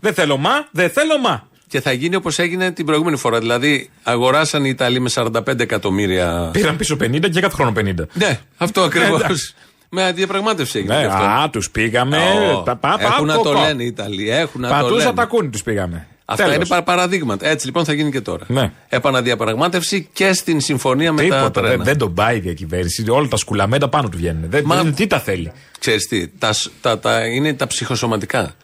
δεν 0.00 0.14
θέλω 0.14 0.36
μα, 0.36 0.50
δεν 0.70 0.90
θέλω 0.90 1.18
μα. 1.18 1.46
Και 1.68 1.80
θα 1.80 1.92
γίνει 1.92 2.16
όπως 2.16 2.38
έγινε 2.38 2.70
την 2.72 2.86
προηγούμενη 2.86 3.16
φορά. 3.16 3.38
Δηλαδή, 3.38 3.90
αγοράσαν 4.02 4.64
οι 4.64 4.68
Ιταλοί 4.72 5.00
με 5.00 5.08
45 5.14 5.60
εκατομμύρια. 5.60 6.50
Πήραν 6.52 6.76
πίσω 6.76 6.96
50 7.00 7.30
και 7.30 7.40
κάθε 7.40 7.54
χρόνο 7.54 7.72
50. 7.76 7.94
Ναι, 8.12 8.40
αυτό 8.56 8.82
ακριβώς. 8.82 9.54
Εντάξει. 9.90 10.04
με 10.04 10.04
αντιδιαπραγμάτευση 10.04 10.78
έγινε 10.78 10.94
Ναι, 10.94 11.00
και 11.00 11.06
αυτό. 11.06 11.24
α, 11.24 11.50
τους 11.50 11.70
πήγαμε. 11.70 12.16
Ω, 12.56 12.62
τα- 12.62 12.76
πα- 12.76 12.98
πα- 12.98 13.04
έχουν 13.14 13.26
να 13.26 13.34
κο- 13.34 13.42
το 13.42 13.52
κο. 13.52 13.60
λένε 13.60 13.82
οι 13.82 13.86
Ιταλοί. 13.86 14.30
Έχουν 14.30 14.60
να 14.60 14.68
το 14.68 14.74
Πατούσα 14.74 14.96
λένε. 14.96 15.12
τα 15.12 15.24
κούνη 15.24 15.48
τους 15.48 15.62
πήγαμε. 15.62 16.06
Αυτά 16.30 16.42
Τέλος. 16.44 16.56
είναι 16.56 16.66
πα- 16.66 16.82
παραδείγματα. 16.82 17.48
Έτσι 17.48 17.66
λοιπόν 17.66 17.84
θα 17.84 17.92
γίνει 17.92 18.10
και 18.10 18.20
τώρα. 18.20 18.44
Ναι. 18.48 18.72
Επαναδιαπραγμάτευση 18.88 20.08
και 20.12 20.32
στην 20.32 20.60
συμφωνία 20.60 21.12
με 21.12 21.22
τα 21.22 21.24
Τίποτα. 21.36 21.50
τρένα. 21.50 21.76
Δεν, 21.76 21.84
δεν 21.84 21.98
τον 21.98 22.14
πάει 22.14 22.36
η 22.36 22.40
διακυβέρνηση. 22.40 23.04
Όλα 23.10 23.28
τα 23.28 23.36
σκουλαμέντα 23.36 23.88
πάνω 23.88 24.08
του 24.08 24.16
βγαίνουν. 24.16 24.50
Δεν, 24.50 24.62
Μα- 24.66 24.82
δεν- 24.82 24.94
τι 24.94 25.06
τα 25.06 25.20
θέλει; 25.20 25.52
Ξέρεις 25.78 26.08
τι, 26.08 26.28
τα, 26.28 26.52
σ- 26.52 26.70
τα, 26.80 26.98
τα, 26.98 27.26
είναι 27.26 27.54
τα 27.54 27.66
ψυχοσωματικά. 27.66 28.54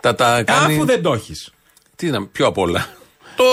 Τα, 0.00 0.14
τα 0.14 0.42
κάνει... 0.42 0.74
Αφού 0.74 0.84
δεν 0.84 1.02
το 1.02 1.12
έχεις. 1.12 1.50
Τι 1.96 2.06
να, 2.10 2.26
πιο 2.26 2.46
απ' 2.46 2.58
όλα. 2.58 2.86
Το... 3.36 3.44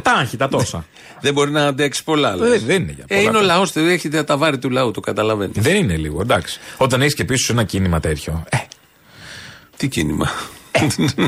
τα 0.00 0.12
άγχη, 0.12 0.36
τα 0.36 0.48
τόσα. 0.48 0.84
δεν 1.20 1.32
μπορεί 1.32 1.50
να 1.50 1.66
αντέξει 1.66 2.04
πολλά. 2.04 2.36
λες. 2.36 2.48
Δεν- 2.50 2.62
δεν 2.66 2.82
είναι 2.82 2.92
για 2.92 3.04
Ε, 3.08 3.14
πολλά 3.14 3.20
είναι 3.28 3.36
ο 3.36 3.40
αυτά. 3.40 3.54
λαός, 3.54 3.76
έχει 3.76 4.08
τα 4.08 4.36
βάρη 4.36 4.58
του 4.58 4.70
λαού, 4.70 4.90
το 4.90 5.00
καταλαβαίνεις. 5.00 5.54
δεν 5.58 5.76
είναι 5.76 5.96
λίγο, 5.96 6.20
εντάξει. 6.20 6.60
Όταν 6.76 7.00
έχεις 7.00 7.14
και 7.14 7.24
πίσω 7.24 7.44
σου 7.44 7.52
ένα 7.52 7.64
κίνημα 7.64 8.00
τέτοιο. 8.00 8.44
Ε, 8.48 8.56
Τι 9.76 9.88
κίνημα. 9.88 10.30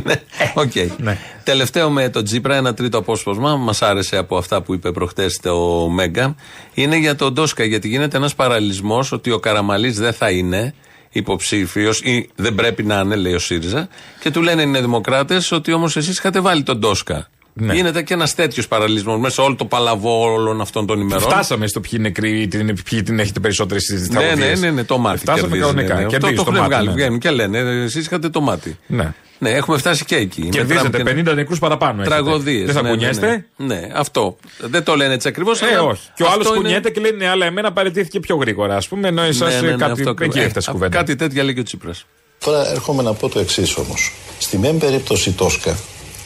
Ναι, 0.04 0.14
Οκ. 0.54 0.73
Ναι. 0.99 1.18
Τελευταίο 1.45 1.90
με 1.90 2.09
τον 2.09 2.25
Τζίπρα, 2.25 2.57
ένα 2.57 2.75
τρίτο 2.75 2.99
απόσπασμα, 2.99 3.57
μας 3.57 3.83
άρεσε 3.83 4.16
από 4.16 4.37
αυτά 4.37 4.62
που 4.62 4.75
είπε 4.75 4.92
προχτές 4.92 5.38
το 5.42 5.88
Μέγκα, 5.88 6.35
είναι 6.75 6.97
για 6.97 7.14
τον 7.16 7.33
Τόσκα. 7.33 7.65
Γιατί 7.64 7.88
γίνεται 7.88 8.16
ένας 8.16 8.35
παραλληλισμός 8.35 9.12
ότι 9.12 9.30
ο 9.30 9.38
Καραμαλής 9.38 9.99
δεν 9.99 10.12
θα 10.12 10.30
είναι 10.30 10.75
υποψήφιος 11.12 12.00
ή 12.00 12.29
δεν 12.37 12.55
πρέπει 12.55 12.83
να 12.83 13.00
είναι, 13.00 13.17
λέει 13.17 13.35
ο 13.35 13.38
ΣΥΡΙΖΑ. 13.38 13.88
Και 14.21 14.31
του 14.31 14.43
λένε 14.43 14.79
οι 14.79 14.81
Δημοκράτες 14.81 15.53
ότι 15.53 15.73
όμως 15.73 15.97
εσείς 15.97 16.19
είχατε 16.19 16.41
βάλει 16.41 16.62
τον 16.62 16.79
Τόσκα. 16.79 17.29
Ναι. 17.61 17.75
Γίνεται 17.75 18.03
και 18.03 18.15
ένας 18.15 18.35
τέτοιος 18.35 18.69
παραλληλισμός 18.69 19.19
μέσα 19.21 19.35
σε 19.35 19.41
όλο 19.41 19.55
το 19.55 19.65
παλαβό 19.65 20.33
όλων 20.33 20.61
αυτών 20.61 20.87
των 20.87 21.00
ημερών. 21.00 21.23
φτάσαμε 21.23 21.67
στο 21.67 21.81
ποιοι 21.81 21.91
είναι 21.95 22.03
νεκροί, 22.03 22.49
την- 22.49 22.83
ποιοι 22.91 23.03
την 23.03 23.19
έχετε 23.19 23.41
περισσότερε 23.41 23.81
στι 23.81 23.95
Ναι, 23.95 24.07
τραγωδίε. 24.09 24.47
ναι, 24.49 24.55
ναι, 24.55 24.71
ναι, 24.71 24.85
το 24.85 24.99
μάτι. 24.99 25.19
Φτάσαμε 25.19 25.43
κερδίζει, 25.57 25.65
κανονικά. 25.67 25.95
ναι, 25.95 26.00
ναι. 26.00 26.07
Κερδίζει 26.07 26.35
το, 26.35 26.43
το 26.45 26.50
το 26.50 26.57
έχουν 26.57 26.62
μάτι, 26.69 26.75
βγάλει. 26.75 26.87
ναι. 26.88 26.93
Βγαίνουν 26.95 27.19
και 27.19 27.31
λένε, 27.31 27.59
εσείς 27.59 28.07
είχατε 28.07 28.29
το 28.29 28.41
μάτι. 28.41 28.79
Ναι. 28.87 29.12
Ναι, 29.38 29.50
έχουμε 29.50 29.78
φτάσει 29.78 30.04
και 30.04 30.16
εκεί. 30.16 30.49
Κερδίζετε 30.49 31.02
50 31.07 31.35
νεκρούς 31.35 31.59
παραπάνω. 31.59 32.00
έχετε. 32.00 32.14
Τραγωδίες. 32.14 32.64
Δεν 32.64 32.75
θα 32.75 32.88
κουνιέστε. 32.88 33.47
Ναι, 33.57 33.75
ναι, 33.75 33.88
αυτό. 33.95 34.37
Δεν 34.59 34.85
το 34.85 34.97
λένε 34.97 35.14
έτσι 35.14 35.28
ακριβώς. 35.28 35.62
Ε, 35.62 35.76
όχι. 35.76 36.09
Και 36.14 36.23
ο 36.23 36.30
άλλος 36.30 36.47
κουνιέται 36.47 36.90
και 36.90 37.00
λέει 37.00 37.12
ναι, 37.16 37.28
αλλά 37.28 37.47
εμένα 37.47 37.73
παραιτήθηκε 37.73 38.21
πιο 38.21 38.37
γρήγορα, 38.37 38.76
ας 38.76 38.88
πούμε, 38.88 39.09
ενώ 39.09 39.23
εσάς 39.23 39.61
Ναι, 39.61 39.73
κάτι. 39.73 40.14
Εκεί 40.21 40.38
έφτασε 40.38 40.71
η 40.71 40.73
κουβέντα. 40.73 40.97
Κάτι 40.97 41.16
τέτοια 41.16 41.42
λέει 41.42 41.54
και 41.54 41.61
ο 41.61 41.62
Τσίπρας. 41.62 42.07
Τώρα 42.45 42.71
έρχομαι 42.71 43.02
να 43.02 43.12
πω 43.12 43.28
το 43.28 43.38
εξής 43.38 43.76
όμως. 43.76 44.12
Στη 44.38 44.59
μεν 44.59 44.78
περίπτωση 44.78 45.33
Τόσκα 45.33 45.76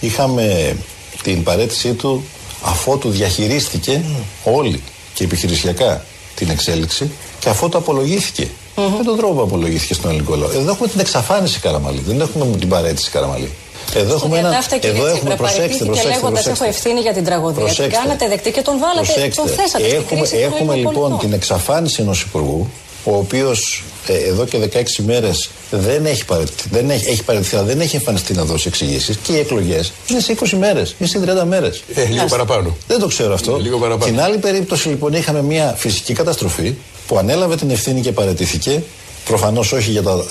είχαμε 0.00 0.76
την 1.22 1.42
παρέτησή 1.42 1.92
του 1.94 2.24
αφότου 2.62 3.10
διαχειρίστηκε 3.10 4.04
όλη 4.44 4.82
και 5.14 5.24
επιχειρησιακά 5.24 6.04
την 6.34 6.50
εξέλιξη 6.50 7.10
και 7.38 7.48
αφότου 7.48 7.78
απολογήθηκε. 7.78 8.48
Με 8.76 9.04
τον 9.04 9.16
τρόπο 9.16 9.34
που 9.34 9.40
απολογήθηκε 9.42 9.94
στον 9.94 10.10
ελληνικό 10.10 10.34
λαό. 10.34 10.50
Εδώ 10.50 10.70
έχουμε 10.70 10.88
την 10.88 11.00
εξαφάνιση 11.00 11.60
Καραμαλή. 11.60 12.00
Δεν 12.06 12.20
έχουμε 12.20 12.56
την 12.56 12.68
παρέτηση 12.68 13.10
Καραμαλή. 13.10 13.50
Εδώ 13.94 14.14
έχουμε 14.14 14.38
ένα. 14.38 14.48
Διατάφτα, 14.48 14.76
κύριε 14.76 14.96
Εδώ 14.96 15.06
έχουμε. 15.06 15.18
Τσίπρα, 15.18 15.36
Προσέξτε, 15.36 15.60
παραιτήθηκε 15.62 15.84
προσέξτε. 15.84 16.08
λέγοντας, 16.14 16.32
προσέξτε. 16.42 16.64
έχω 16.64 16.74
ευθύνη 16.74 17.00
για 17.00 17.12
την 17.12 17.24
τραγωδία. 17.24 17.54
Την 17.56 17.64
Προσέξτε. 17.74 18.00
κάνατε 18.02 18.28
δεκτή 18.28 18.50
και 18.50 18.62
τον 18.62 18.78
βάλατε, 18.78 19.06
Προσέξτε. 19.12 19.42
τον 19.42 19.50
θέσατε 19.56 19.84
στην 19.88 19.98
Έχουμε, 20.00 20.20
κρίση 20.20 20.32
των 20.32 20.42
έχουμε 20.42 20.72
Ελλήνων 20.72 20.76
λοιπόν 20.76 20.94
πολιτών. 21.02 21.18
την 21.18 21.32
εξαφάνιση 21.32 22.02
ενός 22.02 22.22
υπουργού, 22.22 22.70
ο 23.04 23.16
οποίος 23.16 23.84
εδώ 24.06 24.44
και 24.44 24.58
16 24.72 24.82
μέρες 25.04 25.50
δεν 25.70 26.06
έχει 26.06 26.24
παραιτηθεί, 26.24 26.68
δεν 26.70 26.90
έχει, 26.90 27.08
έχει 27.08 27.22
παραιτηθεί, 27.22 27.56
αλλά 27.56 27.64
δεν 27.64 27.80
έχει 27.80 27.96
εμφανιστεί 27.96 28.32
να 28.34 28.44
δώσει 28.44 28.68
εξηγήσεις 28.68 29.16
και 29.16 29.32
οι 29.32 29.38
εκλογές 29.38 29.92
είναι 30.06 30.20
σε 30.20 30.36
20 30.40 30.50
μέρες 30.58 30.94
ή 30.98 31.06
σε 31.06 31.20
30 31.42 31.44
μέρες. 31.46 31.82
Ε, 31.94 32.04
λίγο 32.04 32.24
παραπάνω. 32.24 32.76
Δεν 32.86 32.98
το 32.98 33.06
ξέρω 33.06 33.34
αυτό. 33.34 33.56
Λίγο 33.56 33.78
παραπάνω. 33.78 34.02
Στην 34.02 34.20
άλλη 34.20 34.38
περίπτωση 34.38 34.88
λοιπόν 34.88 35.12
είχαμε 35.12 35.42
μια 35.42 35.74
φυσική 35.78 36.12
καταστροφή 36.12 36.74
που 37.06 37.18
ανέλαβε 37.18 37.56
την 37.56 37.70
ευθύνη 37.70 38.00
και 38.00 38.12
παραιτήθηκε. 38.12 38.82
Προφανώς 39.24 39.72
όχι 39.72 39.90
για 39.90 40.02
τα 40.02 40.24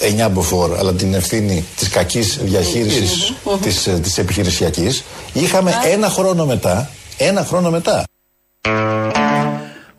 ε, 0.00 0.26
9 0.26 0.30
μποφόρ, 0.30 0.78
αλλά 0.78 0.92
την 0.92 1.14
ευθύνη 1.14 1.64
της 1.76 1.88
κακής 1.88 2.38
διαχείρισης 2.42 3.32
της 3.62 3.88
της 4.02 4.18
επιχειρησιακής. 4.18 5.04
Είχαμε 5.32 5.72
ένα 5.92 6.08
χρόνο 6.08 6.46
μετά, 6.46 6.90
ένα 7.16 7.44
χρόνο 7.44 7.70
μετά, 7.70 8.04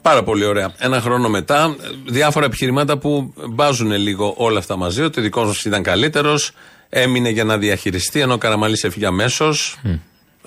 Πάρα 0.04 0.24
πολύ 0.24 0.46
ωραία. 0.46 0.74
Ένα 0.78 1.02
χρόνο 1.02 1.30
μετά, 1.30 1.76
διάφορα 2.08 2.46
επιχειρημάτα 2.46 2.98
που 2.98 3.34
μπάζουν 3.50 3.92
λίγο 3.92 4.34
όλα 4.38 4.60
αυτά 4.60 4.76
μαζί. 4.76 5.02
Ότι 5.02 5.20
ο 5.20 5.24
δικός 5.24 5.48
μας 5.48 5.66
ήταν 5.66 5.84
καλύτερος, 5.84 6.52
έμεινε 6.90 7.30
για 7.30 7.44
να 7.44 7.58
διαχειριστεί, 7.58 8.20
ενώ 8.20 8.34
ο 8.34 8.38
Καραμαλής 8.38 8.84
έφυγε 8.84 9.06
αμέσως. 9.06 9.80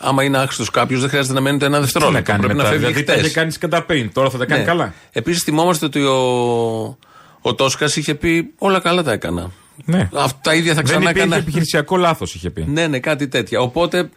Άμα 0.00 0.22
είναι 0.24 0.38
άχρηστος 0.38 0.70
κάποιος, 0.70 1.00
δεν 1.00 1.08
χρειάζεται 1.08 1.34
να 1.34 1.40
μένει 1.40 1.58
το 1.58 1.64
ένα 1.64 1.74
Τι 1.74 1.80
να 1.80 1.84
δευτερόλεπτο. 1.86 2.24
κάνει 2.32 2.40
Πρέπει 2.42 2.56
μετά. 2.56 2.68
να 2.68 2.74
φεύγει 2.74 2.86
Δηλαδή 2.92 3.06
τα 3.06 3.12
είχε 3.12 3.20
χτες. 3.22 3.34
κάνει 3.34 3.52
κατά 3.52 3.82
πριν. 3.82 4.12
Τώρα 4.12 4.30
θα 4.30 4.38
τα 4.38 4.44
κάνει 4.46 4.60
Ναι. 4.60 4.66
καλά. 4.66 4.94
Επίσης, 5.12 5.42
θυμόμαστε 5.42 5.84
ότι 5.86 6.02
ο, 6.02 6.16
ο 7.40 7.54
Τόσκας 7.54 7.96
είχε 7.96 8.14
πει 8.14 8.52
Όλα 8.58 8.80
καλά 8.80 9.02
τα 9.02 9.12
έκανα. 9.12 9.50
Ναι. 9.84 10.08
Αυτά 10.14 10.38
τα 10.42 10.54
ίδια 10.54 10.68
θα 10.74 10.74
Δεν 10.74 10.84
ξανά 10.84 11.00
υπήρχε 11.02 11.20
έκανα. 11.20 11.36
επιχειρησιακό 11.36 11.96
λάθος, 11.96 12.34
είχε 12.34 12.50
πει. 12.50 12.64
Ναι, 12.68 12.86
ναι, 12.86 12.98
κάτι 12.98 13.28
τέτοια. 13.28 13.60
Οπότε 13.60 14.08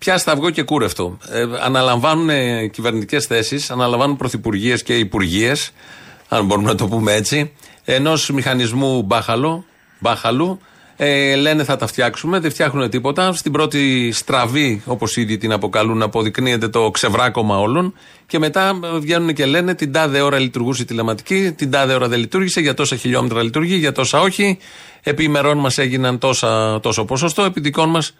πια 0.00 0.18
σταυγό 0.18 0.50
και 0.50 0.62
κούρευτο. 0.62 1.18
Ε, 1.30 1.46
αναλαμβάνουν 1.60 2.30
ε, 2.30 2.66
κυβερνητικές 2.66 3.26
θέσεις, 3.26 3.70
αναλαμβάνουν 3.70 4.16
πρωθυπουργίες 4.16 4.82
και 4.82 4.98
υπουργείε, 4.98 5.52
αν 6.28 6.44
μπορούμε 6.46 6.68
να 6.68 6.74
το 6.74 6.86
πούμε 6.86 7.12
έτσι, 7.12 7.52
ενός 7.84 8.30
μηχανισμού 8.30 9.02
μπάχαλο, 9.02 9.64
μπάχαλου. 9.98 10.60
Ε, 10.96 11.34
λένε 11.34 11.64
θα 11.64 11.76
τα 11.76 11.86
φτιάξουμε, 11.86 12.38
δεν 12.38 12.50
φτιάχνουν 12.50 12.90
τίποτα. 12.90 13.32
Στην 13.32 13.52
πρώτη 13.52 14.12
στραβή, 14.12 14.82
όπως 14.86 15.16
ήδη 15.16 15.36
την 15.36 15.52
αποκαλούν, 15.52 16.02
αποδεικνύεται 16.02 16.68
το 16.68 16.90
ξεβράκωμα 16.90 17.58
όλων. 17.58 17.94
Και 18.26 18.38
μετά 18.38 18.78
ε, 18.94 18.98
βγαίνουν 18.98 19.34
και 19.34 19.46
λένε 19.46 19.74
την 19.74 19.92
τάδε 19.92 20.20
ώρα 20.20 20.38
λειτουργούσε 20.38 20.82
η 20.82 20.84
τηλεματική, 20.84 21.52
την 21.56 21.70
τάδε 21.70 21.94
ώρα 21.94 22.08
δεν 22.08 22.18
λειτουργήσε, 22.18 22.60
για 22.60 22.74
τόσα 22.74 22.96
χιλιόμετρα 22.96 23.42
λειτουργεί, 23.42 23.74
για 23.74 23.92
τόσα 23.92 24.20
όχι. 24.20 24.58
Επί 25.02 25.24
ημερών 25.24 25.58
μας 25.58 25.78
έγιναν 25.78 26.18
τόσα, 26.18 26.80
τόσο 26.80 27.04
ποσοστό, 27.04 27.42
επί 27.42 27.60
δικών 27.60 27.90
μας 27.90 28.14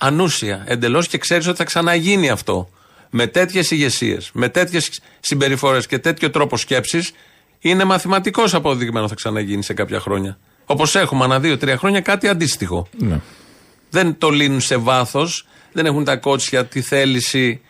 ανούσια 0.00 0.64
εντελώς 0.66 1.06
και 1.06 1.18
ξέρεις 1.18 1.46
ότι 1.46 1.56
θα 1.56 1.64
ξαναγίνει 1.64 2.30
αυτό. 2.30 2.68
Με 3.10 3.26
τέτοιες 3.26 3.70
ηγεσίες, 3.70 4.30
με 4.32 4.48
τέτοιες 4.48 5.00
συμπεριφορές 5.20 5.86
και 5.86 5.98
τέτοιο 5.98 6.30
τρόπο 6.30 6.56
σκέψης, 6.56 7.12
είναι 7.60 7.84
μαθηματικός 7.84 8.54
αποδεικμένο 8.54 9.08
θα 9.08 9.14
ξαναγίνει 9.14 9.62
σε 9.62 9.74
κάποια 9.74 10.00
χρόνια. 10.00 10.38
Όπως 10.64 10.94
έχουμε 10.94 11.24
ανά 11.24 11.40
δύο-τρία 11.40 11.76
χρόνια 11.76 12.00
κάτι 12.00 12.28
αντίστοιχο. 12.28 12.88
Ναι. 12.98 13.20
Δεν 13.90 14.18
το 14.18 14.30
λύνουν 14.30 14.60
σε 14.60 14.76
βάθος, 14.76 15.46
δεν 15.72 15.86
έχουν 15.86 16.04
τα 16.04 16.16
κότσια, 16.16 16.66
τη 16.66 16.80
θέληση, 16.80 17.60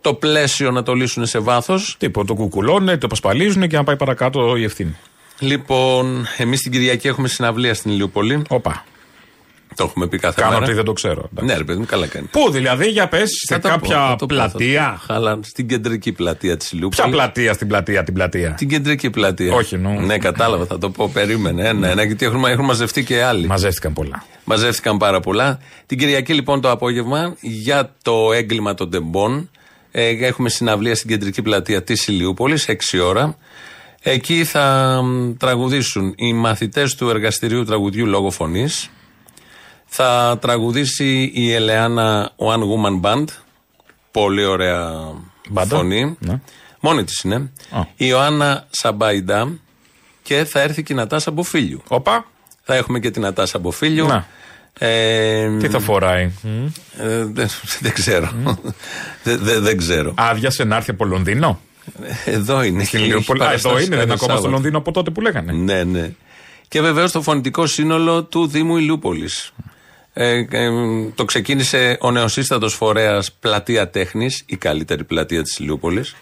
το 0.00 0.14
πλαίσιο 0.14 0.70
να 0.70 0.82
το 0.82 0.94
λύσουν 0.94 1.26
σε 1.26 1.38
βάθος. 1.38 1.96
Τίποτα. 1.98 2.26
Το 2.26 2.34
κουκουλώνε, 2.34 2.96
το 2.96 3.06
πασπαλίζουν 3.06 3.68
και 3.68 3.76
να 3.76 3.84
πάει 3.84 3.96
παρακάτω 3.96 4.56
η 4.56 4.64
ευθύνη. 4.64 4.96
Λοιπόν, 5.38 6.26
εμείς 6.36 6.60
την 6.60 6.72
Κυριακή 6.72 7.08
έχουμε 7.08 7.28
συναυλία 7.28 7.74
στην 7.74 7.90
Ηλιούπολη. 7.90 8.42
Όπα. 8.48 8.84
Το 9.74 9.84
έχουμε 9.84 10.06
πει 10.08 10.18
κάθε 10.18 10.40
Κάνω 10.42 10.52
μέρα. 10.52 10.64
ότι 10.64 10.74
δεν 10.74 10.84
το 10.84 10.92
ξέρω. 10.92 11.28
εντάξει. 11.30 11.44
Ναι, 11.52 11.56
ρε 11.58 11.64
παιδί 11.64 11.78
μου, 11.78 11.86
καλά 11.86 12.06
κάνει. 12.06 12.26
Πού 12.26 12.50
δηλαδή, 12.50 12.86
για 12.88 13.08
πες, 13.08 13.28
σε 13.46 13.54
Θα 13.54 13.60
τα 13.60 13.68
πω, 13.68 13.74
κάποια 13.74 13.96
θα 14.08 14.16
το 14.16 14.26
πω, 14.26 14.34
θα 14.34 14.46
το 14.46 14.50
πω. 14.50 14.58
πλατεία. 14.58 15.00
Χαλά, 15.06 15.38
στην 15.42 15.68
κεντρική 15.68 16.12
πλατεία 16.12 16.56
της 16.56 16.72
Ηλιούπολη. 16.72 17.02
Ποια 17.02 17.10
πλατεία 17.10 17.52
στην 17.52 17.68
πλατεία, 17.68 18.04
την 18.04 18.14
πλατεία; 18.14 18.54
Την 18.54 18.68
κεντρική 18.68 19.10
πλατεία. 19.10 19.54
Όχι, 19.54 19.76
νου. 19.78 20.00
Ναι, 20.00 20.18
κατάλαβα, 20.18 20.64
θα 20.66 20.78
το 20.78 20.90
πω. 20.90 21.08
Περίμενε. 21.12 21.68
Ένα, 21.68 21.88
ένα, 21.88 22.02
γιατί 22.04 22.24
έχουν, 22.26 22.44
έχουν 22.44 22.64
μαζευτεί 22.64 23.04
και 23.04 23.22
άλλοι. 23.22 23.46
Μαζεύτηκαν 23.46 23.92
πολλά. 23.92 24.24
Μαζεύτηκαν 24.44 24.96
πάρα 24.96 25.20
πολλά. 25.20 25.58
Την 25.86 25.98
Κυριακή 25.98 26.32
λοιπόν 26.34 26.60
το 26.60 26.70
απόγευμα 26.70 27.36
για 27.40 27.94
το 28.02 28.32
έγκλημα 28.32 28.74
των 28.74 28.90
τεμπών 28.90 29.50
ε, 29.90 30.08
έχουμε 30.08 30.48
συναυλία 30.48 30.94
στην 30.94 31.08
κεντρική 31.08 31.42
πλατεία 31.42 31.82
της 31.82 32.06
Ηλιούπολης, 32.06 32.66
6 32.68 32.74
ώρα. 33.04 33.36
Εκεί 34.02 34.44
θα 34.44 35.00
μ, 35.04 35.32
τραγουδήσουν 35.36 36.12
οι 36.16 36.32
μαθητές 36.32 36.94
του 36.94 37.08
εργαστηρίου 37.08 37.64
τραγουδιού 37.64 38.06
λόγω 38.06 38.30
φωνής. 38.30 38.90
Θα 39.92 40.38
τραγουδήσει 40.40 41.30
η 41.34 41.52
Ελεάνα 41.52 42.30
One 42.36 42.58
Woman 42.60 43.00
Band. 43.00 43.24
Πολύ 44.10 44.44
ωραία 44.44 44.90
Μπάντα. 45.48 45.76
φωνή. 45.76 46.16
Ναι. 46.20 46.40
Μόνη 46.80 47.04
της 47.04 47.20
είναι. 47.20 47.34
Α. 47.70 47.80
Η 47.80 48.04
Ιωάννα 48.08 48.66
Σαμπάιντα 48.70 49.52
και 50.22 50.44
θα 50.44 50.60
έρθει 50.60 50.82
και 50.82 50.92
η 50.92 50.96
Νατάσα 50.96 51.30
Μποφίλιου. 51.30 51.82
Όπα. 51.88 52.26
Θα 52.62 52.74
έχουμε 52.74 52.98
και 52.98 53.10
την 53.10 53.22
Νατάσα 53.22 53.58
Μποφίλιου. 53.58 54.06
Να. 54.06 54.26
Ε, 54.78 55.56
Τι 55.56 55.68
θα 55.68 55.78
φοράει. 55.78 56.30
ε, 56.98 57.24
δεν, 57.24 57.48
δεν 57.80 57.92
ξέρω. 57.92 58.30
δεν, 59.22 59.38
δεν- 59.42 59.62
δεν 59.62 59.76
ξέρω. 59.76 60.12
Άδειασε 60.16 60.64
να 60.64 60.76
έρθει 60.76 60.90
από 60.90 61.04
Λονδίνο; 61.04 61.60
Εδώ 62.24 62.62
είναι. 62.62 62.84
Στην 62.84 62.98
Έχει 62.98 63.08
Λιούπολη. 63.08 63.42
Α, 63.42 63.52
εδώ 63.52 63.62
παραστάσει 63.68 63.84
είναι, 63.86 63.96
δεν 63.96 64.04
είναι 64.04 64.10
κάθε 64.10 64.12
ακόμα 64.14 64.16
στο 64.16 64.26
Σάββατο. 64.32 64.48
Λονδίνο 64.50 64.78
από 64.78 64.92
τότε 64.92 65.10
που 65.10 65.20
λέγανε. 65.20 65.52
Ναι, 65.52 65.84
ναι. 65.84 66.12
Και 66.68 66.80
βεβαίως 66.80 67.12
το 67.12 67.22
φωνητικό 67.22 67.66
σύνολο 67.66 68.24
του 68.24 68.46
Δήμου 68.46 68.76
Ηλιούπολης. 68.76 69.52
Ε, 70.12 70.44
ε, 70.50 70.70
το 71.14 71.24
ξεκίνησε 71.24 71.96
ο 72.00 72.10
νεοσύστατος 72.10 72.74
φορέας 72.74 73.32
Πλατεία 73.40 73.88
Τέχνης, 73.90 74.42
η 74.46 74.56
καλύτερη 74.56 75.04
πλατεία 75.04 75.42
της 75.42 75.58
Ηλιούπολης. 75.58 76.14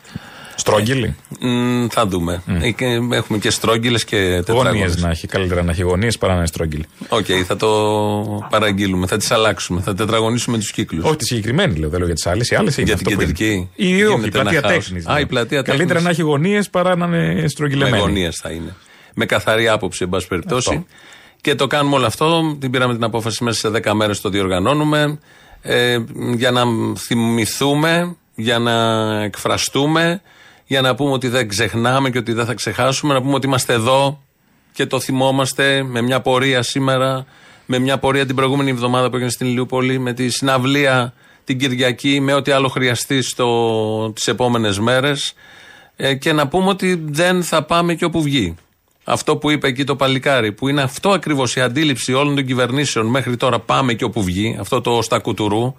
Στρόγγυλοι. 0.54 1.16
Μ, 1.40 1.86
θα 1.90 2.06
δούμε. 2.06 2.42
Ε, 2.60 2.70
και 2.70 2.84
Έχουμε 3.12 3.38
και 3.38 3.50
στρόγγυλες 3.50 4.04
και 4.04 4.16
Γωνίες 4.16 4.44
τετράγωνες. 4.44 4.94
να 4.96 5.10
έχει. 5.10 5.26
Καλύτερα 5.26 5.62
να 5.62 5.70
έχει 5.70 5.82
γωνίες 5.82 6.18
παρά 6.18 6.32
να 6.32 6.38
είναι 6.38 6.46
στρόγγυλοι. 6.46 6.84
Οκ, 7.08 7.24
θα 7.46 7.56
το 7.56 8.46
παραγγείλουμε. 8.50 9.06
Θα 9.06 9.16
τις 9.16 9.30
αλλάξουμε. 9.30 9.80
Θα 9.80 9.94
τετραγωνίσουμε 9.94 10.58
τους 10.58 10.70
κύκλους. 10.72 11.04
Όχι 11.04 11.16
τη 11.16 11.24
συγκεκριμένη, 11.24 11.78
λέω, 11.78 11.88
δεν 11.88 11.98
λέω 11.98 12.06
για 12.06 12.14
τις 12.14 12.26
άλλες. 12.26 12.50
Οι 12.50 12.54
άλλες 12.54 12.76
είναι 12.76 12.86
Για 12.86 12.94
αυτό 12.94 13.08
την 13.08 13.16
που 13.18 13.22
είναι. 13.22 13.32
κεντρική. 13.32 13.68
Ή 13.74 13.86
Γίνεται 13.86 14.12
όχι, 14.12 14.26
η 14.26 14.30
πλατεία 14.30 14.58
ένα 14.58 14.68
χάος. 14.68 14.84
τέχνης. 14.84 15.06
Α, 15.06 15.20
η 15.20 15.26
πλατεία 15.26 15.62
Καλύτερα 15.62 15.86
τέχνης. 15.88 16.04
να 16.04 16.10
έχει 16.10 16.22
γωνίες 16.22 16.70
παρά 16.70 16.96
να 16.96 17.06
είναι 17.06 17.40
Με 17.42 17.48
στρογγυλεμένη. 17.48 17.98
γωνίες 18.02 18.36
θα 18.42 18.50
είναι. 18.50 18.74
Με 19.14 19.26
καθαρή 19.26 19.68
άποψη, 19.68 20.02
εν 20.04 20.08
πάση 20.08 20.26
περιπτώσει. 20.26 20.68
Αυτό. 20.70 20.86
Και 21.40 21.54
το 21.54 21.66
κάνουμε 21.66 21.96
όλο 21.96 22.06
αυτό. 22.06 22.56
Την 22.60 22.70
πήραμε 22.70 22.94
την 22.94 23.04
απόφαση 23.04 23.44
μέσα 23.44 23.58
σε 23.58 23.80
10 23.90 23.92
μέρες 23.92 24.20
το 24.20 24.28
διοργανώνουμε. 24.28 25.18
Ε, 25.62 25.98
για 26.36 26.50
να 26.50 26.62
θυμηθούμε, 26.96 28.16
για 28.34 28.58
να 28.58 28.74
εκφραστούμε, 29.22 30.22
για 30.66 30.80
να 30.80 30.94
πούμε 30.94 31.12
ότι 31.12 31.28
δεν 31.28 31.48
ξεχνάμε 31.48 32.10
και 32.10 32.18
ότι 32.18 32.32
δεν 32.32 32.46
θα 32.46 32.54
ξεχάσουμε, 32.54 33.14
να 33.14 33.22
πούμε 33.22 33.34
ότι 33.34 33.46
είμαστε 33.46 33.72
εδώ 33.72 34.22
και 34.72 34.86
το 34.86 35.00
θυμόμαστε 35.00 35.82
με 35.82 36.02
μια 36.02 36.20
πορεία 36.20 36.62
σήμερα, 36.62 37.26
με 37.66 37.78
μια 37.78 37.98
πορεία 37.98 38.26
την 38.26 38.34
προηγούμενη 38.34 38.70
εβδομάδα 38.70 39.08
που 39.08 39.14
έγινε 39.14 39.30
στην 39.30 39.46
Ηλιούπολη, 39.46 39.98
με 39.98 40.12
τη 40.12 40.28
συναυλία 40.28 41.14
την 41.44 41.58
Κυριακή, 41.58 42.20
με 42.20 42.32
ό,τι 42.32 42.50
άλλο 42.50 42.68
χρειαστεί 42.68 43.22
στο, 43.22 44.12
τις 44.14 44.26
επόμενες 44.26 44.78
μέρες 44.78 45.34
ε, 45.96 46.14
και 46.14 46.32
να 46.32 46.48
πούμε 46.48 46.68
ότι 46.68 47.02
δεν 47.06 47.42
θα 47.42 47.62
πάμε 47.62 47.94
και 47.94 48.04
όπου 48.04 48.22
βγει. 48.22 48.56
Αυτό 49.10 49.36
που 49.36 49.50
είπε 49.50 49.68
εκεί 49.68 49.84
το 49.84 49.96
παλικάρι, 49.96 50.52
που 50.52 50.68
είναι 50.68 50.82
αυτό 50.82 51.10
ακριβώς 51.10 51.56
η 51.56 51.60
αντίληψη 51.60 52.12
όλων 52.12 52.34
των 52.34 52.46
κυβερνήσεων 52.46 53.06
μέχρι 53.06 53.36
τώρα, 53.36 53.58
πάμε 53.58 53.94
και 53.94 54.04
όπου 54.04 54.22
βγει, 54.22 54.56
αυτό 54.60 54.80
το 54.80 55.02
στα 55.02 55.18
κουτουρού, 55.18 55.74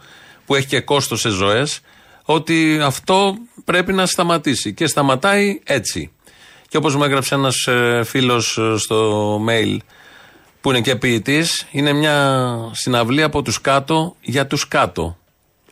που 0.45 0.55
έχει 0.55 0.67
και 0.67 0.79
κόστος 0.79 1.19
σε 1.19 1.29
ζωές, 1.29 1.79
ότι 2.23 2.79
αυτό 2.83 3.35
πρέπει 3.65 3.93
να 3.93 4.05
σταματήσει. 4.05 4.73
Και 4.73 4.87
σταματάει 4.87 5.59
έτσι. 5.63 6.11
Και 6.67 6.77
όπως 6.77 6.95
μου 6.95 7.03
έγραψε 7.03 7.35
ένας 7.35 7.67
φίλος 8.03 8.59
στο 8.75 9.35
mail, 9.49 9.77
που 10.61 10.69
είναι 10.69 10.81
και 10.81 10.95
ποιητής, 10.95 11.67
είναι 11.71 11.93
μια 11.93 12.55
συναυλία 12.71 13.25
από 13.25 13.41
τους 13.41 13.61
κάτω 13.61 14.15
για 14.21 14.47
τους 14.47 14.67
κάτω 14.67 15.17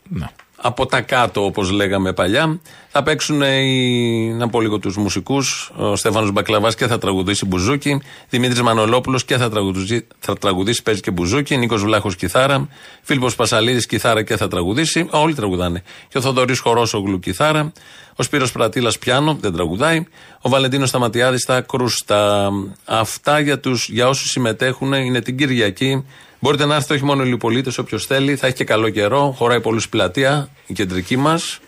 Ναι. 0.10 0.30
Από 0.62 0.86
τα 0.86 1.02
κάτω, 1.02 1.46
όπως 1.46 1.72
λέγαμε 1.72 2.14
παλιά. 2.14 2.60
Θα 2.88 3.04
παίξουν 3.04 3.42
οι, 3.42 4.34
να 4.38 4.50
πω 4.50 4.62
λίγο 4.62 4.80
τους 4.80 4.98
μουσικούς. 4.98 5.72
Ο 5.76 5.96
Στέφανος 5.96 6.32
Μπακλαβάς 6.32 6.76
και 6.76 6.88
θα 6.88 6.98
τραγουδήσει 6.98 7.46
μπουζούκι. 7.46 8.02
Δημήτρης 8.30 8.62
Μανολόπουλος 8.62 9.26
και 9.26 9.38
θα 9.38 9.50
τραγουδήσει, 9.50 10.08
θα 10.20 10.38
τραγουδήσει, 10.38 10.84
παίζει 10.84 11.02
και 11.02 11.12
μπουζούκι. 11.12 11.58
Νίκος 11.58 11.84
Βλάχος 11.84 12.16
κιθάρα. 12.16 12.68
Φίλιππος 13.02 13.36
Πασαλίδης 13.36 13.86
κιθάρα 13.86 14.24
και 14.24 14.38
θα 14.38 14.48
τραγουδήσει. 14.48 15.08
Όλοι 15.10 15.34
τραγουδάνε. 15.34 15.84
Και 16.08 16.18
ο 16.18 16.22
Θοδωρής 16.22 16.60
Χορόσογλου 16.60 17.20
κιθάρα. 17.20 17.72
Ο 18.16 18.24
Σπύρος 18.24 18.52
Πρατήλας 18.52 18.98
πιάνο, 18.98 19.38
δεν 19.42 19.54
τραγουδάει. 19.54 20.06
Ο 20.42 20.50
Βαλεντίνος 20.50 20.90
Σταματιάδης 20.90 21.42
στα 21.42 21.62
κρούστα. 21.62 22.50
Αυτά 22.86 23.40
για, 23.40 23.60
τους, 23.60 23.90
για 23.90 24.08
όσους 24.08 24.30
συμμετέχουν 24.30 24.94
είναι 24.94 25.22
την 25.22 25.38
Κυριακή. 25.38 26.06
Μπορείτε 26.40 26.66
να 26.66 26.76
έρθετε 26.76 26.94
όχι 26.94 27.04
μόνο 27.04 27.24
οι 27.24 27.28
Λιπολίτε, 27.28 27.72
όποιος 27.80 28.06
θέλει. 28.06 28.36
Θα 28.36 28.48
έχει 28.48 28.56
και 28.56 28.64
καλό 28.64 28.90
καιρό. 28.90 29.34
Χωράει 29.38 29.62
πολλούς 29.62 29.90
πλατεία, 29.90 30.50
η 30.68 30.74
κεντρική 30.74 31.18
μας. 31.18 31.60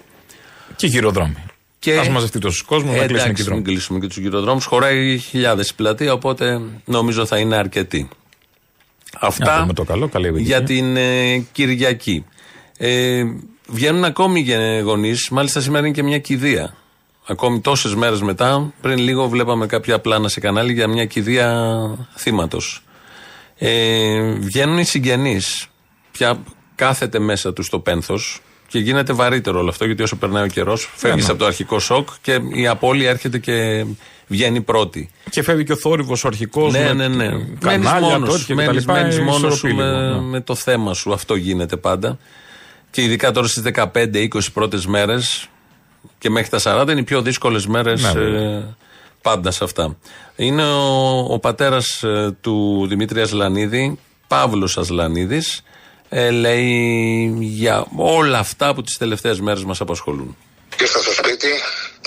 Και 0.76 0.88
γυροδρόμοι. 0.88 1.36
Και- 1.80 1.98
Α 2.00 2.10
μαζευτεί 2.12 2.40
τόσος 2.40 2.62
κόσμος 2.62 2.96
να 2.96 3.06
κλείσουν 3.06 3.08
και 3.08 3.14
οι 3.14 3.22
Εντάξει, 3.24 3.42
μην 3.42 3.46
δρόμοι. 3.46 3.62
κλείσουμε 3.62 4.00
και 4.00 4.08
τους 4.08 4.18
γυροδρόμους. 4.18 4.66
Χωράει 4.66 5.18
χιλιάδες 5.18 5.70
η 5.70 5.76
πλατεία, 5.76 6.14
οπότε 6.14 6.62
νομίζω 6.86 7.26
θα 7.26 7.38
είναι 7.38 7.56
αρκετή. 7.56 8.10
Να 9.22 9.28
Αυτά 9.28 9.58
πούμε 9.62 9.74
το 9.74 9.84
καλό, 9.84 10.08
καλή 10.08 10.28
επιτυχία. 10.28 10.58
για 10.58 10.66
την 10.66 10.98
ε, 10.98 11.38
Κυριακή. 11.52 12.26
Ε, 12.78 13.24
βγαίνουν 13.68 14.04
ακόμη 14.04 14.46
γονείς, 14.84 15.30
μάλιστα 15.30 15.62
σήμερα 15.62 15.86
είναι 15.86 15.96
και 15.96 16.04
μια 16.04 16.20
κηδεία. 16.20 16.76
Ακόμη 17.28 17.60
τόσες 17.60 17.96
μέρες 17.96 18.22
μετά, 18.22 18.74
πριν 18.82 18.98
λίγο 18.98 19.28
βλέπαμε 19.28 19.66
κάποια 19.66 20.00
πλάνα 20.00 20.28
σε 20.30 20.40
κανάλι 20.40 20.74
για 20.74 20.88
μια 20.88 21.06
κηδεία 21.06 21.78
θύματος. 22.16 22.84
Ε, 23.62 24.32
βγαίνουν 24.40 24.78
οι 24.78 24.84
συγγενείς. 24.84 25.68
Πια 26.12 26.44
κάθεται 26.76 27.20
μέσα 27.20 27.54
τους 27.54 27.70
το 27.70 27.80
πένθος 27.80 28.42
και 28.68 28.80
γίνεται 28.80 29.14
βαρύτερο 29.14 29.60
όλο 29.60 29.70
αυτό 29.70 29.86
γιατί 29.86 30.04
όσο 30.04 30.16
περνάει 30.16 30.44
ο 30.44 30.48
καιρός, 30.48 30.92
φεύγεις 30.96 31.26
ναι. 31.26 31.32
από 31.32 31.40
το 31.40 31.46
αρχικό 31.46 31.80
σοκ 31.80 32.10
και 32.22 32.42
η 32.54 32.68
απώλεια 32.68 33.10
έρχεται 33.10 33.38
και 33.38 33.86
βγαίνει 34.28 34.62
πρώτη. 34.62 35.10
Και 35.30 35.44
φεύγει 35.44 35.64
και 35.64 35.72
ο 35.72 35.76
θόρυβος 35.76 36.24
ο 36.24 36.28
αρχικός. 36.28 36.74
Ναι, 36.74 36.94
ναι, 36.94 37.08
ναι. 37.08 37.28
Μένεις 37.28 37.58
Κανάλια, 37.60 38.00
μόνος 38.00 38.28
τότε 38.28 38.40
σου. 38.40 38.46
και 38.46 38.56
τα 38.56 38.62
Μένεις, 38.62 38.80
λοιπά. 38.80 38.94
μένεις 38.94 39.18
ε, 39.18 39.22
μόνος 39.22 39.40
σου 39.58 39.68
ισορροπεί 39.68 39.74
με, 39.74 39.84
λίγο, 39.84 40.20
ναι. 40.20 40.22
με 40.22 40.42
το 40.42 40.56
θέμα 40.56 40.94
σου. 40.94 41.14
Αυτό 41.14 41.36
γίνεται 41.36 41.78
πάντα. 41.78 42.18
Και 42.92 43.02
ειδικά 43.02 43.32
τώρα 43.32 43.48
στις 43.48 43.64
15-20 43.94 44.28
πρώτες 44.54 44.86
μέρες 44.86 45.50
και 46.18 46.30
μέχρι 46.30 46.50
τα 46.50 46.82
40 46.84 46.90
είναι 46.90 47.00
οι 47.00 47.04
πιο 47.04 47.22
δύσκολες 47.22 47.66
μέρες 47.68 48.02
Ναι, 48.02 48.12
βέβαια. 48.12 48.78
Πάντα 49.22 49.52
σε 49.52 49.64
αυτά. 49.64 49.98
Είναι 50.36 50.64
ο, 50.64 51.18
ο 51.30 51.40
πατέρας 51.40 52.04
του 52.42 52.86
Δημήτρη 52.88 53.22
Ασλανίδη, 53.22 54.00
Παύλος 54.28 54.78
Ασλανίδης, 54.78 55.64
ε, 56.10 56.30
λέει 56.30 57.38
για 57.40 57.86
όλα 57.96 58.38
αυτά 58.38 58.74
που 58.74 58.82
τις 58.82 58.98
τελευταίες 58.98 59.40
μέρες 59.40 59.64
μας 59.64 59.82
απασχολούν. 59.82 60.38
Ήρθα 60.82 61.00
στο 61.02 61.14
σπίτι, 61.14 61.52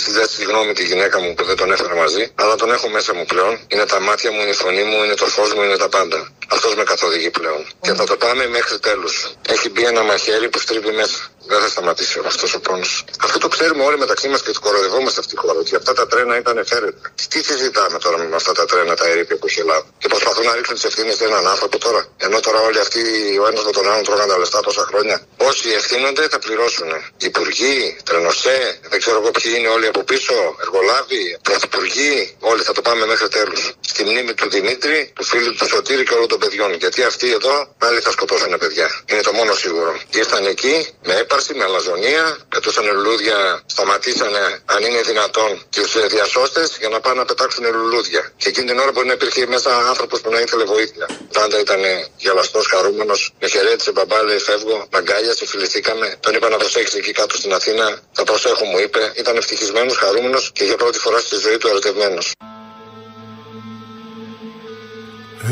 ζητά 0.04 0.24
τη 0.26 0.44
γνώμη 0.44 0.72
τη 0.72 0.84
γυναίκα 0.84 1.20
μου 1.20 1.34
που 1.34 1.44
δεν 1.44 1.56
τον 1.56 1.72
έφερα 1.72 1.94
μαζί, 1.96 2.24
αλλά 2.34 2.54
τον 2.54 2.70
έχω 2.72 2.88
μέσα 2.88 3.14
μου 3.14 3.24
πλέον. 3.24 3.52
Είναι 3.72 3.84
τα 3.84 4.00
μάτια 4.00 4.30
μου, 4.32 4.40
είναι 4.40 4.50
η 4.50 4.60
φωνή 4.64 4.82
μου, 4.90 4.98
είναι 5.04 5.14
το 5.14 5.26
φως 5.26 5.54
μου, 5.54 5.62
είναι 5.62 5.76
τα 5.76 5.88
πάντα. 5.88 6.18
Αυτός 6.48 6.74
με 6.76 6.82
καθοδηγεί 6.82 7.30
πλέον. 7.30 7.62
Και 7.80 7.92
θα 7.98 8.04
το 8.04 8.16
πάμε 8.16 8.46
μέχρι 8.46 8.78
τέλους. 8.78 9.14
Έχει 9.54 9.70
μπει 9.70 9.82
ένα 9.92 10.02
μαχαίρι 10.02 10.48
που 10.48 10.58
στρίβει 10.58 10.92
μέσα. 11.00 11.18
Δεν 11.50 11.60
θα 11.60 11.68
σταματήσει 11.68 12.20
αυτός 12.26 12.54
ο 12.54 12.60
πόνο. 12.60 12.86
Αυτό 13.24 13.38
το 13.38 13.48
ξέρουμε 13.48 13.82
όλοι 13.84 13.98
μεταξύ 13.98 14.28
μας 14.28 14.42
και 14.42 14.50
το 14.50 14.60
κοροϊδευόμαστε 14.60 15.20
αυτή 15.20 15.34
τη 15.34 15.40
χώρα. 15.40 15.58
Ότι 15.58 15.76
αυτά 15.76 15.92
τα 15.92 16.06
τρένα 16.06 16.36
ήταν 16.36 16.58
εφαίρετα. 16.58 17.12
Τι 17.28 17.42
συζητάμε 17.44 17.98
τώρα 17.98 18.16
με 18.18 18.36
αυτά 18.36 18.52
τα 18.52 18.64
τρένα, 18.64 18.94
τα 18.94 19.06
ερήπια 19.06 19.36
που 19.36 19.46
έχει 19.46 19.58
η 19.58 19.60
Ελλάδα; 19.60 19.86
Και 19.98 20.08
προσπαθούν 20.08 20.44
να 20.44 20.54
ρίξουν 20.54 20.74
τις 20.74 20.84
ευθύνες 20.84 21.16
σε 21.16 21.24
έναν 21.24 21.46
άνθρωπο 21.46 21.78
τώρα. 21.78 22.06
Ενώ 22.16 22.40
τώρα 22.40 22.60
όλοι 22.60 22.78
αυτοί 22.78 23.00
ο 23.42 23.46
ένας 23.50 23.64
με 23.64 23.72
τον 23.72 23.90
άλλον 23.90 24.04
τρώγαν 24.04 24.28
τα 24.28 24.38
λεφτά 24.38 24.60
τόσα 24.60 24.84
χρόνια. 24.90 25.26
Όσοι 25.36 25.68
ευθύνονται 25.80 26.28
θα 26.28 26.38
πληρώσουν. 26.38 26.90
Υπουργοί, 27.16 27.96
τρενοσέ, 28.04 28.78
δεν 28.90 28.98
ξέρω 29.02 29.16
εγώ 29.20 29.30
ποιοι 29.30 29.52
είναι 29.56 29.68
όλοι 29.68 29.86
από 29.86 30.02
πίσω, 30.04 30.34
εργολάβοι, 30.60 31.38
πρωθυπουργοί, 31.42 32.36
όλοι 32.40 32.62
θα 32.62 32.72
το 32.72 32.82
πάμε 32.82 33.06
μέχρι 33.06 33.28
τέλους. 33.28 33.72
Στη 33.80 34.04
μνήμη 34.04 34.34
του 34.34 34.48
Δημήτρη, 34.48 35.12
του 35.14 35.24
φίλου 35.24 35.54
του 35.54 35.66
Σωτήρη 35.68 36.02
και 36.04 36.14
όλων 36.14 36.28
των 36.28 36.38
παιδιών. 36.38 36.72
Γιατί 36.72 37.02
αυτοί 37.02 37.30
εδώ 37.30 37.74
πάλι 37.78 38.00
θα 38.00 38.10
σκοτώσουν 38.10 38.58
παιδιά. 38.58 38.88
Είναι 39.10 39.20
το 39.20 39.32
μόνο 39.32 39.54
σίγουρο. 39.54 40.00
Ήρθαν 40.10 40.46
εκεί 40.46 40.88
με 41.02 41.14
έπαρση, 41.32 41.54
με 41.54 41.64
αλαζονία, 41.64 42.24
πετούσαν 42.52 42.84
λουλούδια, 42.94 43.38
σταματήσανε 43.74 44.42
αν 44.74 44.80
είναι 44.86 45.00
δυνατόν 45.10 45.50
τους 45.76 45.92
διασώστες 46.14 46.68
για 46.80 46.88
να 46.94 46.98
πάνε 47.00 47.18
να 47.22 47.24
πετάξουν 47.24 47.64
λουλούδια. 47.76 48.22
Και 48.40 48.48
εκείνη 48.48 48.66
την 48.70 48.78
ώρα 48.78 48.92
μπορεί 48.92 49.06
να 49.06 49.16
υπήρχε 49.18 49.46
μέσα 49.46 49.70
άνθρωπος 49.92 50.20
που 50.20 50.30
να 50.30 50.40
ήθελε 50.44 50.64
βοήθεια. 50.64 51.06
Πάντα 51.38 51.56
ήταν 51.64 51.82
γελαστός, 52.16 52.66
χαρούμενος, 52.72 53.20
με 53.40 53.46
χαιρέτησε 53.48 53.92
μπαμπά, 53.92 54.22
λέει 54.22 54.38
φεύγω, 54.38 54.76
με 54.92 54.98
αγκάλιασε, 54.98 55.46
φιληθήκαμε. 55.46 56.06
Τον 56.20 56.34
είπα 56.34 56.48
να 56.48 56.56
προσέξει 56.56 56.96
εκεί 57.00 57.12
κάτω 57.12 57.36
στην 57.36 57.52
Αθήνα. 57.58 57.86
Θα 58.12 58.22
προσέχω, 58.24 58.64
μου 58.64 58.78
είπε. 58.78 59.12
Ήταν 59.22 59.36
ευτυχισμένος, 59.36 59.96
χαρούμενος 59.96 60.50
και 60.52 60.64
για 60.64 60.76
πρώτη 60.76 60.98
φορά 60.98 61.18
στη 61.20 61.36
ζωή 61.36 61.56
του 61.56 61.68
ερωτευμένος. 61.68 62.26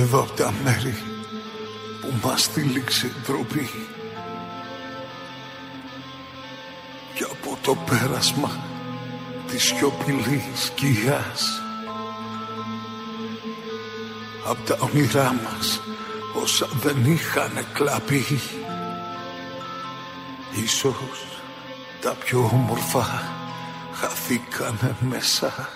Εδώ 0.02 0.18
από 0.20 0.32
τα 0.42 0.54
μέρη 0.64 0.94
που 2.00 2.10
μας 2.22 2.52
τύλιξε 2.54 3.06
η 3.06 3.14
ντροπή 3.24 3.89
και 7.14 7.24
από 7.24 7.58
το 7.62 7.74
πέρασμα 7.74 8.50
της 9.46 9.62
σιωπηλής 9.62 10.64
σκιάς 10.64 11.62
Απ' 14.46 14.66
τα 14.66 14.76
όνειρά 14.80 15.32
μας 15.32 15.80
όσα 16.42 16.68
δεν 16.82 17.12
είχαν 17.12 17.66
κλαπεί 17.72 18.24
Ίσως 20.64 21.24
τα 22.00 22.10
πιο 22.10 22.50
όμορφα 22.52 23.22
χαθήκανε 23.92 24.96
μέσα 25.00 25.68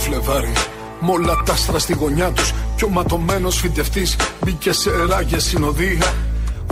Φλεβάρι. 0.00 0.52
Μ' 1.00 1.10
όλα 1.10 1.42
τα 1.44 1.52
άστρα 1.52 1.78
στη 1.78 1.92
γωνιά 1.92 2.30
τους 2.30 2.52
Κι 2.76 2.84
ο 2.84 2.88
ματωμένος 2.88 3.56
φυτευτής. 3.56 4.16
Μπήκε 4.44 4.72
σε 4.72 4.90
ράγες 5.08 5.44
συνοδεία. 5.44 6.14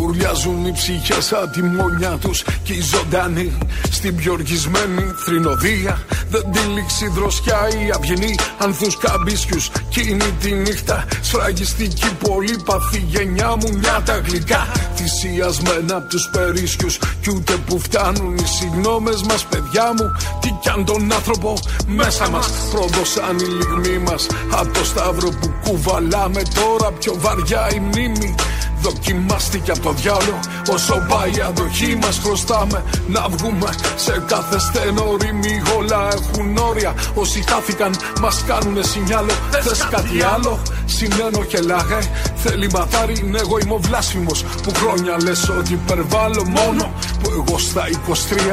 Ουρλιάζουν 0.01 0.67
οι 0.67 0.73
ψυχές 0.73 1.33
από 1.33 1.53
τη 1.53 1.62
μονιά 1.62 2.19
τους. 2.21 2.45
Και 2.62 2.73
οι 2.73 2.81
ζωντανοί 2.81 3.59
στην 3.91 4.17
πιο 4.17 4.33
οργισμένη 4.33 5.03
θρηνοδία 5.25 5.99
Δεν 6.31 6.45
τυλίξει 6.53 7.09
δροσιά 7.09 7.69
η 7.69 7.91
αυγενή 7.97 8.35
Ανθούς 8.59 8.97
καμπίσκιους 8.97 9.71
Κίνη 9.88 10.33
τη 10.41 10.53
νύχτα. 10.53 11.05
Σφραγιστική 11.23 12.14
πολύπαθη 12.14 13.05
γενιά 13.09 13.57
μου 13.57 13.79
Μια 13.79 14.03
τα 14.05 14.19
γλυκά. 14.19 14.67
Θυσιασμένα 14.95 15.97
από 15.97 16.09
τους 16.09 16.31
περίσκιους 16.33 16.99
Κι 17.21 17.31
ούτε 17.31 17.53
που 17.67 17.79
φτάνουν 17.79 18.37
οι 18.37 18.47
συγνώμες 18.47 19.23
μας 19.23 19.45
παιδιά 19.45 19.93
μου. 19.97 20.17
Τι 20.41 20.59
κι 20.61 20.69
αν 20.69 20.85
τον 20.85 21.12
άνθρωπο 21.12 21.59
μέσα 21.87 22.29
μας 22.31 22.51
Πρόδωσαν 22.71 23.38
οι 23.38 23.45
λιγμοί 23.45 23.99
μας. 23.99 24.27
Από 24.51 24.73
το 24.73 24.85
σταύρο 24.85 25.29
που 25.29 25.53
κουβαλάμε 25.64 26.43
τώρα 26.55 26.93
Πιο 26.93 27.14
βαριά 27.19 27.69
η 27.75 27.81
μνήμη 27.81 28.35
Δοκιμάστηκε 28.83 29.71
από 29.71 29.81
το 29.81 29.93
διάλογο 29.93 30.41
Όσο 30.73 31.07
πάει 31.09 31.31
η 31.31 31.41
αντοχή 31.41 31.99
μας 32.03 32.21
χρωστάμε. 32.23 32.85
Να 33.09 33.27
βγούμε 33.29 33.69
σε 33.97 34.25
κάθε 34.27 34.59
στενό 34.59 35.17
ρήμη 35.21 35.62
Όλα 35.79 36.09
έχουν 36.12 36.57
όρια. 36.57 36.95
Όσοι 37.14 37.45
χάθηκαν 37.49 37.95
μας 38.21 38.45
κάνουν 38.47 38.85
σινιάλο. 38.85 39.33
Θες 39.51 39.88
κάτι 39.91 40.23
άλλο; 40.35 40.62
Συνένω 40.85 41.45
και 41.45 41.59
λάγε. 41.59 41.99
Θέλει 42.37 42.71
μαθάρι 42.71 43.23
ναι 43.31 43.38
εγώ 43.38 43.59
είμαι 43.59 43.75
ο 43.75 43.79
βλάσφημος 43.79 44.45
Που 44.62 44.73
χρόνια 44.75 45.17
λες 45.23 45.49
ότι 45.49 45.73
υπερβάλλω 45.73 46.45
μόνο. 46.45 46.93
Που 47.23 47.31
εγώ 47.31 47.59
στα 47.59 47.85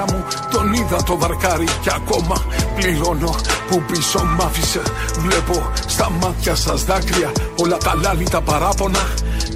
23 0.07 0.11
μου 0.11 0.23
Τον 0.51 0.73
είδα 0.73 1.03
το 1.03 1.17
βαρκάρι. 1.17 1.65
Και 1.81 1.91
ακόμα 1.95 2.45
πληρώνω 2.75 3.35
Που 3.69 3.83
πίσω 3.87 4.23
μ' 4.23 4.41
άφησε. 4.41 4.81
Βλέπω 5.19 5.71
στα 5.87 6.09
μάτια 6.09 6.55
σας 6.55 6.83
δάκρυα. 6.83 7.31
Όλα 7.55 7.77
τα 7.77 7.95
λάλη 7.95 8.23
τα 8.29 8.41
παράπονα 8.41 8.99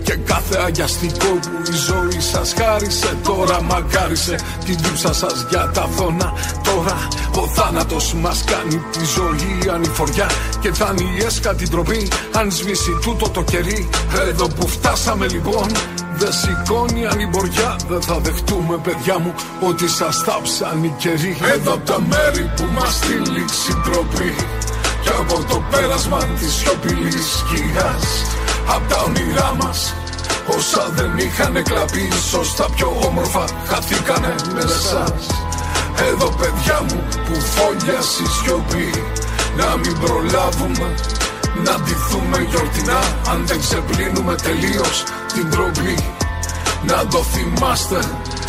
και 0.10 0.16
κάθε 0.16 0.58
αγιαστικό 0.66 1.32
που 1.42 1.72
η 1.72 1.76
ζωή 1.88 2.22
σας 2.22 2.54
χάρισε. 2.58 3.18
Τώρα 3.24 3.62
μαγκάρισε 3.62 4.36
την 4.66 4.78
δίψα 4.82 5.14
σας 5.14 5.46
για 5.50 5.72
τα 5.74 5.90
δόνα 5.98 6.34
Τώρα 6.64 7.08
ο 7.42 7.48
θάνατος 7.48 8.14
μας 8.14 8.44
κάνει 8.44 8.76
τη 8.92 9.04
ζωή 9.16 9.70
ανηφοριά. 9.74 10.28
Και 10.62 10.74
θα 10.74 10.94
είναι 10.98 11.10
η 11.18 11.24
έσκα 11.26 11.56
την 11.56 11.70
τροπή 11.70 12.08
αν 12.32 12.52
σβήσει 12.52 12.98
τούτο 13.02 13.30
το 13.30 13.42
κερί. 13.44 13.90
Εδώ 14.30 14.48
που 14.48 14.68
φτάσαμε 14.68 15.28
λοιπόν 15.28 15.68
δεν 16.16 16.32
σηκώνει 16.34 17.06
ανημποριά 17.08 17.76
Δεν 17.90 18.02
θα 18.02 18.20
δεχτούμε 18.20 18.78
παιδιά 18.84 19.20
μου 19.20 19.34
ότι 19.68 19.88
σας 19.88 20.18
θάψαν 20.18 20.84
οι 20.84 20.94
καιροί. 20.98 21.38
Εδώ 21.54 21.78
τα 21.78 22.02
μέρη 22.02 22.52
που 22.56 22.66
μας 22.74 22.94
στείλει 22.96 23.46
τροπή. 23.84 24.36
Και 25.04 25.10
από 25.20 25.44
το 25.50 25.64
πέρασμα 25.72 26.18
της 26.40 26.54
σιωπηλής 26.54 27.28
σκιάς 27.38 28.38
Απ' 28.76 28.90
τα 28.90 28.98
όνειρά 29.08 29.56
μας. 29.62 29.94
Όσα 30.58 30.90
δεν 30.96 31.18
είχαν 31.18 31.64
κλαπεί 31.64 32.10
Ίσως 32.18 32.56
τα 32.56 32.66
πιο 32.76 32.98
όμορφα 33.08 33.46
χαθήκανε 33.66 34.36
με 34.54 34.60
εσάς. 34.60 35.28
Εδώ 36.10 36.30
παιδιά 36.30 36.82
μου 36.88 37.04
που 37.26 37.36
φόλιασε 37.54 38.24
η 38.24 38.28
σιωπή 38.28 38.90
Να 39.58 39.78
μην 39.78 40.00
προλάβουμε 40.00 40.96
να 41.66 41.80
ντυθούμε 41.80 42.38
γιορτινά 42.50 43.00
Αν 43.32 43.46
δεν 43.48 43.60
ξεπλύνουμε 43.60 44.36
τελείως 44.36 45.04
την 45.34 45.50
τροπή 45.50 45.96
Να 46.88 47.08
το 47.08 47.24
θυμάστε 47.24 48.00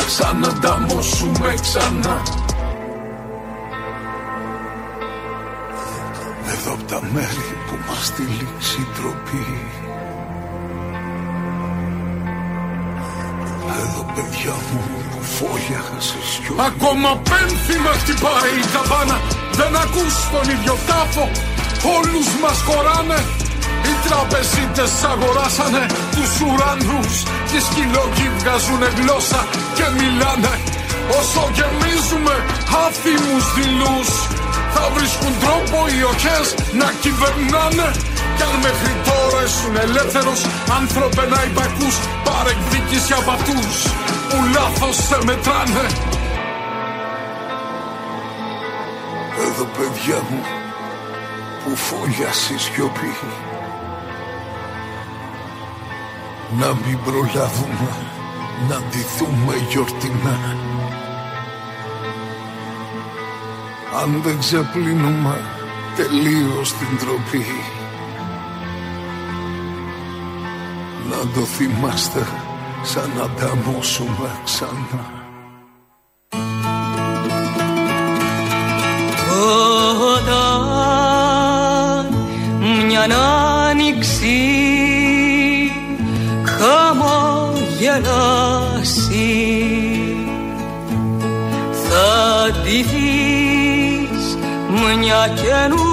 σαν 0.09 0.39
να 0.39 0.49
ανταμώσουμε 0.49 1.55
ξανά. 1.61 2.23
Εδώ 6.53 6.73
από 6.73 6.83
τα 6.83 7.01
μέρη 7.13 7.57
που 7.67 7.77
μας 7.89 8.07
στείλει 8.07 8.49
η 8.79 8.87
τροπή 9.01 9.80
παιδιά 14.21 14.57
μου 14.69 14.83
που 15.11 15.21
φόγια 15.37 15.83
σιωπή 16.31 16.61
Ακόμα 16.71 17.11
πένθυμα 17.31 17.93
χτυπάει 18.01 18.53
η 18.63 18.67
καμπάνα. 18.75 19.17
Δεν 19.59 19.73
ακούς 19.85 20.15
τον 20.33 20.47
ίδιο 20.55 20.75
τάφο. 20.89 21.25
Όλους 21.97 22.29
μας 22.43 22.59
χωράνε. 22.67 23.21
Οι 23.89 23.95
τραπεζίτες 24.07 24.93
αγοράσανε 25.13 25.83
τους 26.15 26.33
ουρανούς. 26.45 27.15
Και 27.49 27.59
οι 27.61 27.65
σκυλόγοι 27.69 28.27
βγάζουνε 28.39 28.89
γλώσσα 28.99 29.41
και 29.77 29.87
μιλάνε. 29.99 30.55
Όσο 31.19 31.43
γεμίζουμε 31.57 32.35
άθιμους 32.85 33.45
δειλούς 33.55 34.11
Θα 34.75 34.85
βρίσκουν 34.95 35.33
τρόπο 35.45 35.79
οι 35.95 36.01
οχές 36.13 36.47
να 36.81 36.89
κυβερνάνε. 37.03 37.89
Κι 38.37 38.47
αν 38.49 38.57
μέχρι 38.67 38.93
τώρα 39.09 39.41
ήσουν 39.49 39.75
ελεύθερος 39.87 40.41
Άνθρωπε 40.81 41.23
να 41.33 41.41
υπακούς 41.49 41.95
Παρεκδίκηση 42.27 43.13
από 43.21 43.31
αυτούς 43.37 43.77
Που 44.31 44.37
λάθος 44.55 44.97
σε 44.97 45.19
μετράνε. 45.25 45.87
Εδώ 49.47 49.65
παιδιά 49.65 50.23
μου 50.31 50.43
Που 51.65 51.77
φόλιασε 51.77 52.55
η 52.55 52.59
σιωπή. 52.59 53.15
Να 56.59 56.67
μην 56.67 56.99
προλάβουμε 57.05 57.91
Να 58.69 58.77
ντυθούμε 58.77 59.55
γιορτινά. 59.71 60.57
Αν 64.03 64.21
δεν 64.23 64.39
ξεπλύνουμε 64.39 65.41
τελείως 65.97 66.73
την 66.73 66.99
τροπή 66.99 67.45
να 71.11 71.17
το 71.35 71.41
θυμάστε 71.41 72.27
σαν 72.83 73.11
να 73.17 73.23
ανταμώσουμε 73.23 74.31
ξανά. 74.45 75.19
Όταν 80.17 82.07
μια 82.87 83.07
άνοιξη 83.69 84.41
χαμογελάσει 86.45 87.41
θα 91.89 92.51
ντυθείς 92.63 94.25
μια 94.99 95.29
καινούρια 95.35 95.85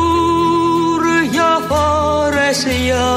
φορεσιά 1.68 3.12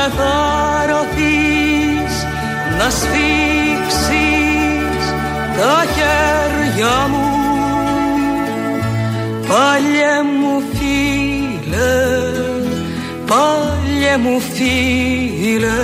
σφίξεις 2.97 4.25
τα 5.57 5.77
χέρια 5.95 7.07
μου. 7.11 7.25
Πάλιε 9.47 10.15
μου 10.39 10.53
φίλε, 10.73 11.95
πάλιε 13.27 14.17
μου 14.17 14.39
φίλε 14.39 15.81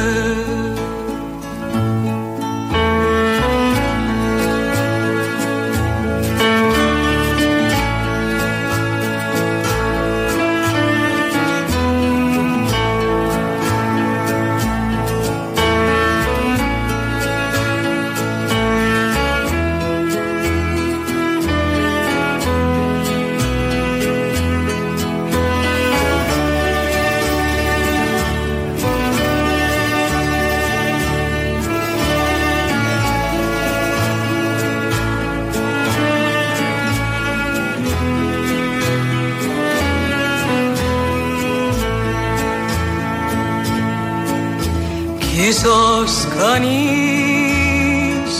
κανείς 46.40 48.34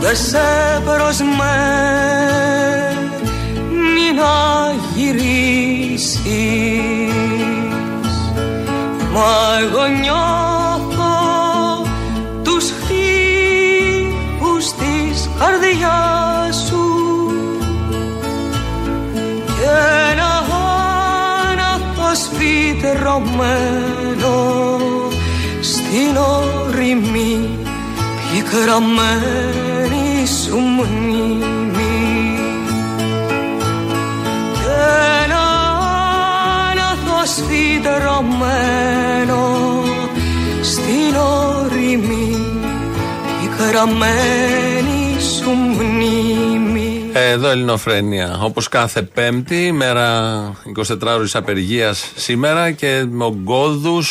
δεν 0.00 0.16
σε 0.16 0.80
προσμένει 0.84 1.32
να 4.16 4.74
γυρίσεις 4.94 6.22
Μα 9.12 9.58
εγώ 9.60 9.84
νιώθω 10.00 11.16
τους 12.42 12.64
χτύπους 12.70 14.64
της 14.72 15.30
καρδιάς 15.38 16.56
σου. 16.68 16.84
Και 19.46 19.68
ένα 20.10 20.32
άναθος 21.50 22.20
φυτρωμένο 22.32 23.71
γραμμένη 28.52 30.26
σου 30.26 30.58
μνήμη. 30.58 32.38
Και 34.52 34.68
ένα 35.24 35.44
άναθος 36.70 37.32
φυτρωμένο 37.48 38.62
στην 40.62 41.14
όρημη 41.16 42.36
η 43.42 43.46
γραμμένη 43.58 45.20
σου 45.20 45.50
μνήμη. 45.50 47.10
Εδώ 47.12 47.48
Ελληνοφρένια. 47.48 48.38
Όπως 48.42 48.68
κάθε 48.68 49.02
Πέμπτη, 49.02 49.72
μέρα 49.72 50.40
24 50.76 50.96
ώρε 51.02 51.26
απεργίας 51.32 52.12
σήμερα 52.16 52.70
και 52.70 53.04
με 53.08 53.24
ογκώδου 53.24 54.02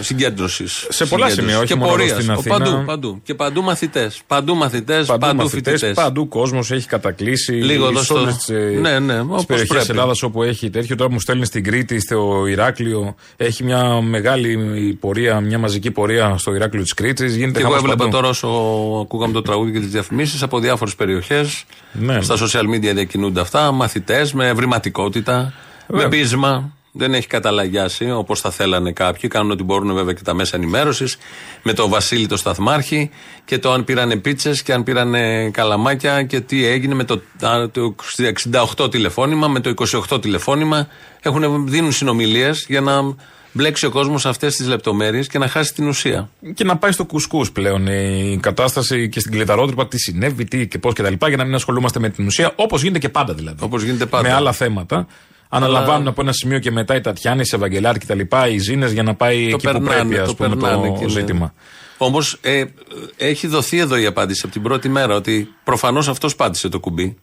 συγκέντρωσης. 0.00 0.86
Σε 0.88 1.06
πολλά 1.06 1.30
σημεία, 1.30 1.56
όχι 1.58 1.66
και 1.66 1.74
μόνο 1.74 1.90
πορείας. 1.90 2.10
στην 2.10 2.30
Ο- 2.30 2.32
Αθήνα. 2.32 2.58
Παντού, 2.58 2.84
παντού. 2.84 3.20
Και 3.22 3.34
παντού 3.34 3.62
μαθητές. 3.62 4.20
Παντού 4.26 4.54
μαθητές, 4.56 5.06
παντού, 5.06 5.20
Παντού 5.26 5.36
μαθητές, 5.42 5.72
φοιτητές. 5.72 5.94
παντού 6.04 6.28
κόσμος 6.28 6.70
έχει 6.70 6.86
κατακλείσει. 6.86 7.52
Λίγο 7.52 7.86
εδώ 7.86 7.98
σε 7.98 8.04
στο- 8.04 8.14
όλες 8.14 8.36
τις, 8.36 8.48
ε, 8.48 8.78
Ναι, 8.80 8.98
ναι, 8.98 9.12
τις 9.12 9.22
όπως 9.22 9.46
περιοχές 9.46 9.68
πρέπει. 9.76 9.90
Ελλάδας 9.90 10.22
όπου 10.22 10.42
έχει 10.42 10.70
τέτοιο. 10.70 10.96
Τώρα 10.96 11.10
μου 11.10 11.20
στέλνει 11.20 11.44
στην 11.44 11.64
Κρήτη, 11.64 12.00
στο 12.00 12.46
Ηράκλειο. 12.48 13.14
Έχει 13.36 13.64
μια 13.64 14.00
μεγάλη 14.00 14.56
πορεία, 15.00 15.40
μια 15.40 15.58
μαζική 15.58 15.90
πορεία 15.90 16.34
στο 16.38 16.54
Ηράκλειο 16.54 16.82
της 16.82 16.94
Κρήτης. 16.94 17.34
Γίνεται 17.36 17.52
Και 17.52 17.58
εγώ 17.64 17.66
χαμός 17.74 17.82
έβλεπα 17.82 17.96
παντού. 18.04 18.16
τώρα 18.16 18.28
όσο 18.28 18.48
ακούγαμε 19.02 19.32
το 19.32 19.42
τραγούδι 19.42 19.72
και 19.72 19.78
τις 19.80 19.88
διαφημίσεις 19.90 20.42
από 20.42 20.58
διάφορες 20.58 20.94
περιοχές. 20.94 21.64
Ναι. 21.92 22.20
Στα 22.20 22.34
social 22.36 22.64
media 22.74 22.92
διακινούνται 22.94 23.40
αυτά. 23.40 23.72
Μαθητές 23.72 24.32
με 24.32 24.46
ευρηματικότητα, 24.48 25.52
Βέβαια. 25.88 26.08
με 26.08 26.16
πείσμα. 26.16 26.72
Δεν 26.92 27.14
έχει 27.14 27.26
καταλαγιάσει 27.26 28.10
όπως 28.10 28.40
θα 28.40 28.50
θέλανε 28.50 28.92
κάποιοι. 28.92 29.30
Κάνουν 29.30 29.50
ό,τι 29.50 29.62
μπορούν 29.62 29.94
βέβαια 29.94 30.12
και 30.12 30.22
τα 30.22 30.34
μέσα 30.34 30.56
ενημέρωσης. 30.56 31.16
Με 31.62 31.72
το 31.72 31.88
Βασίλη 31.88 32.26
το 32.26 32.36
Σταθμάρχη 32.36 33.10
και 33.44 33.58
το 33.58 33.72
αν 33.72 33.84
πήρανε 33.84 34.16
πίτσες 34.16 34.62
και 34.62 34.72
αν 34.72 34.82
πήρανε 34.82 35.50
καλαμάκια 35.50 36.22
και 36.22 36.40
τι 36.40 36.66
έγινε 36.66 36.94
με 36.94 37.04
το, 37.04 37.20
α, 37.40 37.70
το 37.70 37.94
68 38.76 38.90
τηλεφώνημα, 38.90 39.48
με 39.48 39.60
το 39.60 39.74
28 40.10 40.22
τηλεφώνημα. 40.22 40.88
Έχουν, 41.22 41.68
δίνουν 41.68 41.92
συνομιλίες 41.92 42.64
για 42.68 42.80
να 42.80 43.14
μπλέξει 43.52 43.86
ο 43.86 43.90
κόσμος 43.90 44.20
σε 44.20 44.28
αυτές 44.28 44.56
τις 44.56 44.66
λεπτομέρειες 44.66 45.26
και 45.26 45.38
να 45.38 45.48
χάσει 45.48 45.74
την 45.74 45.88
ουσία. 45.88 46.30
Και 46.54 46.64
να 46.64 46.76
πάει 46.76 46.92
στο 46.92 47.04
κουσκούς 47.04 47.52
πλέον 47.52 47.86
η 47.86 48.38
κατάσταση 48.42 49.08
και 49.08 49.20
στην 49.20 49.32
κλειδαρότρυπα, 49.32 49.88
τι 49.88 49.98
συνέβη, 49.98 50.44
τι 50.44 50.68
και 50.68 50.78
πώς 50.78 50.94
κτλ. 50.94 51.26
Για 51.26 51.36
να 51.36 51.44
μην 51.44 51.54
ασχολούμαστε 51.54 51.98
με 51.98 52.08
την 52.08 52.26
ουσία, 52.26 52.52
όπως 52.56 52.82
γίνεται 52.82 52.98
και 52.98 53.08
πάντα 53.08 53.34
δηλαδή. 53.34 53.64
Όπως 53.64 53.82
γίνεται 53.82 54.06
πάντα. 54.06 54.28
Με 54.28 54.34
άλλα 54.34 54.52
θέματα. 54.52 55.06
Αναλαμβάνουν 55.52 56.08
από 56.08 56.20
ένα 56.20 56.32
σημείο 56.32 56.58
και 56.58 56.70
μετά 56.70 56.94
οι 56.94 57.00
Τατιάνε, 57.00 57.42
οι 57.42 57.50
Ευαγγελάρη 57.54 57.98
κτλ. 57.98 58.20
Οι 58.52 58.58
Ζήνες 58.58 58.92
για 58.92 59.02
να 59.02 59.14
πάει 59.14 59.48
Το 59.50 59.56
εκεί 59.56 59.66
που 59.66 59.72
περνάνε, 59.72 59.88
πρέπει, 59.88 60.14
το 60.14 60.22
ας 60.22 60.34
πούμε, 60.34 60.48
περνάνε 60.56 60.86
το 60.88 60.92
και 60.92 60.98
είναι- 61.02 61.08
ζήτημα. 61.12 61.54
Όμως 61.98 62.38
ε, 62.40 62.64
έχει 63.16 63.46
δοθεί 63.46 63.78
εδώ 63.78 63.96
η 63.96 64.06
απάντηση 64.06 64.40
από 64.44 64.52
την 64.52 64.62
πρώτη 64.62 64.88
μέρα 64.88 65.14
ότι 65.14 65.54
προφανώς 65.64 66.08
αυτός 66.08 66.36
πάτησε 66.36 66.68
το 66.68 66.80
κουμπί. 66.80 67.16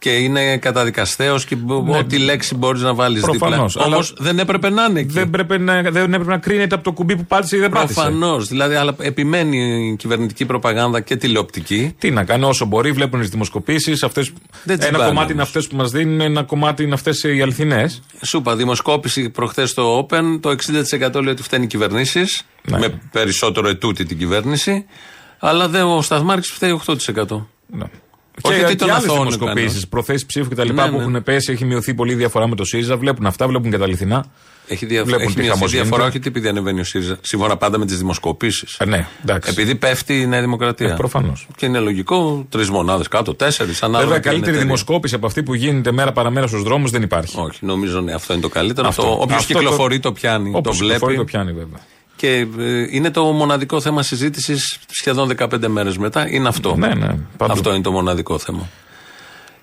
Και 0.00 0.10
είναι 0.16 0.56
καταδικαστέος 0.56 1.44
και 1.44 1.56
μπο- 1.56 1.98
ό,τι 1.98 2.18
λέξη 2.18 2.54
μπορείς 2.54 2.82
να 2.82 2.94
βάλεις 2.94 3.20
δίπλα. 3.20 3.32
Ναι. 3.34 3.38
Προφανώς, 3.38 3.76
αλλά- 3.76 3.86
Όμως 3.86 4.14
δεν 4.18 4.38
έπρεπε 4.38 4.70
να 4.70 4.84
είναι 4.84 5.00
εκεί. 5.00 5.12
Δεν, 5.12 5.30
πρέπει 5.30 5.58
να, 5.58 5.82
δεν 5.82 6.12
έπρεπε 6.12 6.30
να 6.30 6.38
κρίνεται 6.38 6.74
από 6.74 6.84
το 6.84 6.92
κουμπί 6.92 7.16
που 7.16 7.24
πάτησε 7.24 7.56
ή 7.56 7.58
δεν 7.60 7.70
πάτησε. 7.70 7.94
Προφανώς. 7.94 8.48
Δηλαδή, 8.48 8.74
αλλά 8.74 8.94
επιμένει 8.98 9.88
η 9.92 9.96
κυβερνητική 9.96 10.44
προπαγάνδα 10.46 11.00
και 11.00 11.16
τηλεοπτική. 11.16 11.94
Τι 11.98 12.10
να 12.10 12.24
κάνει, 12.24 12.44
όσο 12.44 12.64
μπορεί, 12.64 12.92
βλέπουν 12.92 13.20
τις 13.20 13.28
δημοσκοπήσεις. 13.28 13.98
Δεν 14.00 14.18
Ένα 14.66 14.78
τσιμπάνε 14.78 14.96
κομμάτι 14.96 15.10
όμως. 15.18 15.30
είναι 15.30 15.42
αυτές 15.42 15.66
που 15.66 15.76
μας 15.76 15.90
δίνουν, 15.90 16.20
ένα 16.20 16.42
κομμάτι 16.42 16.82
είναι 16.82 16.94
αυτές 16.94 17.22
οι 17.22 17.40
αληθινές. 17.42 18.02
Σου 18.22 18.36
είπα, 18.38 18.56
δημοσκόπηση 18.56 19.30
προχθές 19.30 19.70
στο 19.70 20.06
Open, 20.10 20.38
το 20.40 20.50
60% 20.50 21.20
λέει 21.22 21.32
ότι 21.32 21.42
φταίνει 21.42 21.64
οι 21.64 21.66
κυβερνήσεις. 21.66 22.42
Ναι. 22.62 22.78
Με 22.78 23.00
περισσότερο 23.12 23.68
ετούτη 23.68 24.04
την 24.04 24.18
κυβέρνηση. 24.18 24.84
Αλλά 25.38 25.68
δεν, 25.68 25.82
ο 25.84 26.02
Σταθμάρχης 26.02 26.50
φταίει 26.50 26.70
8%. 26.70 27.46
Ναι. 27.66 27.84
Όχι 28.42 28.58
και 28.58 28.64
ότι 28.64 28.72
και 28.72 28.78
τον 28.78 28.90
άλλες 28.90 29.02
αθώωνε 29.04 29.18
δημοσκοπήσει, 29.20 29.66
κανένα. 29.66 29.82
προθέσεις 29.90 30.26
ψήφου 30.26 30.48
κτλ. 30.48 30.72
Ναι, 30.72 30.88
που 30.88 30.96
ναι. 30.96 31.02
έχουν 31.02 31.22
πέσει, 31.22 31.52
έχει 31.52 31.64
μειωθεί 31.64 31.94
πολύ 31.94 32.12
η 32.12 32.14
διαφορά 32.14 32.48
με 32.48 32.54
το 32.54 32.64
ΣΥΡΙΖΑ. 32.64 32.96
Βλέπουν 32.96 33.26
αυτά, 33.26 33.46
βλέπουν 33.48 33.70
και 33.70 33.78
τα 33.78 33.84
αληθινά. 33.84 34.24
Έχει, 34.70 34.86
διαφο- 34.86 35.06
Βλέπουν 35.06 35.24
έχει 35.26 35.34
τι 35.34 35.42
μια 35.42 35.52
χαμός 35.52 35.70
διαφορά, 35.70 35.96
γίνεται. 36.02 36.18
όχι 36.18 36.28
επειδή 36.28 36.48
ανεβαίνει 36.48 36.80
ο 36.80 36.84
ΣΥΡΙΖΑ. 36.84 37.16
Σύμφωνα 37.20 37.56
πάντα 37.56 37.78
με 37.78 37.86
τις 37.86 37.98
δημοσκοπήσεις. 37.98 38.76
Ε, 38.78 38.84
ναι, 38.84 39.06
εντάξει. 39.22 39.50
Επειδή 39.50 39.74
πέφτει 39.74 40.20
η 40.20 40.26
Νέα 40.26 40.40
Δημοκρατία. 40.40 40.88
Ε, 40.92 40.94
προφανώς. 40.96 41.46
Και 41.56 41.66
είναι 41.66 41.78
λογικό, 41.78 42.46
τρεις 42.48 42.70
μονάδες 42.70 43.08
κάτω, 43.08 43.34
τέσσερις. 43.34 43.80
Βέβαια, 43.90 44.18
καλύτερη 44.18 44.56
δημοσκόπηση 44.56 45.14
από 45.14 45.26
αυτή 45.26 45.42
που 45.42 45.54
γίνεται 45.54 45.92
μέρα 45.92 46.12
παραμέρα 46.12 46.46
στους 46.46 46.62
δρόμους 46.62 46.90
δεν 46.90 47.02
υπάρχει. 47.02 47.40
Όχι, 47.40 47.58
νομίζω 47.60 48.00
ναι, 48.00 48.12
αυτό 48.12 48.32
είναι 48.32 48.42
το 48.42 48.48
καλύτερο. 48.48 48.88
Αυτό. 48.88 49.02
Αυτό, 49.02 49.14
Όποιος 49.20 49.38
Αυτό 49.38 49.52
κυκλοφορεί 49.54 49.98
το, 50.00 50.12
πιάνει, 50.12 50.48
Όπως 50.54 50.62
το 50.78 50.84
βλέπει. 50.84 50.92
κυκλοφορεί, 50.92 51.16
το 51.16 51.24
πιάνει, 51.24 51.52
βέβαια. 51.52 51.78
Και 52.18 52.46
ε, 52.58 52.86
είναι 52.90 53.10
το 53.10 53.24
μοναδικό 53.24 53.80
θέμα 53.80 54.02
συζήτησης 54.02 54.78
σχεδόν 54.90 55.32
15 55.38 55.66
μέρες 55.66 55.98
μετά. 55.98 56.28
Είναι 56.28 56.48
αυτό. 56.48 56.76
Ναι, 56.76 56.94
ναι, 56.94 57.16
παντού. 57.36 57.52
αυτό 57.52 57.74
είναι 57.74 57.82
το 57.82 57.92
μοναδικό 57.92 58.38
θέμα. 58.38 58.68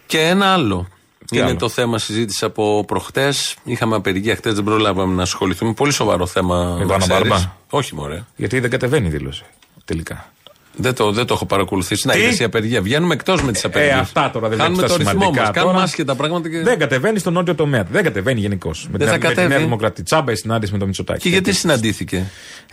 Και 0.05 0.19
ένα 0.19 0.53
άλλο. 0.53 0.87
Τι 1.25 1.37
είναι 1.37 1.45
άλλο; 1.45 1.55
το 1.55 1.69
θέμα 1.69 1.97
συζήτηση 1.97 2.45
από 2.45 2.83
προχτές. 2.87 3.55
Είχαμε 3.63 3.95
απεργία 3.95 4.35
χτες, 4.35 4.53
δεν 4.53 4.63
προλάβαμε 4.63 5.15
να 5.15 5.21
ασχοληθούμε. 5.21 5.73
Πολύ 5.73 5.91
σοβαρό 5.91 6.25
θέμα. 6.25 6.63
Με 6.63 6.79
να 6.79 6.85
Βάνα 6.85 6.97
ξέρεις. 6.97 7.29
Μπάρμπα. 7.29 7.55
Όχι, 7.69 7.95
μωρέ. 7.95 8.23
Γιατί 8.35 8.59
δεν 8.59 8.69
κατεβαίνει 8.69 9.07
η 9.07 9.09
δήλωση 9.09 9.43
τελικά. 9.85 10.29
Δεν 10.77 10.95
το, 10.95 11.11
δεν 11.11 11.25
το 11.25 11.33
έχω 11.33 11.45
παρακολουθήσει. 11.45 12.07
Να 12.07 12.13
Τι; 12.13 12.19
είδες 12.19 12.39
η 12.39 12.43
απεργία. 12.43 12.81
Βγαίνουμε 12.81 13.13
εκτός 13.13 13.43
με 13.43 13.51
τις 13.51 13.65
απεργίες. 13.65 13.93
Ε, 13.95 13.99
αυτά 13.99 14.29
τώρα 14.31 14.47
δεν 14.49 14.57
Κάνουμε 14.57 14.75
βλέπεις 14.75 14.91
το 14.97 15.03
τα 15.03 15.09
ρυθμό 15.09 15.21
σημαντικά 15.21 15.41
μας. 15.45 15.51
Κάνουμε 15.55 15.73
τώρα. 15.73 15.83
άσχετα 15.85 16.15
πράγματα 16.15 16.49
και. 16.49 16.61
Δεν 16.61 16.79
κατεβαίνει 16.79 17.19
στο 17.19 17.31
νότιο 17.31 17.55
τομέα. 17.55 17.83
Δεν 17.91 18.03
κατεβαίνει 18.03 18.39
γενικώς. 18.39 18.87
Με, 18.91 18.97
Δεν 18.97 18.99
την- 18.99 19.07
θα 19.07 19.13
με 19.13 19.19
τη 19.19 19.25
κατέβει. 19.27 19.47
Νέα 19.47 19.57
Δημοκρατία. 19.59 20.03
Τσάμπα 20.03 20.31
η 20.31 20.35
συνάντηση 20.35 20.71
με 20.71 20.77
το 20.77 20.85
Μητσοτάκη. 20.85 21.19
Και 21.21 21.29
γιατί 21.29 21.53
συναντήθηκε; 21.53 22.23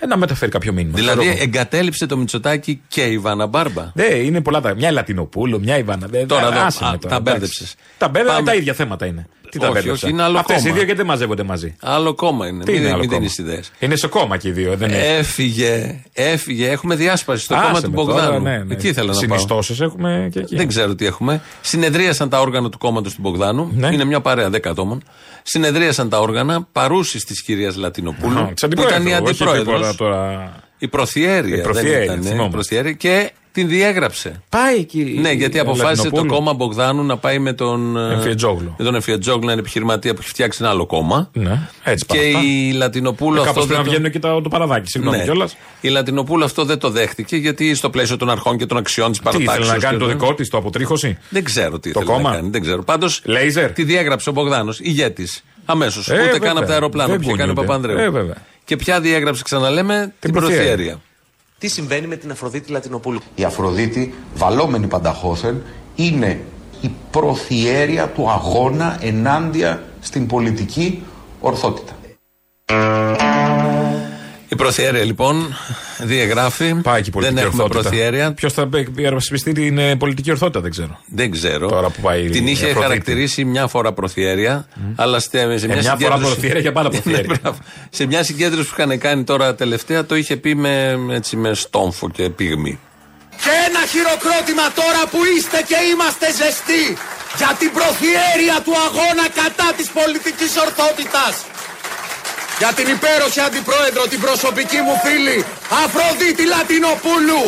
Ε, 0.01 0.07
να 0.07 0.17
μεταφέρει 0.17 0.51
κάποιο 0.51 0.73
μήνυμα. 0.73 0.95
Δηλαδή 0.97 1.19
Ξέρω 1.19 1.33
εγώ. 1.33 1.43
εγκατέλειψε 1.43 2.07
το 2.07 2.17
Μητσοτάκι 2.17 2.81
και 2.89 3.03
η 3.03 3.19
Βάνα 3.19 3.47
Μπάρμπα. 3.47 3.91
Ναι, 3.95 4.05
είναι 4.05 4.41
πολλά 4.41 4.61
τα. 4.61 4.75
Μια 4.75 4.91
Λατινοπούλου, 4.93 5.61
μια 5.61 5.79
Ιβάνα. 5.79 6.07
Δεν- 6.07 6.27
Τώρα 6.27 6.47
εδώ, 6.47 6.61
άσε 6.61 6.79
με 6.83 6.89
α, 6.89 6.91
τώρα, 6.91 6.99
τα 6.99 7.07
εντάξει. 7.09 7.23
μπέρδεψες. 7.23 7.75
Τα 7.99 8.09
μπέρδεψα, 8.09 8.37
Πάμε. 8.37 8.51
τα 8.51 8.55
ίδια 8.57 8.73
θέματα 8.75 9.07
είναι. 9.07 9.27
Τι 9.53 9.59
τα 9.59 9.65
Όχι, 9.65 9.75
μπέρδεψα. 9.75 10.07
όχι, 10.07 10.15
είναι 10.15 10.23
άλλο 10.23 10.39
Αυτές 10.39 10.57
οι 10.57 10.59
κόμμα. 10.61 10.75
δύο 10.75 10.83
γιατί 10.85 10.97
δεν 10.99 11.07
μαζεύονται 11.07 11.43
μαζί; 11.43 11.75
Άλλο 11.81 12.15
κόμμα 12.15 12.47
είναι. 12.47 12.65
Τι 12.65 12.71
μην 12.73 12.81
είναι 12.81 12.91
άλλο 12.91 12.99
μην 12.99 13.09
κόμμα; 13.09 13.21
δίνεις 13.21 13.39
ιδέες. 13.39 13.71
Είναι 13.79 13.97
σε 13.97 14.07
κόμμα 14.07 14.37
και 14.37 14.49
οι 14.49 14.51
δύο. 14.51 14.77
Δεν 14.77 14.89
είναι. 14.89 14.99
Έφυγε, 15.17 16.01
έφυγε. 16.13 16.69
Έχουμε 16.69 16.95
διάσπαση 16.95 17.45
στο 17.45 17.55
Άσε 17.55 17.65
κόμμα 17.67 17.81
του 17.81 17.91
με 17.91 17.97
τώρα, 17.97 18.13
Μπογδάνου. 18.13 18.43
ναι, 18.43 18.59
ναι. 18.59 18.75
Εκεί 18.75 18.89
ήθελα 18.89 19.07
να 19.07 19.13
πάω; 19.13 19.21
Συνιστώσεις 19.21 19.81
έχουμε 19.81 20.29
και 20.33 20.39
εκεί. 20.39 20.57
Δεν 20.57 20.69
ξέρω 20.69 20.95
τι 20.95 21.07
έχουμε. 21.07 21.41
Συνεδρίασαν 21.61 22.29
τα 22.29 22.41
όργανα 22.41 22.69
του 22.69 22.79
κόμματος 22.79 23.15
του 23.15 23.21
Μπογδάνου. 23.21 23.71
Ναι. 23.75 23.89
Είναι 23.93 24.05
μια 24.05 24.21
παρέα 24.21 24.49
10 24.51 24.69
ατόμων. 24.69 25.03
Συνεδρίασαν 25.43 26.09
τα 26.09 26.21
όργανα 26.21 26.69
παρούσης 26.73 27.25
της 27.25 27.43
κυρίας 27.43 27.77
Λατινοπούλου. 27.77 28.39
Α, 28.41 28.45
που 28.47 28.53
της 28.69 28.85
ήταν 28.85 29.07
η 29.07 29.15
αντιπρόεδρου, 29.15 29.25
όχι 29.29 29.43
αντιπρόεδρος. 29.45 29.91
τίποτα 29.91 29.95
τώρα. 29.97 30.53
Η 30.79 30.89
προθιέρεια. 30.89 31.57
Η 31.57 31.61
προθιέρεια, 31.61 31.99
δεν 31.99 32.05
ήταν, 32.05 32.23
θυμόμαι. 32.23 32.51
προθιέρεια 32.51 32.93
και 32.93 33.31
την 33.53 33.69
διέγραψε. 33.69 34.43
Πάει 34.49 34.77
εκεί. 34.77 35.19
Ναι, 35.21 35.31
γιατί 35.31 35.57
η 35.57 35.61
αποφάσισε 35.61 35.95
το 35.97 36.03
Λατινοπούλου. 36.03 36.33
κόμμα 36.35 36.53
Μπογδάνου 36.53 37.03
να 37.05 37.17
πάει 37.17 37.39
με 37.39 37.53
τον. 37.53 37.97
ε, 37.97 38.13
Εμφιετζόγλου. 38.13 38.75
Με 38.79 38.85
τον 38.85 38.95
Εφιατζόγλου, 38.95 39.49
ένα 39.51 39.59
επιχειρηματία 39.61 40.13
που 40.15 40.19
έχει 40.21 40.29
φτιάξει 40.29 40.59
ένα 40.63 40.71
άλλο 40.71 40.87
κόμμα. 40.87 41.31
Ναι, 41.33 41.69
έτσι 41.85 42.05
Και 42.07 42.17
πάει. 42.19 42.47
η 42.47 42.73
Λατινοπούλου 42.73 43.37
Ε, 43.37 43.41
αυτό. 43.41 43.53
Κάπως 43.53 43.67
δεν 43.67 43.77
πρέπει 43.77 43.79
να 43.79 43.85
το- 43.85 43.91
βγαίνουν 44.01 44.13
και 44.13 44.19
τα- 44.19 44.41
το 44.43 44.49
παραδάκι. 44.49 44.89
Συγγνώμη 44.91 45.17
Ναι. 45.17 45.23
κιόλας. 45.23 45.57
Η 45.81 45.89
Λατινοπούλου 45.89 46.45
αυτό 46.45 46.65
δεν 46.65 46.79
το 46.79 46.91
δέχτηκε 46.91 47.37
γιατί 47.37 47.75
στο 47.75 47.91
πλαίσιο 47.91 48.17
των 48.17 48.31
αρχών 48.31 48.57
και 48.59 48.67
των 48.67 48.77
αξιών 48.77 49.09
της 49.11 49.19
Τι 49.19 49.25
παρατάξεω. 49.25 49.55
ήθελε 49.63 49.73
να 49.73 49.79
κάνει 49.83 49.99
το 49.99 50.07
δικό 50.07 50.35
της, 50.35 50.49
το 50.49 50.57
αποτρίχωση; 50.59 51.19
Δεν 51.29 51.45
ξέρω 51.45 51.79
τι 51.79 51.93
Το 51.93 52.01
ήθελε 52.01 52.17
κόμμα; 52.17 52.31
να 52.31 52.37
κάνει. 52.37 52.49
Δεν 52.51 52.61
ξέρω. 52.61 52.83
Πάντως 52.83 53.21
Λέιζερ; 53.25 53.73
τη 53.73 53.85
διέγραψε 53.85 54.29
ο 54.29 54.33
Μπογδάνος, 54.33 54.81
ηγέτης. 54.81 55.45
Αμέσως. 55.65 56.09
Ε, 56.09 56.13
Ούτε 56.15 56.23
βέβαια. 56.23 56.39
καν 56.39 56.57
από 56.57 56.67
το 56.67 56.73
αεροπλάνο 56.73 57.11
Δεν 57.11 57.21
που 57.21 57.29
είχε 57.29 57.37
κάνει 57.37 57.51
ο 57.51 57.55
κουνιούνται. 57.55 57.73
Παπανδρέου. 57.83 58.07
Ε, 58.07 58.11
βέβαια. 58.21 58.37
Και 58.65 58.77
ποια 58.77 59.01
διέγραψε, 59.01 59.43
ξαναλέμε, 59.43 60.15
την, 60.19 60.33
προθιέρεια. 60.33 61.01
Προθιέρεια. 61.63 61.63
Τι 61.63 61.69
συμβαίνει 61.69 62.07
με 62.07 62.17
την 62.17 62.31
Αφροδίτη 62.31 62.71
Λατινοπούλου; 62.71 63.21
Η 63.35 63.45
Αφροδίτη, 63.45 64.15
βαλόμενη 64.35 64.87
πανταχώθεν, 64.87 65.63
είναι 65.95 66.41
η 66.81 66.91
προθιέρεια 67.11 68.09
του 68.09 68.31
αγώνα 68.31 68.99
ενάντια 69.01 69.83
στην 70.01 70.27
πολιτική 70.27 71.03
ορθότητα. 71.41 71.93
Η 74.53 74.57
προθιέρεια 74.57 75.05
λοιπόν 75.05 75.57
διαγράφει. 75.99 76.75
Πάει 76.75 77.03
και 77.03 77.09
η 77.09 77.13
πολιτική 77.13 77.35
δεν 77.39 77.47
έχουμε 77.47 77.63
ορθότητα. 77.63 77.89
προθιέρεια. 77.91 78.33
Ποιος 78.33 78.53
θα 78.53 78.69
υπερασπιστεί 78.77 79.53
την 79.53 79.79
ε, 79.79 79.97
πολιτική 79.97 80.31
ορθότητα, 80.31 80.61
δεν 80.61 80.71
ξέρω. 80.71 80.99
Δεν 81.07 81.31
ξέρω. 81.31 81.69
Τώρα 81.69 81.89
που 81.91 82.01
πάει 82.01 82.29
την 82.31 82.47
η 82.47 82.51
είχε 82.51 82.65
Αφροδίτη. 82.65 82.83
χαρακτηρίσει 82.83 83.45
μια 83.45 83.67
φορά 83.67 83.93
προθιέρεια, 83.93 84.67
αλλά 84.97 85.19
στε- 85.21 85.59
σε 85.59 85.67
μια, 85.67 85.77
Ε, 85.77 85.81
μια 85.81 85.83
φορά 85.83 85.97
συγκέντρωση- 85.97 86.23
προθιέρεια 86.33 86.63
και 86.63 86.71
πάντα 86.73 86.89
προθιέρεια. 86.95 87.27
Ναι, 87.29 87.39
μπράβο. 87.43 87.59
σε 87.91 88.07
μια 88.07 88.23
συγκέντρωση 88.25 88.69
που 88.69 88.75
είχαν 88.79 88.99
κάνει 88.99 89.25
τώρα 89.25 89.55
τελευταία 89.55 90.05
το 90.07 90.15
είχε 90.17 90.37
πει 90.37 90.55
με, 90.55 90.99
έτσι, 91.11 91.37
με 91.37 91.55
στόμφο 91.55 92.11
και 92.11 92.29
πυγμή. 92.31 92.79
Και 93.43 93.51
ένα 93.69 93.83
χειροκρότημα 93.93 94.67
τώρα 94.81 95.03
που 95.11 95.19
είστε 95.37 95.59
και 95.69 95.77
είμαστε 95.93 96.27
ζεστοί 96.41 96.85
για 97.41 97.51
την 97.59 97.71
προθιέρεια 97.79 98.57
του 98.65 98.75
αγώνα 98.87 99.27
κατά 99.41 99.69
της 99.77 99.89
πολιτικής 99.99 100.53
ορθότητας. 100.65 101.35
Για 102.63 102.73
την 102.73 102.87
υπέροχη 102.95 103.41
αντιπρόεδρο, 103.41 104.03
την 104.11 104.21
προσωπική 104.21 104.77
μου 104.77 104.95
φίλη, 105.05 105.45
Αφροδίτη 105.85 106.45
Λατινοπούλου. 106.47 107.43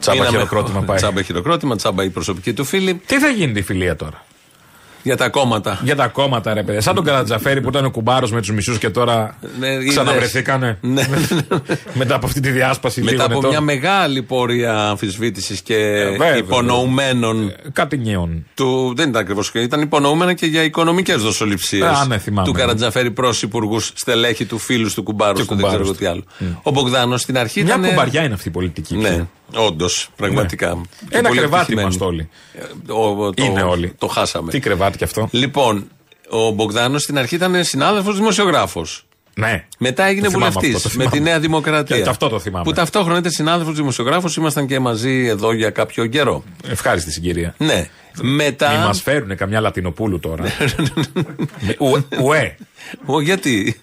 Τσάμπα 0.00 0.16
Μείναμε- 0.18 0.30
χειροκρότημα 0.30 0.80
πάει. 0.80 0.96
Τσάμπα 0.96 1.22
χειροκρότημα, 1.22 1.76
τσάμπα 1.76 2.04
η 2.04 2.10
προσωπική 2.10 2.52
του 2.52 2.64
φίλη. 2.64 3.02
Τι 3.06 3.18
θα 3.18 3.28
γίνει 3.28 3.52
τη 3.52 3.62
φιλία 3.62 3.96
τώρα; 3.96 4.24
Για 5.02 5.16
τα 5.16 5.28
κόμματα. 5.28 5.80
Για 5.82 5.96
τα 5.96 6.06
κόμματα, 6.08 6.54
ρε 6.54 6.62
παιδιά. 6.62 6.80
Σαν 6.80 6.94
τον 6.94 7.04
Καρατζαφέρη 7.04 7.60
που 7.60 7.68
ήταν 7.68 7.84
ο 7.84 7.90
κουμπάρος 7.90 8.32
με 8.32 8.40
τους 8.40 8.50
μισούς 8.52 8.78
και 8.78 8.90
τώρα 8.90 9.36
Ναι, 9.58 9.68
είδες. 9.72 9.88
ξαναβρεθήκανε. 9.88 10.78
Ναι. 10.80 11.02
Μετά 11.94 12.14
από 12.14 12.26
αυτή 12.26 12.40
τη 12.40 12.50
διάσπαση 12.50 13.00
Μετά 13.00 13.12
λίγων 13.12 13.26
από 13.26 13.38
ετών. 13.38 13.50
μια 13.50 13.60
μεγάλη 13.60 14.22
πορεία 14.22 14.88
αμφισβήτησης 14.88 15.60
και 15.60 15.74
βέβαια. 16.18 16.36
υπονοουμένων. 16.36 17.52
Κάτι 17.72 17.98
νέων. 17.98 18.46
Του, 18.54 18.92
δεν 18.96 19.08
ήταν 19.08 19.20
ακριβώ. 19.20 19.42
Ήταν 19.54 19.80
υπονοούμενα 19.80 20.32
και 20.32 20.46
για 20.46 20.62
οικονομικές 20.62 21.22
δοσοληψίες. 21.22 21.82
Α, 21.82 22.04
ναι, 22.06 22.18
θυμάμαι. 22.18 22.46
Του 22.48 22.52
Καρατζαφέρη 22.54 23.10
προς 23.10 23.42
υπουργούς 23.42 23.92
στελέχη 23.94 24.44
του 24.44 24.58
φίλους 24.58 24.94
του 24.94 25.02
κουμπάρου. 25.02 25.34
Και 25.34 25.40
του, 25.44 25.46
δεν 25.48 25.56
ξέρω 25.56 25.70
κουμπάρους 25.70 25.88
εγώ 25.88 25.98
τι 25.98 26.06
άλλο. 26.06 26.22
Ο 26.62 26.70
Μπογδάνος 26.70 27.20
στην 27.20 27.38
αρχή 27.38 27.62
Μια 27.62 27.76
ήταν. 27.76 27.88
κουμπαριά 27.88 28.22
είναι 28.24 28.34
αυτή 28.34 28.48
η 28.48 28.50
πολιτική. 28.52 28.96
Ναι, 28.96 29.26
όντως, 29.56 30.08
πραγματικά. 30.16 30.80
Και 31.08 31.16
Ένα 31.16 31.28
πολύ 31.28 31.40
κρεβάτι 31.40 31.60
ευτυχημένοι. 31.60 31.80
είμαστε 31.86 32.04
όλοι. 32.04 32.28
Ε, 32.88 32.92
ο- 32.92 33.32
το- 33.34 33.44
Είναι 33.44 33.62
όλοι. 33.62 33.92
Το 33.98 34.06
χάσαμε. 34.06 34.50
Τι 34.50 34.60
κρεβάτι 34.60 34.98
κι 34.98 35.04
αυτό; 35.04 35.28
Λοιπόν, 35.30 35.88
ο 36.30 36.50
Μπογδάνος 36.50 37.02
στην 37.02 37.18
αρχή 37.18 37.34
ήταν 37.34 37.64
συνάδελφος 37.64 38.16
δημοσιογράφος. 38.16 39.06
Ναι. 39.34 39.64
Μετά 39.78 40.04
έγινε 40.04 40.24
Το 40.26 40.30
θυμάμαι 40.30 40.50
βουλευτής 40.50 40.76
αυτό, 40.76 40.88
το 40.88 40.94
με 40.96 41.04
τη 41.04 41.10
θυμάμαι. 41.10 41.30
Νέα 41.30 41.40
Δημοκρατία. 41.40 42.00
Και 42.00 42.08
αυτό 42.08 42.28
το 42.28 42.38
θυμάμαι. 42.38 42.64
Που 42.64 42.72
ταυτόχρονα 42.72 43.18
ήταν 43.18 43.30
συνάδελφος 43.30 43.74
δημοσιογράφος, 43.74 44.36
ήμασταν 44.36 44.66
και 44.66 44.78
μαζί 44.78 45.26
εδώ 45.26 45.52
για 45.52 45.70
κάποιο 45.70 46.06
καιρό. 46.06 46.44
Ευχάριστη 46.68 47.12
συγκυρία. 47.12 47.54
Ναι. 47.58 47.88
Μετά. 48.22 48.70
Μην 48.70 48.80
μας 48.80 49.02
φέρουν 49.02 49.36
καμιά 49.36 49.60
Λατινοπούλου 49.60 50.20
τώρα. 50.20 50.44
Με- 51.60 51.76
ουε- 51.78 52.20
Ουε. 52.22 52.56
Ο, 53.04 53.20
γιατί; 53.20 53.80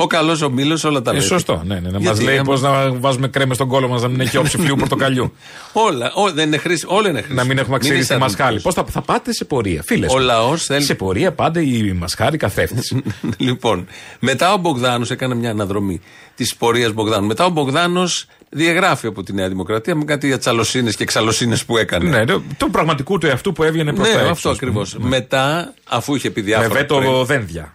Ο 0.00 0.06
καλός 0.06 0.42
ο 0.42 0.50
μήλος 0.50 0.84
όλα 0.84 1.02
τα 1.02 1.10
Ε, 1.10 1.14
λέει. 1.14 1.22
σωστό, 1.22 1.62
ναι, 1.66 1.74
ναι. 1.74 1.80
Να 1.80 1.92
μας 1.92 2.00
Γιατί, 2.02 2.22
λέει 2.22 2.34
άμα- 2.36 2.44
πώς 2.44 2.60
να 2.60 2.92
βάζουμε 2.92 3.28
κρέμε 3.28 3.54
στον 3.54 3.68
κόλλο 3.68 3.88
μας 3.88 4.02
να 4.02 4.08
μην 4.08 4.20
έχει 4.20 4.36
όψη 4.36 4.58
φλοιού 4.58 4.76
πορτοκαλιού. 4.76 5.32
Όλα, 5.86 6.12
ό, 6.14 6.30
δεν 6.32 6.46
είναι 6.46 6.56
χρήση, 6.56 6.84
όλα 6.88 7.08
είναι 7.08 7.20
χρήση. 7.20 7.34
να 7.34 7.44
μην 7.44 7.58
έχουμε 7.58 7.76
αξίρι 7.76 7.94
είσαι 7.96 8.04
στη 8.04 8.16
μασχάλη. 8.16 8.46
αρνητικός. 8.48 8.74
Πώς 8.74 8.84
θα, 8.84 8.92
θα 8.92 9.00
πάτε 9.12 9.32
σε 9.32 9.44
πορεία, 9.44 9.82
φίλες. 9.86 10.12
Ο 10.14 10.18
λαός 10.18 10.64
θέλει- 10.64 10.82
Σε 10.84 10.94
πορεία 10.94 11.32
πάντα 11.32 11.60
η 11.60 11.92
μασχάλη 11.98 12.36
καθρέφτη. 12.36 13.02
λοιπόν, 13.36 13.86
μετά 14.18 14.52
ο 14.52 14.56
Μπογδάνος 14.56 15.10
έκανε 15.10 15.34
μια 15.34 15.50
αναδρομή 15.50 16.00
της 16.34 16.56
πορείας 16.56 16.92
Μπογδάνου. 16.92 17.26
Μετά 17.26 17.44
ο 17.44 17.48
Μπογδάνος 17.50 18.26
διαγράφη 18.50 19.06
από 19.06 19.22
τη 19.22 19.32
Νέα 19.32 19.48
Δημοκρατία 19.48 19.94
με 19.94 20.04
κάτι 20.04 20.32
ατσαλοσύνες 20.32 20.90
και 20.90 21.02
εξαλλοσύνες 21.02 21.56
που 21.66 21.76
έκανε. 21.76 22.08
ναι, 22.10 22.24
το, 22.24 22.42
του 22.58 22.70
πραγματικού 22.70 23.18
του 23.18 23.26
εαυτού 23.26 23.52
που 23.52 23.62
έβγαινε 23.62 23.92
προς 23.92 24.08
Ναι, 24.08 24.14
τα 24.14 24.20
έξω. 24.20 24.32
αυτό 24.32 24.50
ας 24.50 24.58
πούμε. 24.58 24.70
ακριβώς. 24.70 24.96
Μετά, 25.08 25.74
αφού 25.88 26.14
είχε 26.14 26.30
πει 26.30 26.40
Με 26.40 26.46
διάφορα. 26.46 26.68
βέτο 26.80 26.96
πριν- 26.96 27.24
Δένδια. 27.24 27.74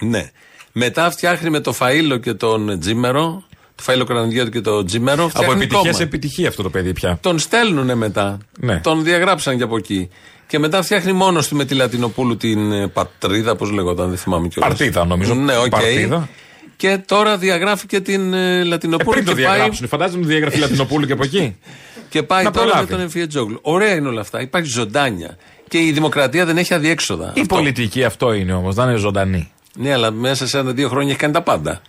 Ναι. 0.00 0.30
Μετά 0.72 1.10
φτιάχνει 1.10 1.50
με 1.50 1.60
το 1.60 1.74
Φαήλο 1.80 2.20
και 2.22 2.34
τον 2.34 2.80
Τζήμερο, 2.80 3.42
το 3.74 3.84
Φαήλο 3.86 4.04
Κρανιδιώτη 4.06 4.50
και 4.50 4.60
τον 4.60 4.86
Τζήμερο, 4.86 5.22
Από 5.24 5.30
φτιάχνει 5.30 5.52
επιτυχία 5.54 5.78
κόμμα. 5.78 5.92
σε 5.92 6.02
επιτυχία 6.02 6.48
αυτό 6.48 6.62
το 6.62 6.70
παιδί 6.70 6.92
πια. 6.92 7.18
Τον 7.22 7.38
στέλνουνε 7.38 7.94
μετά. 7.94 8.38
Ναι. 8.60 8.78
Τον 8.78 9.04
διαγράψαν 9.04 9.56
και 9.56 9.62
από 9.62 9.76
εκεί. 9.76 10.08
Και 10.46 10.58
μετά 10.58 10.82
φτιάχνει 10.82 11.12
μόνος 11.12 11.48
του 11.48 11.56
με 11.56 11.64
τη 11.64 11.74
Λατινοπούλου 11.74 12.36
την 12.36 12.72
ε, 12.72 12.86
πατρίδα, 12.88 13.56
πώς 13.56 13.70
λεγόταν, 13.70 14.08
δεν 14.08 14.18
θυμάμαι 14.18 14.48
κιόλας. 14.48 14.70
Παρτίδα, 14.76 15.04
νομίζω. 15.04 15.34
Ναι, 15.34 15.56
οκ. 15.56 15.68
Παρτίδα. 15.68 16.28
Και 16.76 16.98
τώρα 17.06 17.36
διαγράφει 17.36 17.86
και 17.86 18.00
την 18.00 18.32
ε, 18.34 18.58
Ε, 18.58 18.64
Λατινοπούλου. 18.64 19.10
πριν 19.10 19.24
το 19.24 19.34
και 19.34 19.42
πάει, 19.42 19.54
διαγράψουν, 19.54 19.88
φαντάζομαι 19.88 20.18
ότι 20.18 20.28
διαγραφεί 20.28 20.58
Λατινοπούλου 20.58 21.06
και 21.06 21.12
από 21.12 21.22
εκεί. 21.24 21.56
και 22.10 22.22
πάει 22.22 22.44
Να 22.44 22.50
τώρα 22.50 22.64
με 22.64 22.70
προλάβει. 22.70 22.92
τον 22.92 23.00
Εμφιετζόγλου. 23.00 23.58
Ωραία 23.62 23.94
είναι 23.94 24.08
όλα 24.08 24.20
αυτά. 24.20 24.40
Υπάρχει 24.40 24.68
ζωντάνια. 24.70 25.36
Και 25.68 25.78
η 25.78 25.92
δημοκρατία 25.92 26.44
δεν 26.46 26.56
έχει 26.58 26.74
αδιέξοδα. 26.74 27.32
Η 27.36 27.40
Αυτό. 27.40 27.54
πολιτική 27.54 28.04
αυτό 28.04 28.32
είναι 28.32 28.52
όμως, 28.52 28.74
να 28.74 28.84
είναι 28.84 28.96
ζωντανή. 28.96 29.50
Ναι, 29.78 29.92
αλλά 29.92 30.10
μέσα 30.10 30.46
σε 30.46 30.58
ένα-δύο 30.58 30.88
χρόνια 30.88 31.10
έχει 31.10 31.18
κάνει 31.18 31.32
τα 31.32 31.42
πάντα. 31.42 31.80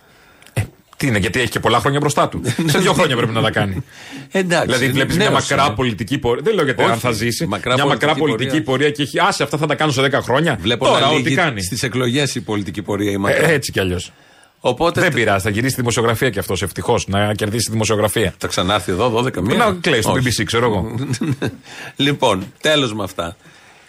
Τι 0.96 1.06
είναι, 1.06 1.18
γιατί 1.18 1.40
έχει 1.40 1.50
και 1.50 1.60
πολλά 1.60 1.78
χρόνια 1.80 1.98
μπροστά 2.00 2.28
του. 2.28 2.42
σε 2.66 2.78
δύο 2.78 2.92
χρόνια 2.92 3.16
πρέπει 3.16 3.32
να 3.32 3.42
τα 3.42 3.50
κάνει. 3.50 3.84
Εντάξει. 4.30 4.66
δηλαδή 4.66 4.88
βλέπεις 4.92 5.16
μια 5.16 5.30
νέος 5.30 5.48
μακρά 5.48 5.64
είναι. 5.66 5.74
πολιτική 5.74 6.18
πορεία. 6.18 6.42
Δεν 6.44 6.54
λέω 6.54 6.64
γιατί 6.64 6.82
Όχι, 6.82 6.90
αν 6.92 6.98
θα 6.98 7.10
ζήσει. 7.10 7.46
μακρά 7.46 7.74
μια 7.74 7.86
μακρά 7.86 8.14
πολιτική 8.14 8.30
πολιτική 8.30 8.60
πορεία. 8.60 8.90
και 8.90 9.02
έχει. 9.02 9.18
Άσε, 9.20 9.42
αυτά 9.42 9.58
θα 9.58 9.66
τα 9.66 9.74
κάνω 9.74 9.92
σε 9.92 10.02
10 10.02 10.12
χρόνια. 10.22 10.58
Βλέπω 10.60 10.84
Τώρα, 10.84 11.00
να 11.00 11.06
ό,τι 11.08 11.22
λύγει 11.22 11.34
κάνει. 11.34 11.62
στις 11.62 11.82
εκλογές 11.82 12.34
η 12.34 12.40
πολιτική 12.40 12.82
πορεία 12.82 13.10
η 13.10 13.16
μακρά. 13.16 13.48
Ε, 13.48 13.52
έτσι 13.52 13.72
κι 13.72 13.80
αλλιώς. 13.80 14.12
Οπότε 14.60 15.00
Δεν 15.00 15.12
πειράζει, 15.12 15.42
θα 15.44 15.50
γυρίσει 15.50 15.74
τη 15.74 15.80
δημοσιογραφία 15.80 16.30
κι 16.30 16.38
αυτός 16.38 16.62
ευτυχώς. 16.62 17.06
Να 17.08 17.34
κερδίσει 17.34 17.64
τη 17.64 17.70
δημοσιογραφία. 17.70 18.34
θα 18.38 18.46
ξανάρθει 18.46 18.92
εδώ 18.92 19.10
12 19.24 19.36
μήνες. 19.40 19.56
Να 19.56 19.76
κλαίει 19.80 20.00
στο 20.02 20.12
Όχι. 20.12 20.28
BBC, 20.40 20.44
ξέρω 20.44 20.66
εγώ. 20.66 20.94
λοιπόν, 22.06 22.52
τέλος 22.60 22.94
με 22.94 23.02
αυτά. 23.04 23.36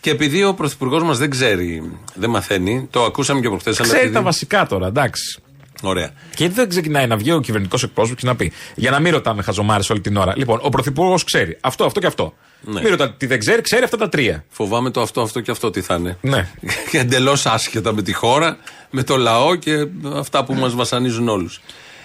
Και 0.00 0.10
επειδή 0.10 0.44
ο 0.44 0.54
Πρωθυπουργός 0.54 1.02
μας 1.02 1.18
δεν 1.18 1.30
ξέρει, 1.30 1.90
δεν 2.14 2.30
μαθαίνει, 2.30 2.86
το 2.90 3.04
ακούσαμε 3.04 3.40
και 3.40 3.48
προχθές. 3.48 3.78
Ξέρει 3.80 4.10
τα 4.10 4.22
βασικά 4.22 4.66
τώρα, 4.66 4.86
εντάξει. 4.86 5.38
Ωραία. 5.82 6.08
Και 6.08 6.36
γιατί 6.36 6.54
δεν 6.54 6.68
ξεκινάει 6.68 7.06
να 7.06 7.16
βγει 7.16 7.32
ο 7.32 7.40
κυβερνητικός 7.40 7.82
εκπρόσωπος 7.82 8.20
και 8.20 8.26
να 8.26 8.36
πει. 8.36 8.52
Για 8.74 8.90
να 8.90 9.00
μην 9.00 9.12
ρωτάμε 9.12 9.42
χαζομάρες 9.42 9.90
όλη 9.90 10.00
την 10.00 10.16
ώρα. 10.16 10.32
Λοιπόν, 10.36 10.58
ο 10.62 10.68
Πρωθυπουργός 10.68 11.24
ξέρει 11.24 11.58
αυτό, 11.60 11.84
αυτό 11.84 12.00
και 12.00 12.06
αυτό. 12.06 12.34
Ναι. 12.60 12.80
Μην 12.80 12.90
ρωτάτε 12.90 13.14
τι 13.16 13.26
δεν 13.26 13.38
ξέρει, 13.38 13.62
ξέρει 13.62 13.84
αυτά 13.84 13.96
τα 13.96 14.08
τρία. 14.08 14.44
Φοβάμαι 14.48 14.90
το 14.90 15.00
αυτό, 15.00 15.20
αυτό 15.20 15.40
και 15.40 15.50
αυτό 15.50 15.70
τι 15.70 15.80
θα 15.80 15.94
είναι. 15.94 16.18
Ναι. 16.20 16.48
Εντελώς 16.92 17.46
άσχετα 17.46 17.92
με 17.92 18.02
τη 18.02 18.12
χώρα, 18.12 18.56
με 18.90 19.02
το 19.02 19.16
λαό 19.16 19.54
και 19.54 19.86
αυτά 20.14 20.44
που 20.44 20.54
μας 20.54 20.74
βασανίζουν 20.74 21.28
όλους. 21.28 21.60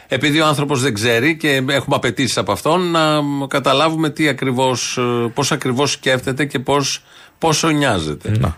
Επειδή 0.08 0.40
ο 0.40 0.46
άνθρωπος 0.46 0.82
δεν 0.82 0.94
ξέρει 0.94 1.38
και 1.38 1.64
έχουμε 1.68 1.96
απαιτήσεις 1.96 2.38
από 2.38 2.52
αυτόν 2.52 2.92
να 2.92 3.22
καταλάβουμε 3.48 4.10
τι 4.10 4.28
ακριβώς, 4.28 4.98
ε, 4.98 5.32
πώς 5.34 5.52
ακριβώς 5.52 5.92
σκέφτεται 5.92 6.46
και 6.46 6.60
πώς, 6.60 7.04
πόσο 7.38 7.70
νοιάζεται. 7.70 8.38
Να. 8.38 8.58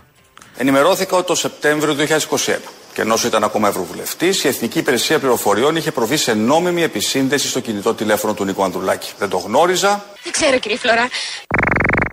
Ενημερώθηκα 0.56 1.16
ότι 1.16 1.26
το 1.26 1.34
Σεπτέμβριο 1.34 1.94
του 1.94 2.00
2021 2.00 2.77
και 2.98 3.04
ενώ 3.04 3.18
ήταν 3.24 3.44
ακόμα 3.44 3.68
Ευρωβουλευτής, 3.68 4.44
η 4.44 4.48
Εθνική 4.48 4.78
Υπηρεσία 4.78 5.18
Πληροφοριών 5.18 5.76
είχε 5.76 5.90
προβεί 5.90 6.16
σε 6.16 6.34
νόμιμη 6.34 6.82
επισύνδεση 6.82 7.48
στο 7.48 7.60
κινητό 7.60 7.94
τηλέφωνο 7.94 8.34
του 8.34 8.44
Νίκο 8.44 8.62
Ανδρουλάκη. 8.64 9.10
Δεν 9.18 9.28
το 9.28 9.36
γνώριζα. 9.36 10.04
Δεν 10.22 10.32
ξέρω 10.32 10.58
κύριε 10.58 10.76
Φλωρά. 10.76 11.08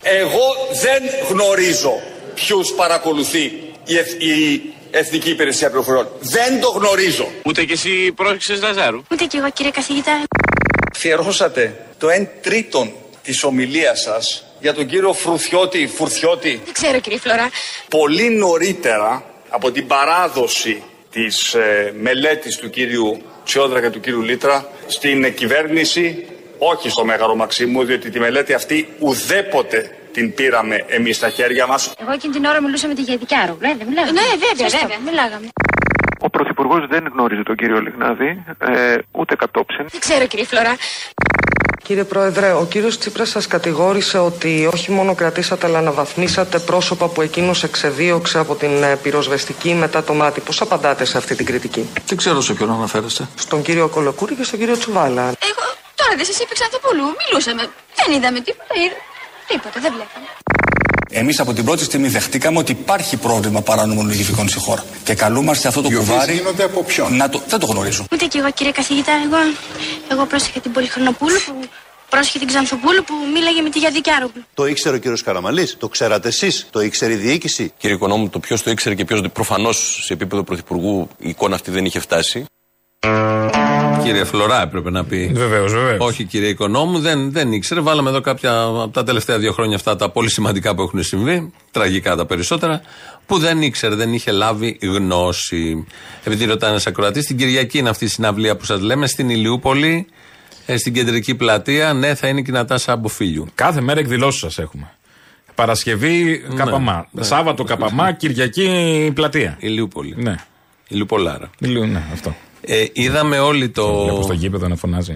Εγώ 0.03 0.43
δεν 0.81 1.03
γνωρίζω 1.29 1.93
ποιους 2.33 2.71
παρακολουθεί 2.73 3.43
η, 3.85 3.97
Εθ- 3.97 4.21
η 4.21 4.61
Εθνική 4.91 5.29
Υπηρεσία 5.29 5.67
Πληροφοριών. 5.69 6.07
Δεν 6.19 6.59
το 6.61 6.69
γνωρίζω. 6.69 7.27
Ούτε 7.43 7.63
κι 7.65 7.71
εσύ 7.71 8.11
πρόσεξες 8.15 8.61
Λαζάρου. 8.61 9.01
Ούτε 9.11 9.25
κι 9.25 9.37
εγώ 9.37 9.49
κύριε 9.51 9.71
καθηγητά. 9.71 10.23
Αφιερώσατε 10.95 11.85
το 11.97 12.07
1 12.09 12.27
τρίτον 12.41 12.91
της 13.23 13.43
ομιλίας 13.43 14.01
σας 14.01 14.43
για 14.61 14.73
τον 14.73 14.85
κύριο 14.87 15.13
Φρουθιώτη, 15.13 15.87
Φουρθιώτη, 15.95 16.61
Δεν 16.63 16.73
ξέρω 16.73 16.99
κύριε 16.99 17.17
Φλωρά. 17.19 17.49
πολύ 17.89 18.29
νωρίτερα 18.29 19.23
από 19.49 19.71
την 19.71 19.87
παράδοση 19.87 20.83
της 21.11 21.53
ε, 21.53 21.93
μελέτης 22.01 22.57
του 22.57 22.69
κύριου 22.69 23.21
Τσιόδρα 23.45 23.81
και 23.81 23.89
του 23.89 23.99
κύριου 23.99 24.21
Λίτρα 24.21 24.69
στην 24.87 25.33
κυβέρνηση 25.33 26.25
όχι 26.57 26.89
στο 26.89 27.05
Μέγαρο 27.05 27.35
Μαξίμου, 27.35 27.83
διότι 27.83 28.09
τη 28.09 28.19
μελέτη 28.19 28.53
αυτή 28.53 28.87
ουδέποτε 28.99 29.97
την 30.11 30.33
πήραμε 30.33 30.85
εμείς 30.87 31.15
στα 31.15 31.29
χέρια 31.29 31.67
μας. 31.67 31.93
Εγώ 32.01 32.11
εκείνη 32.11 32.33
την 32.33 32.45
ώρα 32.45 32.61
μιλούσα 32.61 32.87
με 32.87 32.93
τη 32.93 33.01
Γεδικάρο. 33.01 33.57
Ναι, 33.59 33.75
δεν 33.77 33.87
μιλάγαμε. 33.87 34.11
Ναι, 34.11 34.27
βέβαια, 34.47 34.79
βέβαια, 34.79 34.99
μιλάγαμε. 35.05 35.47
Ο 36.35 36.37
Πρωθυπουργός 36.37 36.87
δεν 36.87 37.09
γνώριζε 37.13 37.43
τον 37.43 37.55
κύριο 37.55 37.79
Λιγνάδη, 37.81 38.43
ε, 38.57 38.97
ούτε 39.11 39.35
κατόψεν. 39.35 39.85
Δεν 39.91 39.99
ξέρω, 39.99 40.27
κύριε 40.27 40.45
Φλωρά. 40.45 40.75
Κύριε 41.83 42.03
Πρόεδρε, 42.03 42.51
ο 42.51 42.65
κύριος 42.65 42.97
Τσίπρας 42.97 43.29
σας 43.29 43.47
κατηγόρησε 43.47 44.17
ότι 44.17 44.69
όχι 44.73 44.91
μόνο 44.91 45.15
κρατήσατε 45.15 45.65
αλλά 45.67 45.77
αναβαθμίσατε 45.77 46.59
πρόσωπα 46.59 47.07
που 47.07 47.21
εκείνος 47.21 47.63
εξεδίωξε 47.63 48.39
από 48.39 48.55
την 48.55 48.83
ε, 48.83 48.95
πυροσβεστική 48.95 49.73
μετά 49.73 50.03
το 50.03 50.13
μάτι. 50.13 50.41
Πώς 50.41 50.61
απαντάτε 50.61 51.05
σε 51.05 51.17
αυτή 51.17 51.35
την 51.35 51.45
κριτική; 51.45 51.89
Δεν 52.05 52.17
ξέρω 52.17 52.41
σε 52.41 52.53
ποιον 52.53 52.71
αναφέρεστε. 52.71 53.27
Στον 53.35 53.61
κύριο 53.61 53.87
Κολοκούρη 53.87 54.35
και 54.35 54.43
στον 54.43 54.59
κύριο 54.59 54.77
Τσουβάλα. 54.77 55.21
Εγώ 55.21 55.65
τώρα 55.95 56.15
δεν 56.15 56.25
σας 56.25 56.39
είπε 56.39 56.53
Ξανθοπούλου. 56.53 57.03
Μιλούσαμε. 57.27 57.63
Δεν 57.95 58.15
είδαμε 58.15 58.39
τίποτα. 58.39 58.73
Είδα. 58.83 58.95
Τίποτα, 59.47 59.79
δεν 59.79 59.91
βλέπαμε. 59.93 60.27
Εμείς 61.09 61.39
από 61.39 61.53
την 61.53 61.65
πρώτη 61.65 61.83
στιγμή 61.83 62.07
δεχτήκαμε 62.07 62.57
ότι 62.57 62.71
υπάρχει 62.71 63.17
πρόβλημα 63.17 63.61
παράνομων 63.61 64.07
λογιστικών 64.07 64.49
στη 64.49 64.59
χώρα. 64.59 64.83
Και 65.03 65.13
καλούμαστε 65.13 65.67
αυτό 65.67 65.81
το 65.81 65.89
κουβάρι. 65.89 66.33
γίνονται 66.33 66.63
από 66.63 66.83
ποιον; 66.83 67.15
Να 67.15 67.29
το... 67.29 67.41
Δεν 67.47 67.59
το 67.59 67.65
γνωρίζω. 67.65 68.05
Ούτε 68.11 68.25
κι 68.25 68.37
εγώ, 68.37 68.51
κύριε 68.51 68.71
καθηγητά. 68.71 69.11
Εγώ, 69.25 69.37
εγώ 70.11 70.25
πρόσεχα 70.25 70.59
την 70.59 70.71
Πολυχρονοπούλου 70.71 71.39
που 71.45 71.53
πρόσεχε 72.09 72.39
την 72.39 72.47
Ξανθοπούλου 72.47 73.03
που 73.03 73.13
μίλαγε 73.33 73.61
με 73.61 73.69
τη 73.69 73.79
Γιαδικιάροπουλου. 73.79 74.43
Το 74.53 74.65
ήξερε 74.67 74.95
ο 74.95 74.99
κύριος 74.99 75.21
Καραμαλής, 75.23 75.77
το 75.79 75.87
ξέρατε 75.87 76.27
εσείς, 76.27 76.67
το 76.69 76.81
ήξερε 76.81 77.13
η 77.13 77.15
διοίκηση. 77.15 77.73
Κύριε 77.77 77.95
Οικονόμου, 77.95 78.29
το 78.29 78.39
ποιος 78.39 78.63
το 78.63 78.69
ήξερε 78.71 78.95
και 78.95 79.05
ποιος. 79.05 79.21
Προφανώς 79.33 79.99
σε 80.03 80.13
επίπεδο 80.13 80.43
πρωθυπουργού 80.43 81.09
η 81.17 81.29
εικόνα 81.29 81.55
αυτή 81.55 81.71
δεν 81.71 81.85
είχε 81.85 81.99
φτάσει. 81.99 82.45
Κύριε 84.05 84.23
Φλωρά 84.23 84.61
έπρεπε 84.61 84.89
να 84.91 85.03
πει. 85.03 85.31
Βεβαίως, 85.33 85.73
βεβαίως. 85.73 85.97
Όχι 85.99 86.23
κύριε 86.23 86.49
Οικονόμου, 86.49 86.99
δεν, 86.99 87.31
δεν 87.31 87.51
ήξερε. 87.53 87.79
Βάλαμε 87.79 88.09
εδώ 88.09 88.21
κάποια 88.21 88.61
από 88.61 88.87
τα 88.87 89.03
τελευταία 89.03 89.37
δύο 89.39 89.51
χρόνια 89.51 89.75
αυτά 89.75 89.95
τα 89.95 90.09
πολύ 90.09 90.29
σημαντικά 90.29 90.75
που 90.75 90.81
έχουν 90.81 91.03
συμβεί, 91.03 91.51
τραγικά 91.71 92.15
τα 92.15 92.25
περισσότερα, 92.25 92.81
που 93.25 93.37
δεν 93.37 93.61
ήξερε, 93.61 93.95
δεν 93.95 94.13
είχε 94.13 94.31
λάβει 94.31 94.77
γνώση. 94.81 95.85
Επειδή 96.23 96.45
ρωτάει 96.45 96.69
ένας 96.69 96.87
ακροατής, 96.87 97.25
την 97.25 97.37
Κυριακή 97.37 97.77
είναι 97.77 97.89
αυτή 97.89 98.05
η 98.05 98.07
συναυλία 98.07 98.55
που 98.55 98.65
σας 98.65 98.81
λέμε, 98.81 99.07
στην 99.07 99.29
Ηλιούπολη, 99.29 100.07
ε, 100.65 100.77
στην 100.77 100.93
κεντρική 100.93 101.35
πλατεία. 101.35 101.93
Ναι, 101.93 102.15
θα 102.15 102.27
είναι 102.27 102.41
και 102.41 102.51
η 102.51 102.53
Νατάσα 102.53 102.91
Αμποφίλιου. 102.91 103.47
Κάθε 103.55 103.81
μέρα 103.81 103.99
εκδηλώσεις 103.99 104.39
σας 104.39 104.57
έχουμε. 104.57 104.89
Παρασκευή 105.55 106.43
Καπαμά. 106.55 107.07
ναι. 107.11 107.23
Σάββατο 107.23 107.63
Καπαμά, 107.63 108.11
Κυριακή 108.11 109.11
πλατεία. 109.15 109.57
Ηλιούπολη. 109.59 110.15
Ναι. 110.17 110.35
Ηλιουπολάρα. 110.87 111.49
Ηλίου, 111.59 111.85
ναι, 111.85 112.03
αυτό. 112.13 112.35
Ε, 112.67 112.85
είδαμε 112.93 113.39
όλοι 113.39 113.69
το. 113.69 114.03
Βλέπω 114.03 114.21
στο 114.21 114.33
γήπεδο 114.33 114.67
να 114.67 114.75
φωνάζει. 114.75 115.15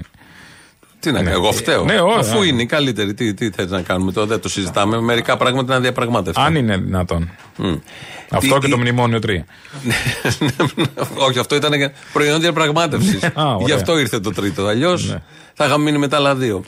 Τι 0.99 1.11
να 1.11 1.21
Ναι. 1.21 1.29
κάνω, 1.29 1.41
εγώ 1.43 1.51
φταίω. 1.51 1.83
Ναι, 1.83 1.99
ωραία. 2.01 2.17
Αφού 2.17 2.43
είναι 2.43 2.61
η 2.61 2.65
καλύτερη, 2.65 3.13
τι, 3.13 3.33
τι 3.33 3.49
θες 3.49 3.69
να 3.69 3.81
κάνουμε 3.81 4.11
τώρα, 4.11 4.27
δεν 4.27 4.39
το 4.39 4.49
συζητάμε. 4.49 4.99
Μερικά 5.01 5.37
πράγματα 5.37 5.65
είναι 5.65 5.75
αδιαπραγμάτευτα. 5.75 6.41
Αν 6.41 6.55
είναι 6.55 6.77
δυνατόν. 6.77 7.29
Μμ. 7.57 7.73
Αυτό 8.29 8.53
Τι- 8.55 8.59
και 8.65 8.71
το 8.71 8.77
μνημόνιο 8.77 9.19
3. 9.19 9.29
Όχι, 11.27 11.39
αυτό 11.39 11.55
ήταν 11.55 11.73
για 11.73 11.93
προϊόν 12.13 12.39
διαπραγμάτευσης. 12.39 13.23
Α, 13.23 13.31
ωραία. 13.35 13.57
Γι' 13.65 13.71
αυτό 13.71 13.97
ήρθε 13.99 14.19
το 14.19 14.31
τρίτο. 14.31 14.65
Αλλιώς 14.65 15.09
Ναι. 15.09 15.21
θα 15.53 15.65
είχαμε 15.65 15.83
μείνει 15.83 15.97
μετά 15.97 16.17
άλλα 16.17 16.35
δύο. 16.35 16.63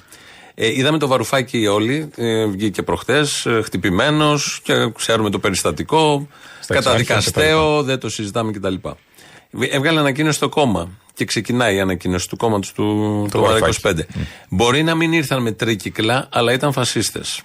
Ε, 0.55 0.67
είδαμε 0.67 0.97
το 0.97 1.07
βαρουφάκι 1.07 1.67
όλοι. 1.67 2.09
Ε, 2.15 2.45
βγήκε 2.45 2.81
προχτές, 2.81 3.45
ε, 3.45 3.61
χτυπημένος 3.63 4.59
και 4.63 4.73
ξέρουμε 4.97 5.29
το 5.29 5.39
περιστατικό. 5.39 6.27
Στα 6.59 6.73
Καταδικαστέο, 6.73 7.83
δεν 7.83 7.99
το 7.99 8.09
συζητάμε 8.09 8.51
κτλ. 8.51 8.73
Έβγαλε 9.59 9.99
ανακοίνωση 9.99 10.37
στο 10.37 10.49
κόμμα 10.49 10.89
και 11.13 11.25
ξεκινάει 11.25 11.75
η 11.75 11.79
ανακοίνωση 11.79 12.29
του 12.29 12.37
κόμματος 12.37 12.73
του, 12.73 13.27
του 13.31 13.41
βαρουφάκι. 13.41 13.79
ΑΡΑ25. 13.83 13.99
Μπορεί 14.49 14.83
να 14.83 14.95
μην 14.95 15.13
ήρθαν 15.13 15.41
με 15.41 15.51
τρίκυκλα, 15.51 16.27
αλλά 16.31 16.53
ήταν 16.53 16.71
φασίστες. 16.71 17.41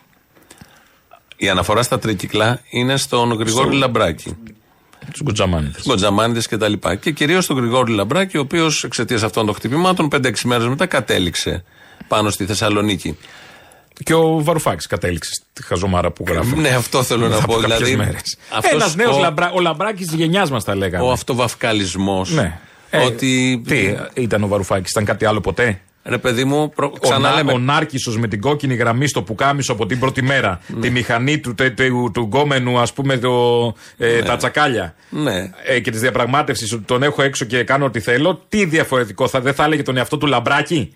Η 1.37 1.49
αναφορά 1.49 1.83
στα 1.83 1.99
τρίκυκλα 1.99 2.61
είναι 2.71 2.97
στον 2.97 3.33
Γρηγόρη 3.33 3.77
Λαμπράκη. 3.77 4.37
Του 5.13 5.23
Γκουτζαμάνιδες. 5.23 5.83
Γκοτζαμάνιδε 5.87 6.41
κτλ. 6.41 6.49
Και, 6.49 6.57
τα 6.57 6.69
λοιπά. 6.69 6.95
και 6.95 7.11
κυρίως 7.11 7.47
τον 7.47 7.57
Γρηγόρη 7.57 7.93
Λαμπράκη, 7.93 8.37
ο 8.37 8.41
οποίος 8.41 8.85
εξαιτίας 8.85 9.23
αυτών 9.23 9.47
των 9.47 9.55
χτυπημάτων 9.55 10.09
5-6 10.13 10.33
μέρες 10.45 10.67
μετά 10.67 10.87
κατέληξε 10.87 11.65
πάνω 12.09 12.31
στη 12.31 12.47
Θεσσαλονίκη. 12.47 13.17
Και 14.05 14.15
ο 14.15 14.43
Βαρουφάκης 14.43 14.87
κατέληξε 14.87 15.31
στη 15.33 15.63
χαζομάρα 15.63 16.11
που 16.11 16.25
γράφει. 16.29 16.57
Ναι, 16.57 16.69
αυτό 16.69 17.03
θέλω 17.03 17.29
να 17.29 17.41
πω. 17.47 17.59
Δηλαδή, 17.61 17.99
αυτός 18.53 18.73
Ένας 18.73 18.95
νέος 18.97 19.17
ο- 19.17 19.21
λαμπρά, 19.21 19.51
ο 19.55 19.61
Λαμπράκης 19.61 20.07
της 20.07 20.17
γενιάς 20.17 20.51
μας 20.51 20.65
τα 20.65 20.75
λέγαμε. 20.75 21.05
Ο 21.05 21.11
αυτοβαυκαλισμό. 21.11 22.25
Ναι. 22.29 22.59
Ε, 22.91 22.99
Ότι. 23.05 23.63
Τι 23.67 23.95
ήταν 24.23 24.43
ο 24.43 24.47
Βαρουφάκης, 24.49 24.91
ήταν 24.91 25.05
κάτι 25.05 25.25
άλλο 25.25 25.41
ποτέ; 25.41 25.81
Ρε 26.05 26.19
παιδί 26.19 26.45
μου, 26.45 26.71
προ... 26.71 26.91
Ο, 26.95 26.99
ξαναλέμε. 26.99 27.53
ο 27.53 27.59
Νάρκησο 27.59 28.11
με 28.19 28.29
την 28.29 28.41
κόκκινη 28.41 28.75
γραμμή 28.75 29.07
στο 29.09 29.23
πουκάμισο 29.23 29.73
από 29.73 29.87
την 29.87 29.99
πρώτη 29.99 30.23
μέρα. 30.23 30.61
Τη 30.81 30.91
μηχανή 30.91 31.39
του, 31.39 31.55
του, 31.55 31.75
του, 31.75 32.11
του 32.15 32.21
γκόμενου, 32.21 32.79
ας 32.79 32.93
πούμε, 32.93 33.17
το, 33.19 33.31
ε, 33.97 34.23
τα 34.23 34.37
τσακάλια. 34.37 34.95
Ναι. 35.11 35.51
Ε, 35.67 35.81
και 35.81 35.91
της 35.91 36.01
διαπραγμάτευσης 36.01 36.73
ότι 36.73 36.83
τον 36.83 37.03
έχω 37.03 37.23
έξω 37.23 37.45
και 37.45 37.63
κάνω 37.65 37.85
ό,τι 37.85 38.01
θέλω. 38.01 38.43
Τι 38.49 38.65
διαφορετικό, 38.65 39.29
θα, 39.29 39.41
δεν 39.41 39.55
θα 39.55 39.65
έλεγε 39.65 39.83
τον 39.83 39.97
εαυτό 39.97 40.19
του 40.19 40.27
λαμπράκι; 40.27 40.95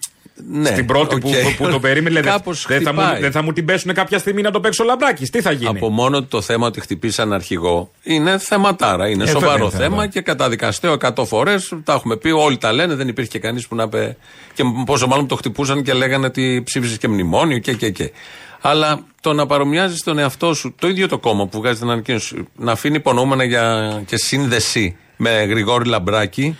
Ναι, 0.51 0.69
Στην 0.69 0.87
πρώτη 0.87 1.15
οκ. 1.15 1.21
που, 1.21 1.31
που, 1.59 1.69
το 1.71 1.81
περίμενε. 1.81 2.21
δεν- 2.21 2.31
Κάπως 2.33 2.67
δεν, 2.69 2.83
θα 2.83 2.93
μου, 2.93 3.01
χτυπάει. 3.01 3.21
δεν 3.21 3.33
θα 3.33 3.43
μου 3.43 3.53
την 3.53 3.65
πέσουν 3.65 3.95
κάποια 3.95 4.19
στιγμή 4.19 4.43
να 4.43 4.51
το 4.51 4.61
παίξω 4.61 4.85
Λαμπράκη. 4.85 5.25
Τι 5.25 5.41
θα 5.41 5.53
γίνει; 5.53 5.69
Από 5.79 5.89
μόνο 5.89 6.23
το 6.25 6.41
θέμα 6.41 6.67
ότι 6.67 6.81
χτυπήσαν 6.81 7.33
αρχηγό 7.33 7.91
είναι 8.03 8.39
θεματάρα. 8.39 9.09
Είναι 9.09 9.25
Ε, 9.25 9.27
σοβαρό 9.27 9.51
βέβαια 9.51 9.67
είναι 9.67 9.71
θέμα 9.77 9.89
θέμα. 9.91 10.07
και 10.07 10.21
καταδικαστέο 10.21 10.93
100 10.93 11.25
φορές. 11.27 11.73
Τα 11.85 11.93
έχουμε 11.93 12.17
πει, 12.17 12.31
όλοι 12.31 12.59
τα 12.59 12.73
λένε. 12.73 12.95
Δεν 12.95 13.09
υπήρχε 13.09 13.39
κανείς 13.39 13.67
που 13.69 13.75
να 13.75 13.89
πει. 13.89 14.17
Και 14.55 14.63
πόσο 14.87 15.07
μάλλον 15.07 15.27
το 15.27 15.37
χτυπούσαν 15.37 15.83
και 15.83 15.93
λέγανε 15.93 16.27
ότι 16.27 16.63
ψήφισες 16.65 16.99
και 16.99 17.09
μνημόνιο 17.09 17.59
και 17.59 17.73
και 17.73 17.91
και. 17.91 18.13
Αλλά 18.61 19.01
το 19.21 19.33
να 19.33 19.47
παρομοιάζεις 19.47 20.03
τον 20.03 20.19
εαυτό 20.19 20.55
σου, 20.55 20.75
το 20.79 20.89
ίδιο 20.89 21.09
το 21.09 21.19
κόμμα 21.19 21.47
που 21.47 21.59
βγάζει 21.59 21.79
την 21.81 21.91
ανακοίνωση, 21.91 22.47
να 22.57 22.73
αφήνει 22.73 22.97
υπονοούμενα 22.97 23.45
για, 23.45 23.93
και 24.07 24.17
σύνδεση 24.17 24.97
με 25.17 25.31
Γρηγόρη 25.45 25.89
Λαμπράκη. 25.89 26.57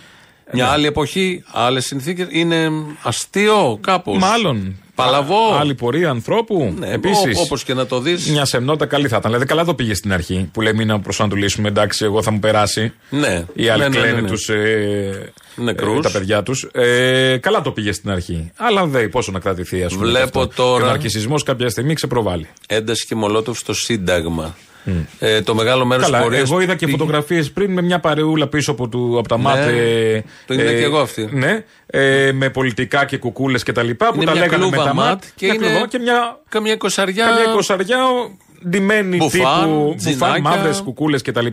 Μια 0.53 0.67
άλλη 0.67 0.85
εποχή, 0.87 1.43
άλλες 1.51 1.85
συνθήκες. 1.85 2.27
Είναι 2.29 2.71
αστείο 3.01 3.77
κάπως. 3.81 4.17
Μάλλον. 4.17 4.75
Παλαβό. 4.95 5.55
Άλλη 5.59 5.75
πορεία 5.75 6.09
ανθρώπου. 6.09 6.73
Ναι, 6.79 6.87
Επίσης. 6.91 7.39
Όπως 7.39 7.63
και 7.63 7.73
να 7.73 7.85
το 7.85 7.99
δεις. 7.99 8.27
Μια 8.29 8.45
σεμνότητα 8.45 8.85
καλή 8.85 9.07
θα 9.07 9.17
ήταν. 9.17 9.31
Δηλαδή, 9.31 9.45
καλά 9.45 9.65
το 9.65 9.73
πήγες 9.73 9.97
στην 9.97 10.13
αρχή 10.13 10.49
που 10.53 10.61
λέμε 10.61 10.83
να 10.83 10.99
προσανατολίσουμε. 10.99 11.67
Εντάξει, 11.67 12.05
εγώ 12.05 12.21
θα 12.21 12.31
μου 12.31 12.39
περάσει. 12.39 12.93
Ναι. 13.09 13.45
Οι 13.53 13.69
άλλοι 13.69 13.81
Ναι, 13.81 13.89
ναι, 13.89 13.95
κλαίνε 13.97 14.13
ναι, 14.13 14.21
ναι. 14.21 14.27
τους, 14.27 14.49
ε, 14.49 15.31
Νεκρούς. 15.55 15.97
ε, 15.97 16.01
τα 16.01 16.11
παιδιά 16.11 16.43
τους. 16.43 16.67
Ε, 16.71 17.37
καλά 17.41 17.61
το 17.61 17.71
πήγες 17.71 17.95
στην 17.95 18.09
αρχή. 18.11 18.51
Αλλά 18.55 18.85
δεν 18.85 19.09
πόσο 19.09 19.31
να 19.31 19.39
κρατηθεί, 19.39 19.83
ας 19.83 19.93
πούμε. 19.93 20.05
Βλέπω 20.05 20.19
και 20.39 20.45
αυτό. 20.49 20.63
τώρα- 20.63 20.77
Και 20.83 20.83
ο 20.83 20.91
ναρκισμό 20.91 21.39
κάποια 21.39 21.69
στιγμή 21.69 21.93
ξεπροβάλλει. 21.93 22.47
Ένταση 22.67 23.05
και 23.05 23.15
μολότοφ 23.15 23.57
στο 23.57 23.73
Σύνταγμα. 23.73 24.55
Ε, 25.19 25.41
το 25.41 25.55
μεγάλο 25.55 25.85
μέρος 25.85 26.03
της 26.03 26.11
Καλά, 26.13 26.23
πορείας. 26.23 26.49
εγώ 26.49 26.61
είδα 26.61 26.75
και 26.75 26.87
φωτογραφίες 26.87 27.51
πριν 27.51 27.71
με 27.71 27.81
μια 27.81 27.99
παρεούλα 27.99 28.47
πίσω 28.47 28.71
από, 28.71 28.87
του, 28.87 29.15
από 29.19 29.27
τα 29.27 29.37
Ναι, 29.37 29.43
ΜΑΤ. 29.43 29.57
ε, 29.57 30.23
το 30.45 30.53
είδα 30.53 30.63
και 30.73 30.83
εγώ 30.83 30.99
αυτή. 30.99 31.29
Ναι, 31.31 31.63
ε, 31.85 32.31
με 32.31 32.49
πολιτικά 32.49 33.05
και 33.05 33.17
κουκούλες 33.17 33.63
και 33.63 33.71
τα 33.71 33.83
λοιπά. 33.83 34.07
Που 34.07 34.15
Είναι 34.15 34.25
τα 34.25 34.31
μια 34.31 34.41
λέγανε 34.41 34.63
με 34.65 34.69
κλούβα 34.69 34.85
τα 34.87 34.93
ΜΑΤ 34.93 35.07
ΜΑΤ. 35.09 35.23
και 35.35 35.45
μια 35.45 35.53
είναι 35.55 35.65
κλούβα 35.67 35.87
και 35.87 35.99
μια 35.99 36.39
Καμιά 36.49 36.73
εικοσαριά. 36.73 37.25
Καμιά 37.25 37.51
εικοσαριά 37.51 37.97
ντυμένη 38.69 39.17
Μπουφάν, 39.17 39.61
τύπου 39.61 39.93
τζινάκια. 39.97 40.27
μπουφάν, 40.27 40.41
μαύρες 40.41 40.81
κουκούλες 40.81 41.21
κτλ. 41.21 41.47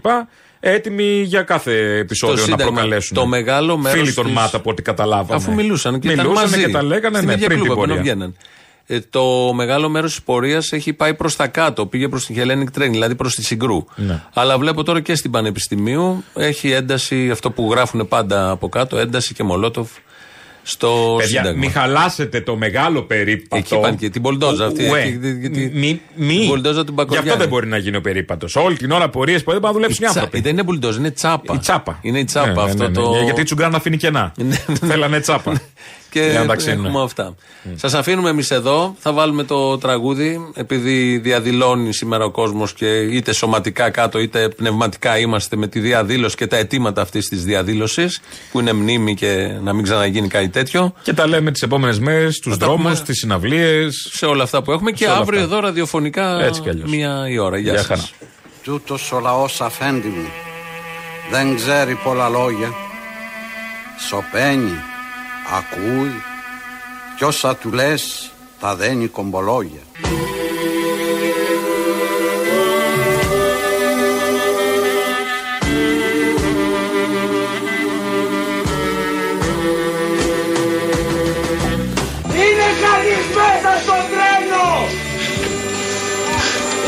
Έτοιμοι 0.60 1.22
για 1.22 1.42
κάθε 1.42 1.98
επεισόδιο 1.98 2.34
να 2.36 2.42
Σύνταγμα. 2.42 2.64
προκαλέσουν. 2.72 3.16
Το 3.16 3.26
μεγάλο 3.26 3.76
μέρος 3.76 3.98
Φίλοι 4.00 4.12
των 4.12 4.24
της- 4.24 4.34
ΜΑΤ 4.34 4.54
από 4.54 4.70
ό,τι 4.70 4.82
καταλάβαμε. 4.82 5.34
Αφού 5.34 5.52
μιλούσαν 5.52 5.98
και 6.00 6.08
ήταν 6.12 6.26
Μιλούσαν 6.26 6.50
μαζί. 6.50 6.64
και 6.64 6.68
τα 6.70 6.82
λέγανε 6.82 7.16
Στην 7.16 7.28
ναι, 7.28 7.34
ίδια 7.34 7.46
πριν 7.46 7.58
την 7.60 7.68
κλούβα, 7.68 7.86
πορεία. 7.94 8.32
Ενώ 8.88 8.96
βγαίναν. 8.96 9.02
Ε, 9.02 9.06
το 9.10 9.52
μεγάλο 9.54 9.88
μέρος 9.88 10.10
της 10.10 10.22
πορείας 10.22 10.72
έχει 10.72 10.92
πάει 10.92 11.14
προς 11.14 11.36
τα 11.36 11.46
κάτω. 11.46 11.86
Πήγε 11.86 12.08
προς 12.08 12.26
την 12.26 12.36
Hellenic 12.38 12.78
Train, 12.80 12.90
δηλαδή 12.90 13.14
προς 13.14 13.34
τη 13.34 13.44
Συγκρού. 13.44 13.84
Ναι. 13.96 14.22
Αλλά 14.32 14.58
βλέπω 14.58 14.82
τώρα 14.82 15.00
και 15.00 15.14
στην 15.14 15.30
Πανεπιστημίου 15.30 16.24
έχει 16.34 16.70
ένταση, 16.70 17.30
αυτό 17.30 17.50
που 17.50 17.68
γράφουν 17.70 18.08
πάντα 18.08 18.50
από 18.50 18.68
κάτω, 18.68 18.96
ένταση 18.98 19.34
και 19.34 19.42
μολότοφ 19.42 19.88
στο 20.62 21.14
Παιδιά, 21.18 21.36
Σύνταγμα. 21.38 21.58
μην 21.58 21.70
χαλάσετε 21.72 22.40
το 22.40 22.56
μεγάλο 22.56 23.02
περίπατο. 23.02 23.56
Εκεί 23.56 23.78
πάνε 23.80 23.96
και 23.96 24.10
την 24.10 24.22
Πολντόζα 24.22 24.66
αυτή. 24.66 24.90
Ουε. 24.90 25.00
εκεί, 25.02 25.18
τη- 25.18 25.50
τη- 25.50 25.70
Μη, 25.78 26.00
μη. 26.14 26.38
την 26.38 26.48
Πολντόζα 26.48 26.84
την 26.84 26.94
Γι' 26.94 27.00
αυτό 27.00 27.14
Μπακογιάννη. 27.14 27.40
δεν 27.40 27.48
μπορεί 27.48 27.66
να 27.66 27.76
γίνει 27.76 27.96
ο 27.96 28.00
περίπατος. 28.00 28.56
Όλη 28.56 28.76
την 28.76 28.90
ώρα 28.90 29.08
πορείες 29.08 29.42
που 29.44 29.50
δεν 29.50 29.60
πάνε 29.60 29.72
να 29.74 29.80
δουλέψουν 29.80 30.04
οι 30.04 30.06
Η 30.08 30.10
τσα- 30.12 30.18
άνθρωποι. 30.20 30.42
Δεν 30.42 30.52
είναι 30.52 30.62
μπουλντόζ, 30.62 30.96
είναι 30.96 31.10
τσάπα. 31.10 31.54
Η 31.54 31.58
τσάπα. 31.58 31.98
Είναι 32.02 32.18
η 32.18 32.24
τσάπα 32.24 32.46
Ναι, 32.48 32.54
ναι, 32.54 32.62
αυτό 32.62 32.82
ναι, 32.82 32.88
ναι. 32.88 32.94
το. 32.94 33.20
Γιατί 33.24 33.40
η 33.40 33.44
τσουγκάνα 33.44 33.76
αφήνει 33.76 33.96
κενά. 33.96 34.32
Θέλανε 34.86 35.20
τσάπα. 35.20 35.60
Και 36.20 36.30
Για 36.30 36.40
να 36.40 36.46
τα 36.46 36.56
ξύνουν. 36.56 36.84
έχουμε 36.86 37.02
αυτά. 37.02 37.34
Σας 37.74 37.94
αφήνουμε 37.94 38.30
εμείς 38.30 38.50
εδώ. 38.50 38.94
Θα 38.98 39.12
βάλουμε 39.12 39.44
το 39.44 39.78
τραγούδι, 39.78 40.50
επειδή 40.54 41.18
διαδηλώνει 41.18 41.92
σήμερα 41.94 42.24
ο 42.24 42.30
κόσμος 42.30 42.72
και 42.72 43.00
είτε 43.00 43.32
σωματικά 43.32 43.90
κάτω 43.90 44.18
είτε 44.18 44.48
πνευματικά 44.48 45.18
είμαστε 45.18 45.56
με 45.56 45.66
τη 45.66 45.80
διαδήλωση 45.80 46.36
και 46.36 46.46
τα 46.46 46.56
αιτήματα 46.56 47.02
αυτής 47.02 47.28
της 47.28 47.44
διαδήλωσης, 47.44 48.20
που 48.52 48.60
είναι 48.60 48.72
μνήμη 48.72 49.14
και 49.14 49.50
να 49.62 49.72
μην 49.72 49.84
ξαναγίνει 49.84 50.28
κάτι 50.28 50.48
τέτοιο. 50.48 50.92
Και 51.02 51.12
τα 51.12 51.26
λέμε 51.26 51.50
τις 51.50 51.62
επόμενες 51.62 51.98
μέρες, 51.98 52.34
στου 52.34 52.50
τα 52.50 52.56
δρόμους, 52.56 52.82
πούμε. 52.82 52.94
στι 52.94 53.14
συναυλίες. 53.14 54.08
Σε 54.12 54.26
όλα 54.26 54.42
αυτά 54.42 54.62
που 54.62 54.72
έχουμε 54.72 54.90
και 54.90 55.04
όλα 55.04 55.16
αύριο 55.16 55.40
αυτά. 55.40 55.52
εδώ 55.52 55.60
ραδιοφωνικά 55.66 56.40
Έτσι 56.40 56.60
κι 56.60 56.68
αλλιώς. 56.68 56.90
μία 56.90 57.24
η 57.28 57.38
ώρα. 57.38 57.58
Γεια, 57.58 57.70
Γεια 57.72 57.80
σας. 57.82 57.86
χαρά. 57.88 58.02
Τούτος 58.62 59.12
ο 59.12 59.20
λαός 59.20 59.60
αφέντη 59.60 60.08
μου 60.08 60.28
δεν 61.30 61.56
ξέρει 61.56 61.94
πολλά 62.04 62.28
λόγια 62.28 62.72
Σωπαίνει, 64.08 64.72
ακούει 65.56 66.22
Κι 67.16 67.24
όσα 67.24 67.56
του 67.56 67.72
λες 67.72 68.32
τα 68.60 68.74
δένει 68.74 69.06
κομπολόγια. 69.06 69.80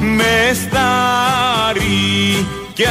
Με 0.00 0.52
στάρι 0.54 2.46
κι 2.74 2.84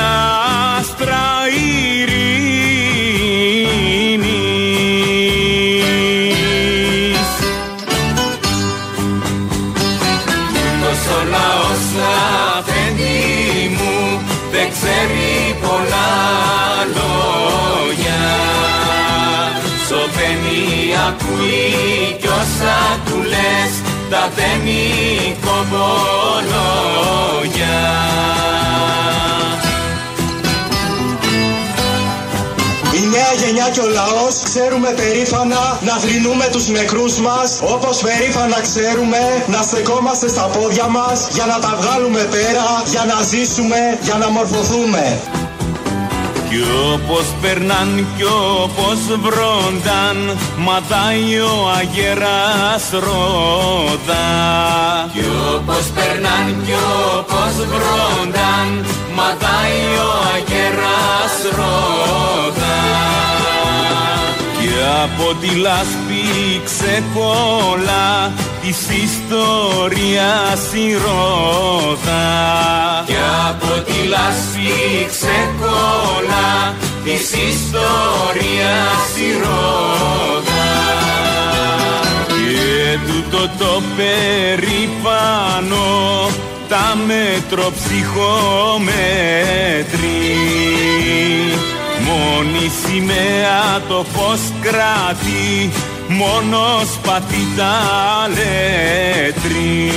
λες 24.14 24.22
τα 24.22 24.30
δένει 24.36 25.38
κομπολόγια 25.46 25.78
Η 32.94 33.00
νέα 33.08 33.34
γενιά 33.44 33.70
και 33.74 33.80
ο 33.80 33.88
λαός 33.88 34.36
ξέρουμε 34.44 34.90
περήφανα 34.90 35.80
να 35.82 35.94
θρυνούμε 35.98 36.50
τους 36.52 36.68
νεκρούς 36.68 37.18
μας 37.18 37.60
όπως 37.62 37.98
περήφανα 37.98 38.62
ξέρουμε 38.62 39.44
να 39.48 39.62
στεκόμαστε 39.62 40.28
στα 40.28 40.42
πόδια 40.42 40.88
μας 40.88 41.28
για 41.32 41.46
να 41.46 41.60
τα 41.60 41.78
βγάλουμε 41.82 42.20
πέρα, 42.20 42.84
για 42.86 43.06
να 43.06 43.24
ζήσουμε, 43.24 43.98
για 44.02 44.16
να 44.16 44.30
μορφωθούμε. 44.30 45.20
Κι 46.50 46.62
όπως 46.94 47.26
περνάν 47.42 48.08
κι 48.18 48.24
όπως 48.94 49.20
βρόνταν 49.22 50.38
Ματάει 50.58 51.40
ο 51.40 51.70
αγέρας 51.78 52.90
ρόδα 52.92 54.26
Κι 55.14 55.26
όπως 55.56 55.86
περνάν 55.96 56.64
κι 56.66 56.74
όπως 57.18 57.56
βρόνταν 57.56 58.86
Ματάει 59.16 59.84
ο 60.08 60.14
αγέρας 60.36 61.36
ρόδα 61.56 62.82
και 64.60 64.74
από 65.04 65.36
τη 65.42 65.56
λάσπη 65.56 66.24
ξεκόλα 66.66 68.32
της 68.62 68.78
ιστορίας 69.04 70.62
η 70.74 70.94
ρόδα 70.94 72.24
και 73.06 73.16
από 73.50 73.82
τη 73.82 74.08
λάσπη 74.08 75.08
ξεκόλα 75.12 76.74
της 77.04 77.32
ιστορίας 77.32 79.04
η 79.18 79.32
ρόδα. 79.42 80.68
Και 82.28 83.00
τούτο 83.08 83.42
το 83.58 83.74
περήφανο 83.98 85.90
τα 86.70 86.98
μέτρο 87.08 87.72
ψυχομέτρη. 87.72 88.92
Μόνη 92.06 92.72
σημαία 92.86 93.82
το 93.88 94.06
φως 94.14 94.42
κράτη 94.62 95.72
μόνος 96.08 96.88
σπαθί 96.94 97.48
τα 97.58 97.78
λέτρη 98.30 99.92